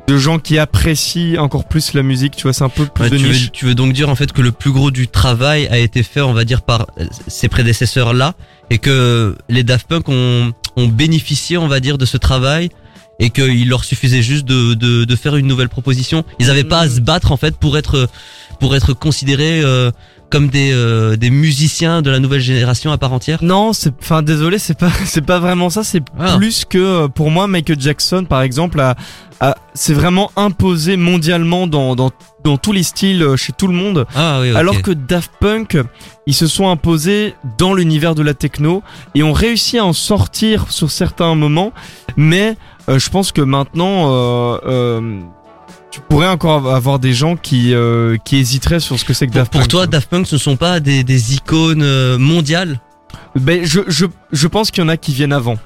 de 0.08 0.17
gens 0.17 0.39
qui 0.39 0.58
apprécient 0.58 1.39
encore 1.43 1.67
plus 1.67 1.93
la 1.93 2.02
musique. 2.02 2.36
Tu 2.36 2.43
vois, 2.43 2.54
c'est 2.54 2.63
un 2.63 2.69
peu 2.69 2.88
plus 2.88 3.04
Ouais, 3.04 3.10
de 3.12 3.17
tu, 3.17 3.23
niche. 3.28 3.43
veux, 3.43 3.49
tu 3.49 3.65
veux 3.65 3.75
donc 3.75 3.93
dire 3.93 4.10
en 4.10 4.15
fait 4.15 4.32
que 4.32 4.41
le 4.41 4.52
plus 4.52 4.71
gros 4.71 4.89
du 4.89 5.08
travail 5.08 5.67
a 5.67 5.78
été 5.78 6.02
fait, 6.02 6.21
on 6.21 6.34
va 6.34 6.43
dire, 6.45 6.63
par 6.63 6.88
euh, 6.99 7.06
ces 7.28 7.49
prédécesseurs-là 7.49 8.34
et 8.71 8.80
que 8.80 9.36
les 9.49 9.62
Daft 9.63 9.88
Punk 9.88 10.10
ont, 10.10 10.52
ont 10.75 10.88
bénéficié, 10.88 11.60
on 11.60 11.67
va 11.67 11.80
dire, 11.80 11.99
de 11.99 12.06
ce 12.06 12.17
travail 12.17 12.69
et 13.20 13.30
qu'il 13.30 13.68
leur 13.68 13.84
suffisait 13.84 14.22
juste 14.22 14.46
de, 14.46 14.74
de, 14.74 15.04
de 15.04 15.16
faire 15.16 15.36
une 15.36 15.48
nouvelle 15.48 15.70
proposition. 15.70 16.24
Ils 16.40 16.48
n'avaient 16.48 16.64
pas 16.64 16.80
à 16.80 16.90
se 16.90 17.02
battre 17.02 17.32
en 17.32 17.38
fait 17.38 17.58
pour 17.58 17.78
être 17.78 18.10
pour 18.60 18.76
être 18.76 18.94
considérés 18.94 19.62
euh, 19.64 19.92
comme 20.30 20.48
des 20.48 20.72
euh, 20.74 21.15
des 21.15 21.30
musiciens 21.30 22.02
de 22.02 22.10
la 22.12 22.20
nouvelle 22.20 22.42
génération 22.42 22.92
à 22.92 22.98
part 22.98 23.13
entière? 23.13 23.39
Non, 23.44 23.74
c'est, 23.74 23.94
enfin, 24.02 24.22
désolé, 24.22 24.60
c'est 24.60 24.78
pas, 24.78 24.92
c'est 25.06 25.26
pas 25.26 25.39
vraiment 25.39 25.70
ça. 25.70 25.84
C'est 25.84 26.04
Ah. 26.20 26.36
plus 26.38 26.65
que, 26.65 26.78
euh, 26.78 27.08
pour 27.08 27.32
moi, 27.32 27.48
Michael 27.48 27.80
Jackson, 27.80 28.26
par 28.28 28.42
exemple, 28.42 28.80
a, 28.80 28.96
a- 29.39 29.56
c'est 29.74 29.94
vraiment 29.94 30.32
imposé 30.36 30.98
mondialement 30.98 31.65
dans, 31.68 31.96
dans, 31.96 32.12
dans 32.44 32.58
tous 32.58 32.72
les 32.72 32.84
styles, 32.84 33.24
euh, 33.24 33.36
chez 33.38 33.54
tout 33.54 33.68
le 33.68 33.74
monde. 33.74 34.06
Ah 34.15 34.39
oui. 34.42 34.56
Alors 34.56 34.82
que 34.82 34.92
Daft 34.92 35.32
Punk, 35.39 35.78
ils 36.28 36.34
se 36.36 36.48
sont 36.48 36.70
imposés 36.70 37.34
dans 37.58 37.74
l'univers 37.74 38.15
de 38.15 38.22
la 38.22 38.34
techno 38.34 38.84
et 39.15 39.24
ont 39.24 39.34
réussi 39.34 39.78
à 39.78 39.86
en 39.86 39.94
sortir 39.94 40.72
sur 40.72 40.92
certains 40.92 41.34
moments. 41.36 41.72
Mais 42.18 42.56
euh, 42.89 43.00
je 43.00 43.10
pense 43.10 43.32
que 43.32 43.42
maintenant, 43.42 44.12
euh, 44.12 44.58
euh, 44.65 45.20
tu 46.00 46.06
pourrais 46.08 46.28
encore 46.28 46.74
avoir 46.74 47.00
des 47.00 47.14
gens 47.14 47.36
qui, 47.36 47.74
euh, 47.74 48.18
qui 48.24 48.38
hésiteraient 48.38 48.80
sur 48.80 48.98
ce 49.00 49.06
que 49.06 49.14
c'est 49.14 49.28
que 49.28 49.32
pour, 49.32 49.42
Daft 49.42 49.52
pour 49.52 49.62
Punk. 49.62 49.70
toi, 49.70 49.88
Daft 49.88 50.10
Punk, 50.10 50.28
ce 50.28 50.36
ne 50.36 50.40
sont 50.40 50.56
pas 50.58 50.80
des, 50.80 51.04
des 51.04 51.36
icônes 51.36 51.84
euh, 51.84 52.18
mondiales? 52.18 52.80
Ben, 53.36 53.64
je, 53.64 53.82
je, 53.88 54.06
je 54.32 54.48
pense 54.48 54.72
qu'il 54.72 54.84
y 54.84 54.86
en 54.86 54.90
a 54.90 54.98
qui 54.98 55.14
viennent 55.14 55.34
avant. 55.34 55.58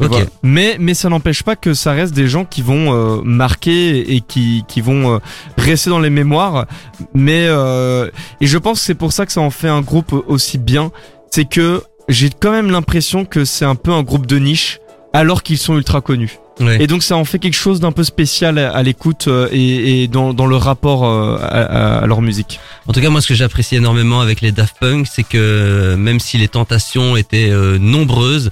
Ok. 0.00 0.08
Voilà. 0.08 0.26
Mais, 0.42 0.76
mais 0.80 0.94
ça 0.94 1.08
n'empêche 1.08 1.42
pas 1.42 1.54
que 1.54 1.74
ça 1.74 1.92
reste 1.92 2.14
des 2.14 2.26
gens 2.26 2.44
qui 2.44 2.62
vont 2.62 2.94
euh, 2.94 3.20
marquer 3.22 4.14
et 4.14 4.20
qui, 4.22 4.64
qui 4.66 4.80
vont 4.80 5.14
euh, 5.14 5.18
rester 5.58 5.90
dans 5.90 6.00
les 6.00 6.10
mémoires. 6.10 6.66
Mais 7.14 7.46
euh, 7.46 8.10
et 8.40 8.46
je 8.46 8.58
pense 8.58 8.80
que 8.80 8.86
c'est 8.86 8.94
pour 8.94 9.12
ça 9.12 9.26
que 9.26 9.32
ça 9.32 9.40
en 9.42 9.50
fait 9.50 9.68
un 9.68 9.82
groupe 9.82 10.14
aussi 10.26 10.56
bien. 10.58 10.90
C'est 11.30 11.44
que 11.44 11.82
j'ai 12.08 12.30
quand 12.30 12.52
même 12.52 12.70
l'impression 12.70 13.24
que 13.24 13.44
c'est 13.44 13.66
un 13.66 13.74
peu 13.74 13.92
un 13.92 14.02
groupe 14.02 14.26
de 14.26 14.38
niche 14.38 14.80
alors 15.12 15.42
qu'ils 15.42 15.58
sont 15.58 15.76
ultra 15.76 16.00
connus. 16.00 16.38
Et 16.82 16.86
donc 16.86 17.02
ça 17.02 17.16
en 17.16 17.24
fait 17.24 17.38
quelque 17.38 17.56
chose 17.56 17.80
d'un 17.80 17.92
peu 17.92 18.04
spécial 18.04 18.58
à, 18.58 18.82
l'écoute 18.82 19.26
euh, 19.26 19.48
et, 19.52 20.02
et 20.02 20.08
dans, 20.08 20.34
dans 20.34 20.46
le 20.46 20.56
rapport 20.56 21.04
euh, 21.06 21.36
à, 21.40 21.46
à- 21.46 21.98
à 22.02 22.06
leur 22.06 22.20
musique. 22.20 22.60
En 22.86 22.92
tout 22.92 23.00
cas, 23.00 23.08
moi, 23.08 23.20
ce 23.20 23.28
que 23.28 23.34
j'apprécie 23.34 23.76
énormément 23.76 24.20
avec 24.20 24.40
les 24.42 24.52
Daft 24.52 24.76
Punk, 24.78 25.06
c'est 25.10 25.22
que 25.22 25.38
euh, 25.38 25.96
même 25.96 26.20
si 26.20 26.36
les 26.38 26.48
tentations 26.48 27.16
étaient 27.16 27.48
euh, 27.50 27.78
nombreuses, 27.78 28.50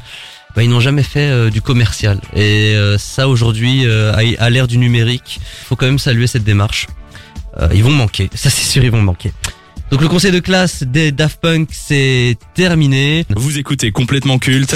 bah, 0.56 0.62
ils 0.62 0.70
n'ont 0.70 0.80
jamais 0.80 1.02
fait 1.02 1.28
euh, 1.30 1.50
du 1.50 1.60
commercial. 1.62 2.20
Et 2.34 2.74
euh, 2.74 2.96
ça, 2.98 3.28
aujourd'hui, 3.28 3.86
euh, 3.86 4.12
à, 4.14 4.20
à 4.42 4.50
l'ère 4.50 4.66
du 4.66 4.78
numérique, 4.78 5.38
faut 5.66 5.76
quand 5.76 5.86
même 5.86 5.98
saluer 5.98 6.26
cette 6.26 6.44
démarche. 6.44 6.86
Euh, 7.60 7.68
ils 7.74 7.84
vont 7.84 7.90
manquer, 7.92 8.30
ça 8.34 8.48
c'est 8.50 8.64
sûr, 8.66 8.82
ils 8.82 8.90
vont 8.90 9.02
manquer. 9.02 9.32
Donc 9.90 10.00
le 10.00 10.08
conseil 10.08 10.30
de 10.32 10.38
classe 10.40 10.84
des 10.84 11.10
Daft 11.12 11.40
Punk, 11.40 11.68
c'est 11.72 12.36
terminé. 12.54 13.24
Vous 13.36 13.58
écoutez 13.58 13.90
complètement 13.90 14.38
culte 14.38 14.74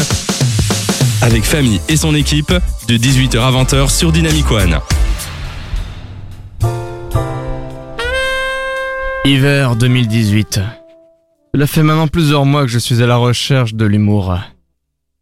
avec 1.22 1.44
Famille 1.44 1.80
et 1.88 1.96
son 1.96 2.14
équipe 2.14 2.52
de 2.88 2.96
18h 2.96 3.38
à 3.38 3.50
20h 3.50 3.90
sur 3.90 4.12
Dynamic 4.12 4.50
One. 4.50 4.78
Hiver 9.24 9.76
2018. 9.76 10.60
Cela 11.54 11.66
fait 11.66 11.82
maintenant 11.82 12.08
plusieurs 12.08 12.44
mois 12.44 12.62
que 12.62 12.68
je 12.68 12.78
suis 12.78 13.02
à 13.02 13.06
la 13.06 13.16
recherche 13.16 13.74
de 13.74 13.84
l'humour. 13.84 14.38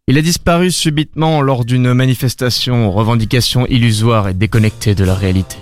Il 0.07 0.17
a 0.17 0.21
disparu 0.21 0.71
subitement 0.71 1.41
lors 1.41 1.63
d'une 1.63 1.93
manifestation 1.93 2.87
aux 2.87 2.91
revendications 2.91 3.65
illusoires 3.67 4.27
et 4.27 4.33
déconnectées 4.33 4.95
de 4.95 5.05
la 5.05 5.15
réalité. 5.15 5.55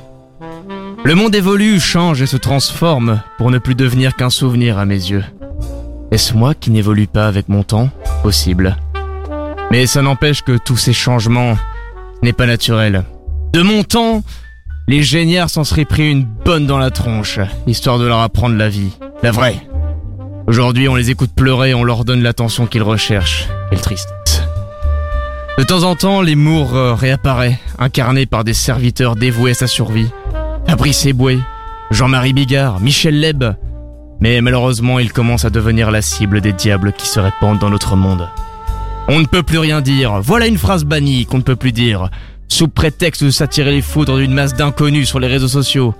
Le 1.04 1.16
monde 1.16 1.36
évolue, 1.36 1.80
change 1.80 2.22
et 2.22 2.28
se 2.28 2.38
transforme 2.38 3.22
pour 3.38 3.52
ne 3.52 3.58
plus 3.58 3.76
devenir 3.76 4.16
qu'un 4.16 4.30
souvenir 4.30 4.78
à 4.78 4.86
mes 4.86 4.96
yeux. 4.96 5.24
Est-ce 6.12 6.34
moi 6.34 6.54
qui 6.54 6.72
n'évolue 6.72 7.08
pas 7.08 7.28
avec 7.28 7.50
mon 7.50 7.64
temps? 7.64 7.90
Possible. 8.24 8.78
Mais 9.72 9.88
ça 9.88 10.02
n'empêche 10.02 10.42
que 10.42 10.58
tous 10.58 10.76
ces 10.76 10.92
changements 10.92 11.58
n'est 12.24 12.34
pas 12.34 12.46
naturel. 12.46 13.06
De 13.54 13.62
mon 13.62 13.84
temps, 13.84 14.22
les 14.90 15.02
géniards 15.02 15.50
s'en 15.50 15.64
seraient 15.64 15.86
pris 15.86 16.12
une 16.12 16.26
bonne 16.26 16.68
dans 16.68 16.78
la 16.78 16.92
tronche, 16.92 17.40
histoire 17.68 17.98
de 17.98 18.06
leur 18.06 18.20
apprendre 18.20 18.58
la 18.58 18.68
vie. 18.68 18.92
La 19.24 19.32
vraie. 19.32 19.66
Aujourd'hui, 20.46 20.90
on 20.90 20.96
les 20.96 21.10
écoute 21.10 21.32
pleurer 21.34 21.70
et 21.70 21.74
on 21.74 21.86
leur 21.86 22.04
donne 22.04 22.22
l'attention 22.22 22.66
qu'ils 22.66 22.84
recherchent. 22.84 23.48
Quelle 23.70 23.80
tristesse. 23.80 24.44
De 25.58 25.64
temps 25.64 25.84
en 25.84 25.96
temps, 25.96 26.22
l'humour 26.22 26.76
euh, 26.76 26.94
réapparaît, 26.94 27.58
incarné 27.80 28.26
par 28.26 28.44
des 28.44 28.54
serviteurs 28.54 29.16
dévoués 29.16 29.52
à 29.52 29.54
sa 29.54 29.68
survie. 29.68 30.10
Fabrice 30.68 31.06
Eboué, 31.06 31.40
Jean-Marie 31.92 32.34
Bigard, 32.34 32.82
Michel 32.82 33.22
Leb. 33.22 33.46
Mais 34.20 34.42
malheureusement, 34.42 35.00
il 35.00 35.14
commence 35.14 35.46
à 35.46 35.50
devenir 35.50 35.92
la 35.92 36.02
cible 36.02 36.42
des 36.42 36.52
diables 36.52 36.92
qui 36.92 37.08
se 37.08 37.22
répandent 37.22 37.60
dans 37.60 37.70
notre 37.70 37.96
monde. 37.96 38.28
On 39.14 39.20
ne 39.20 39.26
peut 39.26 39.44
plus 39.44 39.58
rien 39.58 39.82
dire. 39.82 40.22
Voilà 40.22 40.48
une 40.48 40.58
phrase 40.58 40.86
bannie 40.86 41.26
qu'on 41.26 41.40
ne 41.40 41.44
peut 41.44 41.58
plus 41.58 41.74
dire. 41.74 42.10
sous 42.48 42.70
prétexte 42.70 43.26
de 43.26 43.30
s'attirer 43.30 43.72
les 43.72 43.82
foudres 43.82 44.18
d'une 44.18 44.34
masse 44.34 44.54
d'inconnus 44.54 45.10
sur 45.10 45.20
les 45.20 45.28
réseaux 45.28 45.50
sociaux. 45.50 45.94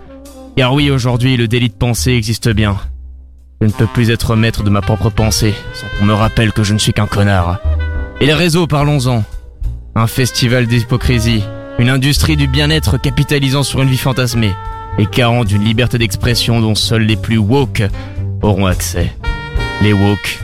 Car 0.56 0.74
oui, 0.74 0.90
aujourd'hui, 0.90 1.36
le 1.36 1.50
délit 1.50 1.68
de 1.68 1.74
pensée 1.74 2.12
existe 2.12 2.48
bien. 2.48 2.78
Je 3.60 3.68
ne 3.68 3.72
peux 3.74 3.86
plus 3.86 4.12
être 4.12 4.38
maître 4.38 4.64
de 4.64 4.70
ma 4.70 4.80
propre 4.80 5.10
pensée, 5.10 5.54
sans 5.74 5.88
qu'on 6.00 6.06
me 6.06 6.14
rappelle 6.14 6.54
que 6.54 6.64
je 6.64 6.74
ne 6.74 6.80
suis 6.80 6.94
qu'un 6.94 7.06
connard. 7.06 7.60
Et 8.22 8.26
les 8.26 8.34
réseaux, 8.34 8.66
parlons-en. 8.66 9.26
Un 9.96 10.08
festival 10.08 10.66
d'hypocrisie, 10.68 11.44
une 11.80 11.90
industrie 11.90 12.38
du 12.38 12.48
bien-être 12.48 12.98
capitalisant 12.98 13.64
sur 13.64 13.82
une 13.82 13.90
vie 13.90 13.98
fantasmée, 13.98 14.56
et 14.98 15.06
carent 15.06 15.44
d'une 15.44 15.66
liberté 15.66 15.98
d'expression 15.98 16.62
dont 16.62 16.76
seuls 16.76 17.04
les 17.04 17.18
plus 17.18 17.38
woke 17.38 17.84
auront 18.42 18.68
accès. 18.68 19.14
Les 19.82 19.92
woke. 19.92 20.40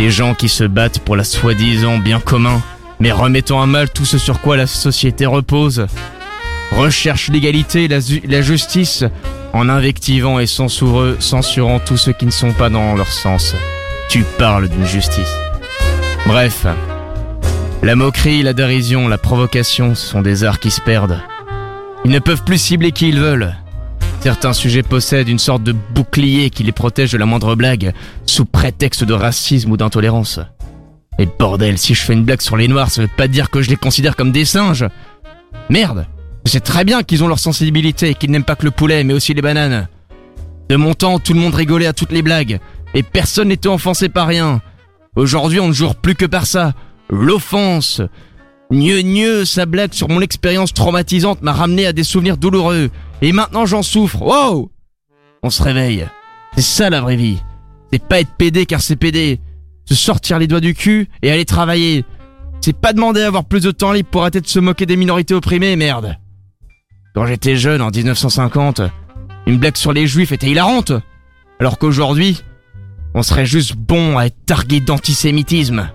Les 0.00 0.10
gens 0.10 0.32
qui 0.32 0.48
se 0.48 0.64
battent 0.64 1.00
pour 1.00 1.14
la 1.14 1.24
soi-disant 1.24 1.98
bien 1.98 2.20
commun, 2.20 2.62
mais 3.00 3.12
remettant 3.12 3.60
à 3.60 3.66
mal 3.66 3.90
tout 3.90 4.06
ce 4.06 4.16
sur 4.16 4.40
quoi 4.40 4.56
la 4.56 4.66
société 4.66 5.26
repose. 5.26 5.86
Recherchent 6.72 7.28
l'égalité 7.28 7.86
la, 7.86 7.98
la 8.26 8.40
justice 8.40 9.04
en 9.52 9.68
invectivant 9.68 10.40
et 10.40 10.46
censurant 10.46 11.80
tous 11.80 11.98
ceux 11.98 12.14
qui 12.14 12.24
ne 12.24 12.30
sont 12.30 12.52
pas 12.52 12.70
dans 12.70 12.96
leur 12.96 13.08
sens. 13.08 13.54
Tu 14.08 14.24
parles 14.38 14.70
d'une 14.70 14.86
justice. 14.86 15.36
Bref. 16.24 16.64
La 17.82 17.94
moquerie, 17.94 18.42
la 18.42 18.54
dérision, 18.54 19.06
la 19.06 19.18
provocation, 19.18 19.94
sont 19.94 20.22
des 20.22 20.44
arts 20.44 20.60
qui 20.60 20.70
se 20.70 20.80
perdent. 20.80 21.20
Ils 22.06 22.10
ne 22.10 22.20
peuvent 22.20 22.44
plus 22.44 22.56
cibler 22.56 22.92
qui 22.92 23.10
ils 23.10 23.20
veulent. 23.20 23.54
Certains 24.20 24.52
sujets 24.52 24.82
possèdent 24.82 25.28
une 25.28 25.38
sorte 25.38 25.62
de 25.62 25.72
bouclier 25.72 26.50
qui 26.50 26.62
les 26.62 26.72
protège 26.72 27.12
de 27.12 27.16
la 27.16 27.24
moindre 27.24 27.54
blague, 27.54 27.94
sous 28.26 28.44
prétexte 28.44 29.02
de 29.02 29.14
racisme 29.14 29.72
ou 29.72 29.78
d'intolérance. 29.78 30.40
Et 31.18 31.26
bordel, 31.26 31.78
si 31.78 31.94
je 31.94 32.02
fais 32.02 32.12
une 32.12 32.24
blague 32.24 32.42
sur 32.42 32.58
les 32.58 32.68
noirs, 32.68 32.90
ça 32.90 33.00
veut 33.00 33.08
pas 33.08 33.28
dire 33.28 33.48
que 33.48 33.62
je 33.62 33.70
les 33.70 33.76
considère 33.76 34.16
comme 34.16 34.30
des 34.30 34.44
singes. 34.44 34.86
Merde 35.70 36.06
Je 36.44 36.50
sais 36.50 36.60
très 36.60 36.84
bien 36.84 37.02
qu'ils 37.02 37.24
ont 37.24 37.28
leur 37.28 37.38
sensibilité 37.38 38.10
et 38.10 38.14
qu'ils 38.14 38.30
n'aiment 38.30 38.44
pas 38.44 38.56
que 38.56 38.66
le 38.66 38.70
poulet, 38.70 39.04
mais 39.04 39.14
aussi 39.14 39.32
les 39.32 39.42
bananes. 39.42 39.88
De 40.68 40.76
mon 40.76 40.92
temps, 40.92 41.18
tout 41.18 41.32
le 41.32 41.40
monde 41.40 41.54
rigolait 41.54 41.86
à 41.86 41.94
toutes 41.94 42.12
les 42.12 42.22
blagues, 42.22 42.60
et 42.92 43.02
personne 43.02 43.48
n'était 43.48 43.68
offensé 43.68 44.10
par 44.10 44.26
rien. 44.26 44.60
Aujourd'hui, 45.16 45.60
on 45.60 45.68
ne 45.68 45.72
jure 45.72 45.96
plus 45.96 46.14
que 46.14 46.26
par 46.26 46.46
ça. 46.46 46.74
L'offense. 47.08 48.02
Mieux, 48.70 49.02
mieux, 49.02 49.44
sa 49.44 49.66
blague 49.66 49.92
sur 49.92 50.08
mon 50.08 50.20
expérience 50.20 50.72
traumatisante 50.72 51.42
m'a 51.42 51.52
ramené 51.52 51.86
à 51.86 51.92
des 51.92 52.04
souvenirs 52.04 52.36
douloureux. 52.36 52.90
Et 53.20 53.32
maintenant 53.32 53.66
j'en 53.66 53.82
souffre. 53.82 54.22
Wow 54.22 54.70
On 55.42 55.50
se 55.50 55.62
réveille. 55.62 56.06
C'est 56.54 56.62
ça 56.62 56.90
la 56.90 57.00
vraie 57.00 57.16
vie. 57.16 57.38
C'est 57.92 58.02
pas 58.02 58.20
être 58.20 58.30
pédé 58.38 58.66
car 58.66 58.80
c'est 58.80 58.96
pédé. 58.96 59.40
Se 59.86 59.96
sortir 59.96 60.38
les 60.38 60.46
doigts 60.46 60.60
du 60.60 60.74
cul 60.74 61.08
et 61.22 61.32
aller 61.32 61.44
travailler. 61.44 62.04
C'est 62.60 62.76
pas 62.76 62.92
demander 62.92 63.22
à 63.22 63.26
avoir 63.26 63.44
plus 63.44 63.62
de 63.62 63.72
temps 63.72 63.92
libre 63.92 64.08
pour 64.08 64.22
arrêter 64.22 64.40
de 64.40 64.46
se 64.46 64.60
moquer 64.60 64.86
des 64.86 64.96
minorités 64.96 65.34
opprimées, 65.34 65.74
merde. 65.74 66.16
Quand 67.14 67.26
j'étais 67.26 67.56
jeune 67.56 67.82
en 67.82 67.90
1950, 67.90 68.82
une 69.46 69.58
blague 69.58 69.76
sur 69.76 69.92
les 69.92 70.06
juifs 70.06 70.30
était 70.30 70.48
hilarante. 70.48 70.92
Alors 71.58 71.78
qu'aujourd'hui, 71.78 72.40
on 73.14 73.22
serait 73.24 73.46
juste 73.46 73.74
bon 73.74 74.16
à 74.16 74.26
être 74.26 74.36
targué 74.46 74.78
d'antisémitisme. 74.78 75.90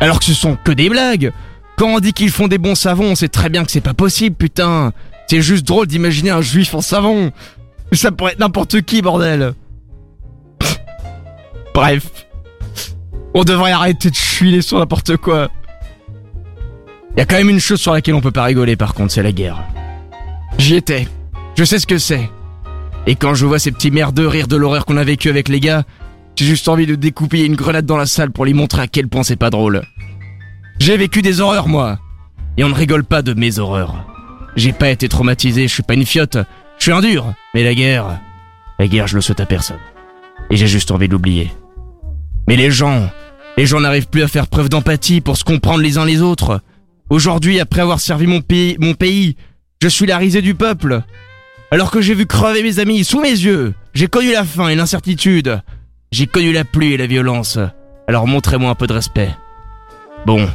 Alors 0.00 0.18
que 0.18 0.26
ce 0.26 0.34
sont 0.34 0.56
que 0.56 0.72
des 0.72 0.90
blagues. 0.90 1.32
Quand 1.80 1.94
on 1.94 1.98
dit 1.98 2.12
qu'ils 2.12 2.28
font 2.28 2.46
des 2.46 2.58
bons 2.58 2.74
savons, 2.74 3.12
on 3.12 3.14
sait 3.14 3.28
très 3.28 3.48
bien 3.48 3.64
que 3.64 3.70
c'est 3.70 3.80
pas 3.80 3.94
possible, 3.94 4.36
putain. 4.36 4.92
C'est 5.28 5.40
juste 5.40 5.66
drôle 5.66 5.86
d'imaginer 5.86 6.28
un 6.28 6.42
juif 6.42 6.74
en 6.74 6.82
savon. 6.82 7.32
Ça 7.92 8.12
pourrait 8.12 8.32
être 8.32 8.38
n'importe 8.38 8.82
qui, 8.82 9.00
bordel. 9.00 9.54
Bref. 11.74 12.02
On 13.32 13.44
devrait 13.44 13.72
arrêter 13.72 14.10
de 14.10 14.14
chuiler 14.14 14.60
sur 14.60 14.78
n'importe 14.78 15.16
quoi. 15.16 15.48
Y 17.16 17.22
a 17.22 17.24
quand 17.24 17.36
même 17.36 17.48
une 17.48 17.60
chose 17.60 17.80
sur 17.80 17.94
laquelle 17.94 18.14
on 18.14 18.20
peut 18.20 18.30
pas 18.30 18.44
rigoler 18.44 18.76
par 18.76 18.92
contre, 18.92 19.14
c'est 19.14 19.22
la 19.22 19.32
guerre. 19.32 19.64
J'y 20.58 20.74
étais. 20.74 21.08
Je 21.56 21.64
sais 21.64 21.78
ce 21.78 21.86
que 21.86 21.96
c'est. 21.96 22.28
Et 23.06 23.14
quand 23.14 23.32
je 23.32 23.46
vois 23.46 23.58
ces 23.58 23.72
petits 23.72 23.90
merdeux 23.90 24.28
rire 24.28 24.48
de 24.48 24.56
l'horreur 24.56 24.84
qu'on 24.84 24.98
a 24.98 25.04
vécu 25.04 25.30
avec 25.30 25.48
les 25.48 25.60
gars, 25.60 25.84
j'ai 26.36 26.44
juste 26.44 26.68
envie 26.68 26.86
de 26.86 26.94
découper 26.94 27.46
une 27.46 27.56
grenade 27.56 27.86
dans 27.86 27.96
la 27.96 28.04
salle 28.04 28.32
pour 28.32 28.44
lui 28.44 28.52
montrer 28.52 28.82
à 28.82 28.86
quel 28.86 29.08
point 29.08 29.22
c'est 29.22 29.36
pas 29.36 29.48
drôle. 29.48 29.80
J'ai 30.80 30.96
vécu 30.96 31.20
des 31.20 31.42
horreurs, 31.42 31.68
moi. 31.68 31.98
Et 32.56 32.64
on 32.64 32.70
ne 32.70 32.74
rigole 32.74 33.04
pas 33.04 33.20
de 33.20 33.34
mes 33.34 33.58
horreurs. 33.58 34.06
J'ai 34.56 34.72
pas 34.72 34.88
été 34.88 35.10
traumatisé, 35.10 35.68
je 35.68 35.74
suis 35.74 35.82
pas 35.82 35.92
une 35.92 36.06
fiotte. 36.06 36.38
Je 36.78 36.84
suis 36.84 36.92
un 36.92 37.02
dur. 37.02 37.34
Mais 37.54 37.62
la 37.62 37.74
guerre, 37.74 38.18
la 38.78 38.88
guerre, 38.88 39.06
je 39.06 39.16
le 39.16 39.20
souhaite 39.20 39.40
à 39.40 39.46
personne. 39.46 39.78
Et 40.48 40.56
j'ai 40.56 40.66
juste 40.66 40.90
envie 40.90 41.06
de 41.06 41.12
l'oublier. 41.12 41.52
Mais 42.48 42.56
les 42.56 42.70
gens, 42.70 43.10
les 43.58 43.66
gens 43.66 43.80
n'arrivent 43.80 44.08
plus 44.08 44.22
à 44.22 44.28
faire 44.28 44.46
preuve 44.46 44.70
d'empathie 44.70 45.20
pour 45.20 45.36
se 45.36 45.44
comprendre 45.44 45.82
les 45.82 45.98
uns 45.98 46.06
les 46.06 46.22
autres. 46.22 46.62
Aujourd'hui, 47.10 47.60
après 47.60 47.82
avoir 47.82 48.00
servi 48.00 48.26
mon 48.26 48.40
pays, 48.40 48.78
mon 48.80 48.94
pays, 48.94 49.36
je 49.82 49.88
suis 49.88 50.06
la 50.06 50.16
risée 50.16 50.40
du 50.40 50.54
peuple. 50.54 51.02
Alors 51.70 51.90
que 51.90 52.00
j'ai 52.00 52.14
vu 52.14 52.24
crever 52.24 52.62
mes 52.62 52.78
amis 52.78 53.04
sous 53.04 53.20
mes 53.20 53.28
yeux, 53.28 53.74
j'ai 53.92 54.08
connu 54.08 54.32
la 54.32 54.44
faim 54.44 54.68
et 54.68 54.76
l'incertitude. 54.76 55.60
J'ai 56.10 56.26
connu 56.26 56.52
la 56.52 56.64
pluie 56.64 56.94
et 56.94 56.96
la 56.96 57.06
violence. 57.06 57.58
Alors 58.08 58.26
montrez-moi 58.26 58.70
un 58.70 58.74
peu 58.74 58.86
de 58.86 58.94
respect. 58.94 59.30
Bon, 60.26 60.48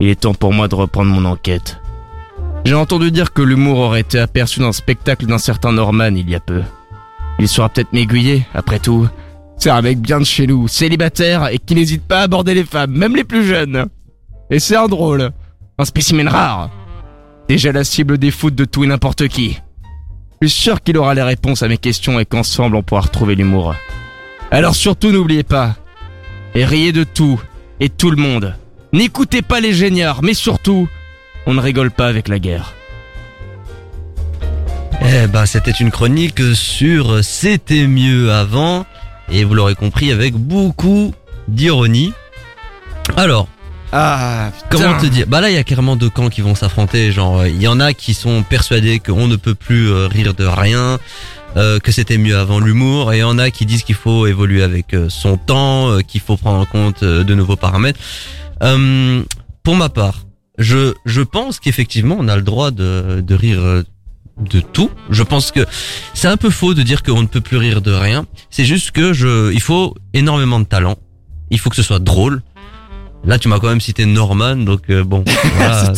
il 0.00 0.08
est 0.08 0.20
temps 0.20 0.34
pour 0.34 0.52
moi 0.52 0.68
de 0.68 0.74
reprendre 0.74 1.10
mon 1.10 1.24
enquête. 1.24 1.80
J'ai 2.64 2.74
entendu 2.74 3.10
dire 3.10 3.32
que 3.32 3.42
l'humour 3.42 3.78
aurait 3.78 4.00
été 4.00 4.18
aperçu 4.18 4.60
dans 4.60 4.66
le 4.66 4.72
spectacle 4.72 5.26
d'un 5.26 5.38
certain 5.38 5.72
Norman 5.72 6.14
il 6.14 6.28
y 6.28 6.34
a 6.34 6.40
peu. 6.40 6.62
Il 7.38 7.48
saura 7.48 7.68
peut-être 7.68 7.92
m'aiguiller, 7.92 8.46
après 8.52 8.78
tout. 8.78 9.08
C'est 9.56 9.70
un 9.70 9.82
mec 9.82 10.00
bien 10.00 10.20
de 10.20 10.24
chez 10.24 10.46
nous, 10.46 10.68
célibataire 10.68 11.48
et 11.48 11.58
qui 11.58 11.74
n'hésite 11.74 12.02
pas 12.02 12.20
à 12.20 12.22
aborder 12.22 12.54
les 12.54 12.64
femmes, 12.64 12.92
même 12.92 13.16
les 13.16 13.24
plus 13.24 13.44
jeunes. 13.44 13.86
Et 14.50 14.58
c'est 14.58 14.76
un 14.76 14.86
drôle, 14.86 15.30
un 15.78 15.84
spécimen 15.84 16.28
rare. 16.28 16.70
Déjà 17.48 17.72
la 17.72 17.84
cible 17.84 18.18
des 18.18 18.30
foot 18.30 18.54
de 18.54 18.64
tout 18.64 18.84
et 18.84 18.86
n'importe 18.86 19.28
qui. 19.28 19.58
Je 20.40 20.46
suis 20.46 20.62
sûr 20.62 20.82
qu'il 20.82 20.98
aura 20.98 21.14
les 21.14 21.22
réponses 21.22 21.62
à 21.62 21.68
mes 21.68 21.78
questions 21.78 22.20
et 22.20 22.24
qu'ensemble 22.24 22.76
on 22.76 22.82
pourra 22.82 23.02
retrouver 23.02 23.34
l'humour. 23.34 23.74
Alors 24.50 24.74
surtout 24.74 25.10
n'oubliez 25.10 25.42
pas, 25.42 25.76
et 26.54 26.64
riez 26.64 26.92
de 26.92 27.04
tout 27.04 27.40
et 27.80 27.88
tout 27.88 28.10
le 28.10 28.16
monde. 28.16 28.54
N'écoutez 28.92 29.42
pas 29.42 29.60
les 29.60 29.72
géniards, 29.74 30.22
mais 30.22 30.34
surtout, 30.34 30.88
on 31.46 31.54
ne 31.54 31.60
rigole 31.60 31.90
pas 31.90 32.06
avec 32.06 32.28
la 32.28 32.38
guerre. 32.38 32.74
Eh 35.02 35.26
ben, 35.26 35.46
c'était 35.46 35.70
une 35.70 35.90
chronique 35.90 36.40
sur 36.54 37.22
C'était 37.24 37.86
mieux 37.86 38.32
avant. 38.32 38.84
Et 39.30 39.44
vous 39.44 39.54
l'aurez 39.54 39.74
compris 39.74 40.10
avec 40.10 40.34
beaucoup 40.34 41.12
d'ironie. 41.48 42.12
Alors, 43.16 43.46
Ah, 43.92 44.50
putain. 44.54 44.68
comment 44.70 44.98
te 45.00 45.06
dire? 45.06 45.26
Bah 45.28 45.40
là, 45.40 45.50
il 45.50 45.54
y 45.54 45.58
a 45.58 45.64
carrément 45.64 45.96
deux 45.96 46.10
camps 46.10 46.28
qui 46.30 46.40
vont 46.40 46.54
s'affronter. 46.54 47.12
Genre, 47.12 47.40
euh, 47.40 47.48
il 47.48 47.60
y 47.62 47.68
en 47.68 47.78
a 47.80 47.92
qui 47.92 48.14
sont 48.14 48.42
persuadés 48.42 48.98
qu'on 49.00 49.28
ne 49.28 49.36
peut 49.36 49.54
plus 49.54 49.90
euh, 49.90 50.06
rire 50.08 50.34
de 50.34 50.44
rien, 50.44 50.98
euh, 51.56 51.78
que 51.78 51.92
c'était 51.92 52.18
mieux 52.18 52.36
avant 52.36 52.58
l'humour. 52.60 53.12
Et 53.12 53.18
il 53.18 53.20
y 53.20 53.24
en 53.24 53.38
a 53.38 53.50
qui 53.50 53.64
disent 53.66 53.82
qu'il 53.82 53.94
faut 53.94 54.26
évoluer 54.26 54.62
avec 54.62 54.94
euh, 54.94 55.08
son 55.08 55.36
temps, 55.36 55.88
euh, 55.90 56.00
qu'il 56.00 56.20
faut 56.22 56.36
prendre 56.36 56.58
en 56.58 56.66
compte 56.66 57.02
euh, 57.02 57.22
de 57.24 57.34
nouveaux 57.34 57.56
paramètres. 57.56 58.00
Euh, 58.62 59.22
pour 59.62 59.76
ma 59.76 59.88
part, 59.88 60.26
je, 60.58 60.94
je 61.04 61.22
pense 61.22 61.60
qu'effectivement, 61.60 62.16
on 62.18 62.28
a 62.28 62.36
le 62.36 62.42
droit 62.42 62.70
de, 62.70 63.22
de 63.26 63.34
rire 63.34 63.60
euh, 63.60 63.82
de 64.38 64.60
tout. 64.60 64.90
Je 65.10 65.22
pense 65.22 65.50
que 65.52 65.66
c'est 66.14 66.28
un 66.28 66.36
peu 66.36 66.50
faux 66.50 66.74
de 66.74 66.82
dire 66.82 67.02
qu'on 67.02 67.22
ne 67.22 67.26
peut 67.26 67.40
plus 67.40 67.56
rire 67.56 67.80
de 67.82 67.92
rien. 67.92 68.26
C'est 68.50 68.64
juste 68.64 68.90
que 68.92 69.12
je, 69.12 69.52
il 69.52 69.60
faut 69.60 69.94
énormément 70.14 70.60
de 70.60 70.64
talent. 70.64 70.96
Il 71.50 71.58
faut 71.58 71.70
que 71.70 71.76
ce 71.76 71.82
soit 71.82 71.98
drôle. 71.98 72.42
Là, 73.26 73.38
tu 73.38 73.48
m'as 73.48 73.58
quand 73.58 73.68
même 73.68 73.80
cité 73.80 74.06
Norman, 74.06 74.56
donc 74.56 74.82
euh, 74.88 75.04
bon. 75.04 75.22
voilà, 75.56 75.92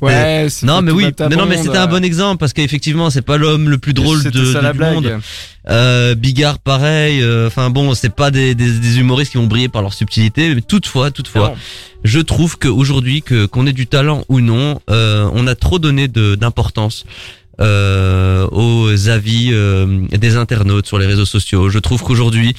Ouais, 0.00 0.46
c'était 0.48 0.66
Non, 0.66 0.80
mais 0.80 0.90
oui, 0.92 1.06
un 1.18 1.28
mais 1.28 1.36
non, 1.36 1.44
mais 1.44 1.56
c'était 1.58 1.70
un 1.76 1.80
là. 1.82 1.86
bon 1.86 2.02
exemple 2.04 2.38
parce 2.38 2.52
qu'effectivement, 2.54 3.10
c'est 3.10 3.20
pas 3.20 3.36
l'homme 3.36 3.68
le 3.68 3.76
plus 3.78 3.92
drôle 3.92 4.22
de, 4.22 4.30
de- 4.30 4.52
la 4.58 4.72
du 4.72 4.78
blague. 4.78 4.94
monde. 4.94 5.20
Euh, 5.68 6.14
Bigard, 6.14 6.58
pareil. 6.60 7.20
euh, 7.20 7.46
Enfin 7.48 7.68
bon, 7.68 7.94
c'est 7.94 8.14
pas 8.14 8.30
des, 8.30 8.54
des, 8.54 8.70
des 8.78 8.98
humoristes 9.00 9.32
qui 9.32 9.38
vont 9.38 9.46
briller 9.46 9.68
par 9.68 9.82
leur 9.82 9.92
subtilité, 9.92 10.54
mais 10.54 10.62
toutefois, 10.62 11.10
toutefois, 11.10 11.48
Non. 11.50 11.54
je 12.04 12.20
trouve 12.20 12.56
qu'aujourd'hui, 12.58 13.22
que 13.22 13.44
qu'on 13.46 13.66
ait 13.66 13.72
du 13.74 13.86
talent 13.86 14.24
ou 14.28 14.40
non, 14.40 14.80
euh, 14.88 15.28
on 15.34 15.46
a 15.48 15.54
trop 15.54 15.78
donné 15.78 16.08
d'importance 16.08 17.04
euh, 17.60 18.48
aux 18.50 19.08
avis 19.08 19.50
euh, 19.52 20.06
des 20.10 20.36
internautes 20.36 20.86
sur 20.86 20.98
les 20.98 21.06
réseaux 21.06 21.26
sociaux. 21.26 21.68
Je 21.68 21.78
trouve 21.78 22.02
qu'aujourd'hui, 22.02 22.54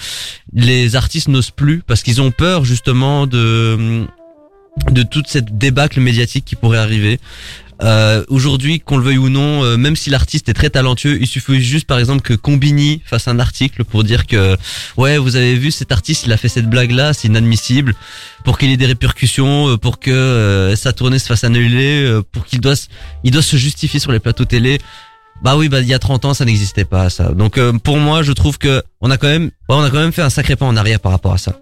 les 0.54 0.96
artistes 0.96 1.30
n'osent 1.30 1.52
plus 1.52 1.82
parce 1.86 2.04
qu'ils 2.04 2.22
ont 2.22 2.32
peur 2.32 2.64
justement 2.64 3.28
de 3.28 4.06
de 4.92 5.04
toute 5.04 5.28
cette 5.28 5.58
débâcle 5.58 6.00
médiatique 6.00 6.46
qui 6.46 6.56
pourrait 6.56 6.80
arriver. 6.80 7.20
Euh, 7.82 8.24
Aujourd'hui, 8.30 8.80
qu'on 8.80 8.98
le 8.98 9.04
veuille 9.04 9.18
ou 9.18 9.30
non, 9.30 9.64
euh, 9.64 9.78
même 9.78 9.96
si 9.96 10.10
l'artiste 10.10 10.48
est 10.50 10.54
très 10.54 10.70
talentueux, 10.70 11.18
il 11.20 11.28
suffit 11.28 11.62
juste, 11.62 11.88
par 11.88 12.00
exemple, 12.00 12.22
que 12.22 12.34
Combini 12.34 13.02
fasse 13.06 13.28
un 13.28 13.40
article 13.40 13.84
pour 13.84 14.04
dire 14.04 14.28
que, 14.28 14.56
ouais, 14.98 15.18
vous 15.18 15.36
avez 15.36 15.56
vu 15.56 15.72
cet 15.72 15.92
artiste, 15.92 16.26
il 16.26 16.32
a 16.32 16.38
fait 16.38 16.50
cette 16.50 16.70
blague-là, 16.70 17.14
c'est 17.14 17.28
inadmissible, 17.28 17.96
pour 18.44 18.58
qu'il 18.58 18.72
ait 18.72 18.78
des 18.78 18.86
répercussions, 18.86 19.70
euh, 19.70 19.78
pour 19.78 20.00
que 20.00 20.12
euh, 20.12 20.76
sa 20.76 20.94
tournée 20.94 21.20
se 21.20 21.28
fasse 21.28 21.44
annuler, 21.44 22.04
euh, 22.04 22.22
pour 22.32 22.46
qu'il 22.46 22.62
doit, 22.62 22.76
il 23.24 23.32
doit 23.32 23.42
se 23.42 23.58
justifier 23.58 24.00
sur 24.00 24.12
les 24.12 24.20
plateaux 24.20 24.46
télé. 24.46 24.80
Bah 25.42 25.58
oui, 25.58 25.68
bah 25.68 25.82
il 25.82 25.88
y 25.88 25.94
a 25.94 26.00
30 26.00 26.26
ans, 26.26 26.34
ça 26.34 26.46
n'existait 26.46 26.86
pas 26.86 27.10
ça. 27.10 27.34
Donc 27.34 27.58
euh, 27.58 27.74
pour 27.74 27.98
moi, 27.98 28.24
je 28.24 28.32
trouve 28.32 28.58
que 28.58 28.82
on 29.02 29.12
a 29.12 29.18
quand 29.18 29.28
même, 29.28 29.46
ouais, 29.46 29.52
on 29.76 29.82
a 29.84 29.90
quand 29.90 30.00
même 30.00 30.14
fait 30.14 30.22
un 30.22 30.30
sacré 30.30 30.56
pas 30.56 30.66
en 30.66 30.78
arrière 30.78 31.00
par 31.00 31.12
rapport 31.12 31.34
à 31.34 31.38
ça. 31.38 31.60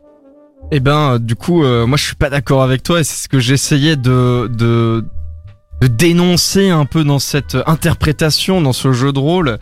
Eh 0.71 0.79
ben, 0.79 1.17
du 1.19 1.35
coup, 1.35 1.63
euh, 1.63 1.87
moi 1.87 1.97
je 1.97 2.03
suis 2.03 2.15
pas 2.15 2.29
d'accord 2.29 2.61
avec 2.61 2.83
toi 2.83 2.99
et 2.99 3.03
c'est 3.03 3.23
ce 3.23 3.27
que 3.27 3.39
j'essayais 3.39 3.95
de, 3.95 4.49
de 4.53 5.03
de 5.81 5.87
dénoncer 5.87 6.69
un 6.69 6.85
peu 6.85 7.03
dans 7.03 7.19
cette 7.19 7.57
interprétation, 7.65 8.61
dans 8.61 8.73
ce 8.73 8.93
jeu 8.93 9.11
de 9.11 9.19
rôle, 9.19 9.57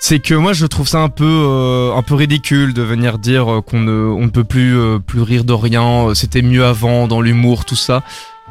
c'est 0.00 0.18
que 0.18 0.34
moi 0.34 0.52
je 0.52 0.66
trouve 0.66 0.88
ça 0.88 0.98
un 1.00 1.08
peu 1.08 1.24
euh, 1.24 1.94
un 1.94 2.02
peu 2.02 2.14
ridicule 2.14 2.74
de 2.74 2.82
venir 2.82 3.18
dire 3.18 3.50
euh, 3.50 3.60
qu'on 3.62 3.80
ne 3.80 3.92
on 3.92 4.22
ne 4.22 4.30
peut 4.30 4.44
plus 4.44 4.76
euh, 4.76 4.98
plus 4.98 5.22
rire 5.22 5.44
de 5.44 5.52
rien, 5.52 6.12
c'était 6.14 6.42
mieux 6.42 6.64
avant 6.64 7.06
dans 7.06 7.20
l'humour 7.20 7.64
tout 7.64 7.76
ça. 7.76 8.02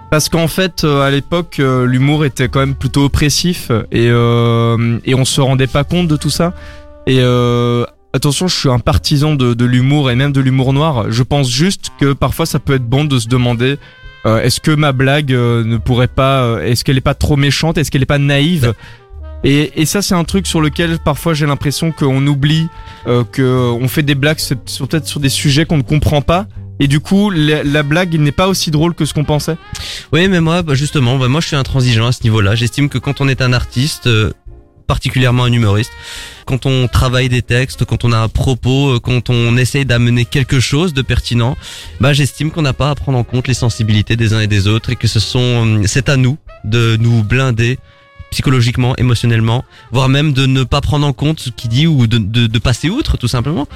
Parce 0.10 0.30
qu'en 0.30 0.48
fait, 0.48 0.84
à 0.84 1.10
l'époque, 1.10 1.58
l'humour 1.58 2.24
était 2.24 2.48
quand 2.48 2.60
même 2.60 2.76
plutôt 2.76 3.06
oppressif 3.06 3.72
et 3.92 4.10
euh, 4.10 5.00
et 5.06 5.16
on 5.16 5.26
se 5.26 5.42
rendait 5.42 5.68
pas 5.68 5.84
compte 5.84 6.08
de 6.08 6.16
tout 6.18 6.30
ça. 6.30 6.54
Et 7.08 7.20
attention, 8.14 8.48
je 8.48 8.56
suis 8.56 8.70
un 8.70 8.78
partisan 8.78 9.34
de, 9.34 9.56
de 9.56 9.66
l'humour 9.66 10.12
et 10.12 10.16
même 10.16 10.32
de 10.32 10.40
l'humour 10.40 10.72
noir. 10.72 11.06
Je 11.10 11.24
pense 11.24 11.50
juste 11.50 11.90
que 12.00 12.14
parfois 12.14 12.46
ça 12.46 12.60
peut 12.60 12.74
être 12.76 12.88
bon 12.88 13.06
de 13.06 13.18
se 13.18 13.28
demander 13.28 13.80
euh, 14.26 14.42
est-ce 14.42 14.60
que 14.60 14.72
ma 14.72 14.92
blague 14.92 15.34
euh, 15.34 15.64
ne 15.64 15.78
pourrait 15.78 16.08
pas, 16.08 16.44
euh, 16.44 16.66
est-ce 16.66 16.84
qu'elle 16.84 16.98
est 16.98 17.02
pas 17.02 17.14
trop 17.14 17.36
méchante, 17.36 17.78
est-ce 17.78 17.92
qu'elle 17.92 18.04
est 18.04 18.06
pas 18.06 18.20
naïve? 18.20 18.74
Et, 19.46 19.82
et 19.82 19.86
ça 19.86 20.02
c'est 20.02 20.16
un 20.16 20.24
truc 20.24 20.48
sur 20.48 20.62
lequel 20.62 21.00
parfois 21.00 21.34
j'ai 21.34 21.46
l'impression 21.46 21.92
qu'on 21.92 22.26
oublie, 22.28 22.68
euh, 23.08 23.24
que 23.30 23.72
on 23.72 23.88
fait 23.90 24.04
des 24.04 24.16
blagues 24.16 24.40
sur- 24.40 24.88
peut-être 24.88 25.06
sur 25.08 25.20
des 25.20 25.30
sujets 25.30 25.66
qu'on 25.66 25.78
ne 25.78 25.84
comprend 25.84 26.22
pas. 26.22 26.48
Et 26.80 26.88
du 26.88 27.00
coup, 27.00 27.30
la, 27.30 27.64
la 27.64 27.84
blague 27.84 28.16
n'est 28.20 28.32
pas 28.32 28.48
aussi 28.48 28.72
drôle 28.72 28.96
que 28.96 29.06
ce 29.06 29.14
qu'on 29.14 29.24
pensait. 29.24 29.58
Oui, 30.12 30.28
mais 30.28 30.42
moi, 30.42 30.64
bah, 30.64 30.74
justement, 30.74 31.20
bah, 31.20 31.28
moi, 31.28 31.40
je 31.40 31.48
suis 31.48 31.56
intransigeant 31.56 32.08
à 32.08 32.12
ce 32.12 32.24
niveau-là. 32.24 32.56
J'estime 32.56 32.90
que 32.90 32.98
quand 32.98 33.22
on 33.22 33.28
est 33.28 33.42
un 33.44 33.54
artiste, 33.54 34.08
euh, 34.08 34.32
particulièrement 34.86 35.44
un 35.44 35.52
humoriste, 35.52 35.92
quand 36.46 36.66
on 36.66 36.88
travaille 36.88 37.30
des 37.30 37.42
textes, 37.42 37.86
quand 37.86 38.04
on 38.04 38.12
a 38.12 38.18
un 38.18 38.30
propos, 38.30 38.96
euh, 38.96 39.00
quand 39.00 39.30
on 39.30 39.58
essaye 39.58 39.86
d'amener 39.86 40.26
quelque 40.26 40.60
chose 40.60 40.94
de 40.94 41.02
pertinent, 41.02 41.58
bah, 42.00 42.14
j'estime 42.14 42.52
qu'on 42.52 42.62
n'a 42.62 42.74
pas 42.74 42.90
à 42.90 42.96
prendre 42.96 43.18
en 43.18 43.24
compte 43.24 43.48
les 43.48 43.54
sensibilités 43.54 44.16
des 44.16 44.34
uns 44.34 44.42
et 44.42 44.48
des 44.48 44.68
autres 44.68 44.92
et 44.92 44.96
que 44.96 45.08
ce 45.08 45.20
sont, 45.20 45.40
euh, 45.40 45.84
c'est 45.86 46.10
à 46.10 46.18
nous 46.18 46.38
de 46.64 46.98
nous 47.00 47.24
blinder 47.24 47.80
psychologiquement, 48.34 48.96
émotionnellement, 48.98 49.64
voire 49.92 50.10
même 50.10 50.34
de 50.34 50.48
ne 50.48 50.64
pas 50.64 50.82
prendre 50.82 51.06
en 51.06 51.14
compte 51.14 51.40
ce 51.40 51.50
qu'il 51.52 51.70
dit 51.70 51.86
ou 51.86 52.08
de, 52.08 52.60
passer 52.60 52.90
outre, 52.90 53.18
tout 53.18 53.28
simplement. 53.28 53.68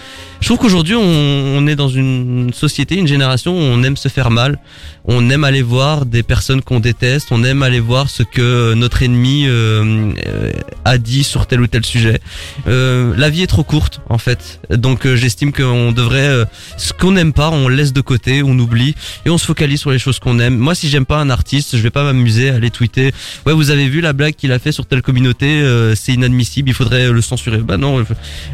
Je 0.42 0.48
trouve 0.48 0.58
qu'aujourd'hui, 0.58 0.96
on, 0.96 1.68
est 1.68 1.76
dans 1.76 1.90
une 1.90 2.52
société, 2.54 2.96
une 2.96 3.08
génération 3.08 3.54
où 3.54 3.62
on 3.62 3.84
aime 3.84 3.98
se 3.98 4.08
faire 4.08 4.32
mal, 4.32 4.60
on 5.06 5.30
aime 5.30 5.44
aller 5.44 5.62
voir 5.62 6.06
des 6.06 6.24
personnes 6.24 6.62
qu'on 6.62 6.80
déteste, 6.80 7.28
on 7.32 7.44
aime 7.44 7.62
aller 7.62 7.80
voir 7.80 8.10
ce 8.10 8.24
que 8.24 8.74
notre 8.74 9.04
ennemi 9.04 9.46
euh, 9.46 10.12
euh, 10.26 10.52
a 10.86 10.98
dit 10.98 11.24
sur 11.24 11.46
tel 11.46 11.62
ou 11.62 11.68
tel 11.68 11.86
sujet. 11.86 12.20
Euh, 12.68 13.14
la 13.16 13.30
vie 13.30 13.44
est 13.44 13.48
trop 13.48 13.64
courte, 13.64 14.02
en 14.10 14.18
fait. 14.18 14.60
Donc, 14.70 15.08
j'estime 15.16 15.52
qu'on 15.54 15.92
devrait, 15.92 16.46
ce 16.78 16.94
qu'on 16.94 17.12
n'aime 17.12 17.34
pas, 17.34 17.52
on 17.52 17.68
laisse 17.68 17.94
de 17.94 18.02
côté, 18.02 18.42
on 18.42 18.58
oublie 18.58 18.96
et 19.26 19.30
on 19.30 19.38
se 19.38 19.46
focalise 19.46 19.80
sur 19.80 19.92
les 19.92 20.00
choses 20.00 20.20
qu'on 20.20 20.40
aime. 20.40 20.58
Moi, 20.58 20.74
si 20.74 20.90
j'aime 20.90 21.06
pas 21.06 21.20
un 21.20 21.30
artiste, 21.30 21.78
je 21.78 21.82
vais 21.84 21.92
pas 21.92 22.04
m'amuser 22.04 22.50
à 22.50 22.56
aller 22.56 22.72
tweeter. 22.72 23.12
Ouais, 23.46 23.54
vous 23.54 23.70
avez 23.70 23.88
vu 23.88 24.02
la 24.02 24.14
blague 24.14 24.36
qu'il 24.48 24.54
a 24.54 24.60
fait 24.60 24.72
sur 24.72 24.86
telle 24.86 25.02
communauté, 25.02 25.46
euh, 25.62 25.94
c'est 25.96 26.14
inadmissible, 26.14 26.70
il 26.70 26.74
faudrait 26.74 27.12
le 27.12 27.22
censurer. 27.22 27.58
Bah 27.58 27.78
non, 27.78 28.04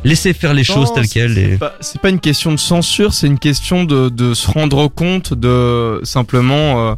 laissez 0.03 0.33
faire 0.33 0.53
les 0.53 0.63
choses 0.63 0.91
telles 0.93 1.07
quelles. 1.07 1.35
C'est 1.81 1.95
Et... 1.95 1.99
pas, 1.99 2.09
une 2.09 2.19
question 2.19 2.51
de 2.51 2.57
censure, 2.57 3.13
c'est 3.13 3.27
une 3.27 3.39
question 3.39 3.83
de, 3.83 4.09
de 4.09 4.33
se 4.33 4.49
rendre 4.49 4.87
compte 4.87 5.33
de 5.33 5.99
simplement. 6.03 6.89
euh, 6.91 6.95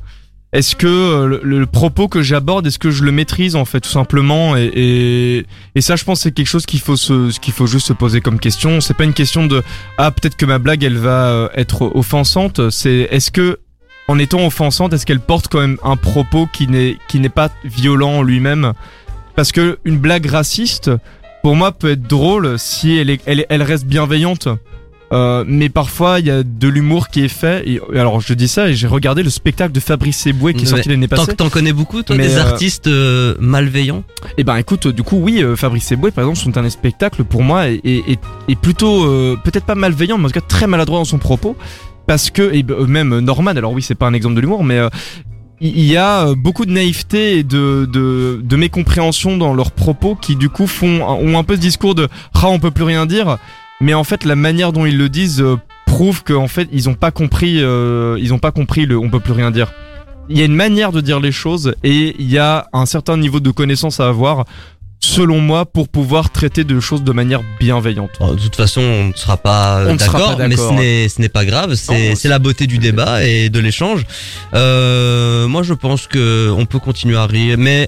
est-ce 0.53 0.77
que 0.77 0.87
euh, 0.87 1.27
le, 1.43 1.59
le 1.59 1.65
propos 1.65 2.07
que 2.07 2.21
j'aborde, 2.21 2.65
est-ce 2.65 2.79
que 2.79 2.89
je 2.89 3.03
le 3.03 3.11
maîtrise 3.11 3.57
en 3.57 3.65
fait 3.65 3.81
tout 3.81 3.89
simplement 3.89 4.55
et, 4.55 4.71
et, 4.73 5.45
et 5.75 5.81
ça, 5.81 5.97
je 5.97 6.05
pense, 6.05 6.21
c'est 6.21 6.31
quelque 6.31 6.47
chose 6.47 6.65
qu'il 6.65 6.79
faut 6.79 6.95
se, 6.95 7.37
qu'il 7.39 7.51
faut 7.51 7.67
juste 7.67 7.87
se 7.87 7.93
poser 7.93 8.21
comme 8.21 8.39
question. 8.39 8.79
C'est 8.79 8.93
pas 8.93 9.03
une 9.03 9.13
question 9.13 9.45
de 9.47 9.61
ah 9.97 10.11
peut-être 10.11 10.37
que 10.37 10.45
ma 10.45 10.57
blague 10.57 10.85
elle 10.85 10.97
va 10.97 11.27
euh, 11.27 11.49
être 11.55 11.91
offensante. 11.93 12.69
C'est 12.69 13.09
est-ce 13.11 13.31
que 13.31 13.59
en 14.08 14.20
étant 14.20 14.45
offensante, 14.45 14.93
est-ce 14.93 15.06
qu'elle 15.06 15.20
porte 15.20 15.47
quand 15.47 15.60
même 15.60 15.78
un 15.84 15.95
propos 15.97 16.47
qui 16.51 16.68
n'est 16.68 16.97
qui 17.08 17.20
n'est 17.20 17.30
pas 17.30 17.49
violent 17.64 18.18
en 18.18 18.22
lui-même? 18.22 18.74
Parce 19.36 19.51
que 19.51 19.80
une 19.84 19.97
blague 19.97 20.28
raciste, 20.28 20.91
pour 21.43 21.56
moi, 21.56 21.72
peut 21.72 21.91
être 21.91 22.03
drôle 22.08 22.58
si 22.58 22.95
elle, 22.97 23.10
est, 23.10 23.22
elle, 23.26 23.41
est- 23.41 23.45
elle 23.49 23.64
reste 23.64 23.86
bienveillante. 23.86 24.47
Euh, 25.14 25.43
mais 25.47 25.70
parfois, 25.70 26.20
il 26.20 26.26
y 26.26 26.32
a 26.32 26.41
de 26.41 26.68
l'humour 26.68 27.10
qui 27.10 27.24
est 27.24 27.28
fait. 27.28 27.64
Et, 27.70 27.80
alors, 27.95 28.22
je 28.22 28.34
dis 28.34 28.47
ça 28.47 28.70
et 28.70 28.74
j'ai 28.74 28.88
regardé 28.88 29.22
le 29.22 29.30
spectacle 29.30 29.72
de 29.72 29.80
Fabrice 29.80 30.26
Eboué 30.26 30.53
qui 30.56 30.62
est 30.62 30.62
Ouais. 30.64 30.70
sorti 30.78 30.89
l'année 30.89 31.08
Tant 31.08 31.18
passée. 31.18 31.32
que 31.34 31.36
t'en 31.36 31.49
connais 31.49 31.74
beaucoup, 31.74 32.01
toi, 32.01 32.16
Mais, 32.16 32.28
des 32.28 32.36
euh, 32.38 32.41
artistes 32.41 32.88
euh, 32.88 33.36
malveillants? 33.39 34.03
Et 34.39 34.43
ben, 34.43 34.56
écoute, 34.56 34.88
du 34.88 35.03
coup, 35.03 35.18
oui, 35.18 35.43
euh, 35.43 35.56
Fabrice 35.56 35.91
Eboué, 35.91 36.10
par 36.10 36.24
exemple, 36.24 36.39
son 36.39 36.49
dernier 36.49 36.72
spectacle, 36.72 37.24
pour 37.24 37.43
moi, 37.43 37.68
est, 37.70 37.82
est, 37.84 38.10
est- 38.14 38.20
est 38.49 38.56
plutôt, 38.60 39.06
euh, 39.06 39.38
peut-être 39.43 39.66
pas 39.66 39.76
malveillant, 39.76 40.18
mais 40.18 40.26
en 40.26 40.28
tout 40.30 40.39
cas 40.39 40.45
très 40.47 40.66
maladroit 40.66 40.97
dans 40.99 41.06
son 41.06 41.20
propos. 41.20 41.56
Parce 42.08 42.30
que, 42.30 42.53
et 42.53 42.64
ben, 42.64 42.86
même 42.86 43.20
Norman, 43.20 43.51
alors 43.51 43.74
oui, 43.74 43.82
c'est 43.82 43.95
pas 43.95 44.08
un 44.08 44.14
exemple 44.14 44.36
de 44.36 44.41
l'humour, 44.41 44.64
mais 44.64 44.78
euh, 44.78 44.89
il 45.62 45.78
il 45.78 45.86
y 45.86 45.97
a 45.97 46.28
euh, 46.28 46.36
beaucoup 46.36 46.66
de 46.66 46.72
naïveté 46.72 47.39
et 47.39 47.43
de, 47.43 47.88
de, 47.91 48.41
de 48.43 48.56
mécompréhension 48.56 49.38
dans 49.38 49.53
leurs 49.53 49.72
propos 49.72 50.16
qui, 50.16 50.36
du 50.36 50.49
coup, 50.49 50.68
font, 50.68 51.01
ont 51.01 51.38
un 51.38 51.43
peu 51.43 51.56
ce 51.56 51.62
discours 51.62 51.95
de 51.95 52.08
«Ah, 52.34 52.47
on 52.47 52.60
peut 52.60 52.72
plus 52.72 52.84
rien 52.84 53.06
dire», 53.06 53.38
mais 53.82 53.93
en 53.93 54.03
fait, 54.03 54.24
la 54.24 54.36
manière 54.36 54.72
dont 54.72 54.86
ils 54.86 54.97
le 54.97 55.10
disent 55.10 55.41
euh, 55.41 55.58
prouve 55.86 56.24
qu'en 56.24 56.47
fait, 56.47 56.68
ils 56.72 56.89
ont 56.89 56.93
pas 56.93 57.12
compris, 57.12 57.62
euh, 57.62 58.18
ils 58.20 58.34
ont 58.34 58.39
pas 58.39 58.51
compris 58.51 58.86
le 58.86 58.97
«on 58.99 59.10
peut 59.10 59.20
plus 59.20 59.34
rien 59.34 59.51
dire». 59.51 59.72
Il 60.28 60.38
y 60.38 60.41
a 60.41 60.45
une 60.45 60.56
manière 60.56 60.91
de 60.91 61.01
dire 61.01 61.20
les 61.20 61.32
choses 61.32 61.76
et 61.84 62.16
il 62.18 62.32
y 62.32 62.39
a 62.39 62.68
un 62.74 62.88
certain 62.88 63.16
niveau 63.16 63.39
de 63.39 63.51
connaissance 63.51 63.99
à 63.99 64.08
avoir, 64.08 64.45
selon 65.06 65.39
moi, 65.39 65.66
pour 65.66 65.88
pouvoir 65.88 66.32
traiter 66.32 66.64
de 66.64 66.80
choses 66.80 67.03
de 67.03 67.12
manière 67.12 67.41
bienveillante. 67.60 68.12
Oh, 68.20 68.34
De 68.34 68.41
toute 68.41 68.56
façon, 68.56 68.82
on 68.82 69.08
ne 69.10 69.14
sera 69.14 69.38
pas 69.38 69.80
euh, 69.80 69.95
d'accord, 69.95 70.38
mais 70.39 71.08
ce 71.08 71.22
n'est 71.22 71.30
pas 71.30 71.45
grave. 71.45 71.76
C'est 71.76 72.28
la 72.28 72.39
beauté 72.39 72.68
du 72.68 72.78
débat 72.80 73.24
et 73.24 73.49
de 73.49 73.60
l'échange. 73.60 74.06
Euh, 74.53 75.47
moi, 75.47 75.64
je 75.64 75.74
pense 75.74 76.08
que 76.08 76.49
on 76.58 76.66
peut 76.66 76.80
continuer 76.80 77.18
à 77.18 77.28
rire, 77.28 77.58
mais 77.58 77.88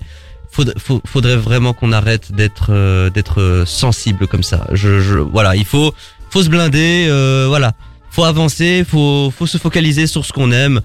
faudrait, 0.52 0.76
faudrait 1.06 1.38
vraiment 1.38 1.74
qu'on 1.74 1.92
arrête 1.92 2.32
d'être 2.32 2.68
euh, 2.70 3.10
d'être 3.10 3.64
sensible 3.66 4.28
comme 4.28 4.44
ça. 4.44 4.68
Je, 4.74 5.00
je 5.00 5.18
voilà, 5.18 5.56
il 5.56 5.66
faut 5.66 5.94
faut 6.30 6.44
se 6.44 6.50
blinder. 6.50 7.08
Euh, 7.10 7.46
voilà, 7.48 7.74
faut 8.12 8.24
avancer, 8.24 8.86
faut 8.88 9.34
faut 9.36 9.48
se 9.48 9.58
focaliser 9.58 10.08
sur 10.08 10.26
ce 10.26 10.34
qu'on 10.34 10.52
aime. 10.52 10.82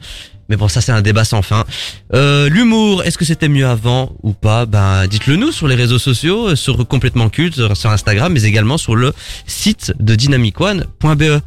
Mais 0.53 0.59
bon, 0.59 0.69
ça 0.69 0.83
c'est 0.83 0.93
un 0.93 1.01
débat 1.01 1.25
sans 1.25 1.41
fin. 1.41 1.65
Euh, 2.13 2.51
L'humour, 2.51 3.05
est-ce 3.05 3.17
que 3.17 3.25
c'était 3.25 3.49
mieux 3.49 3.67
avant 3.67 4.13
ou 4.23 4.35
pas? 4.35 4.67
Ben, 4.67 5.07
dites-le 5.07 5.37
nous 5.37 5.51
sur 5.51 5.67
les 5.67 5.75
réseaux 5.75 5.99
sociaux, 5.99 6.49
euh, 6.49 6.57
sur 6.57 6.87
complètement 6.87 7.31
culte, 7.31 7.55
sur 7.55 7.75
sur 7.75 7.89
Instagram, 7.89 8.31
mais 8.31 8.43
également 8.43 8.77
sur 8.77 8.95
le 8.95 9.15
site 9.47 9.95
de 9.99 10.15
dynamicone.be. 10.15 11.41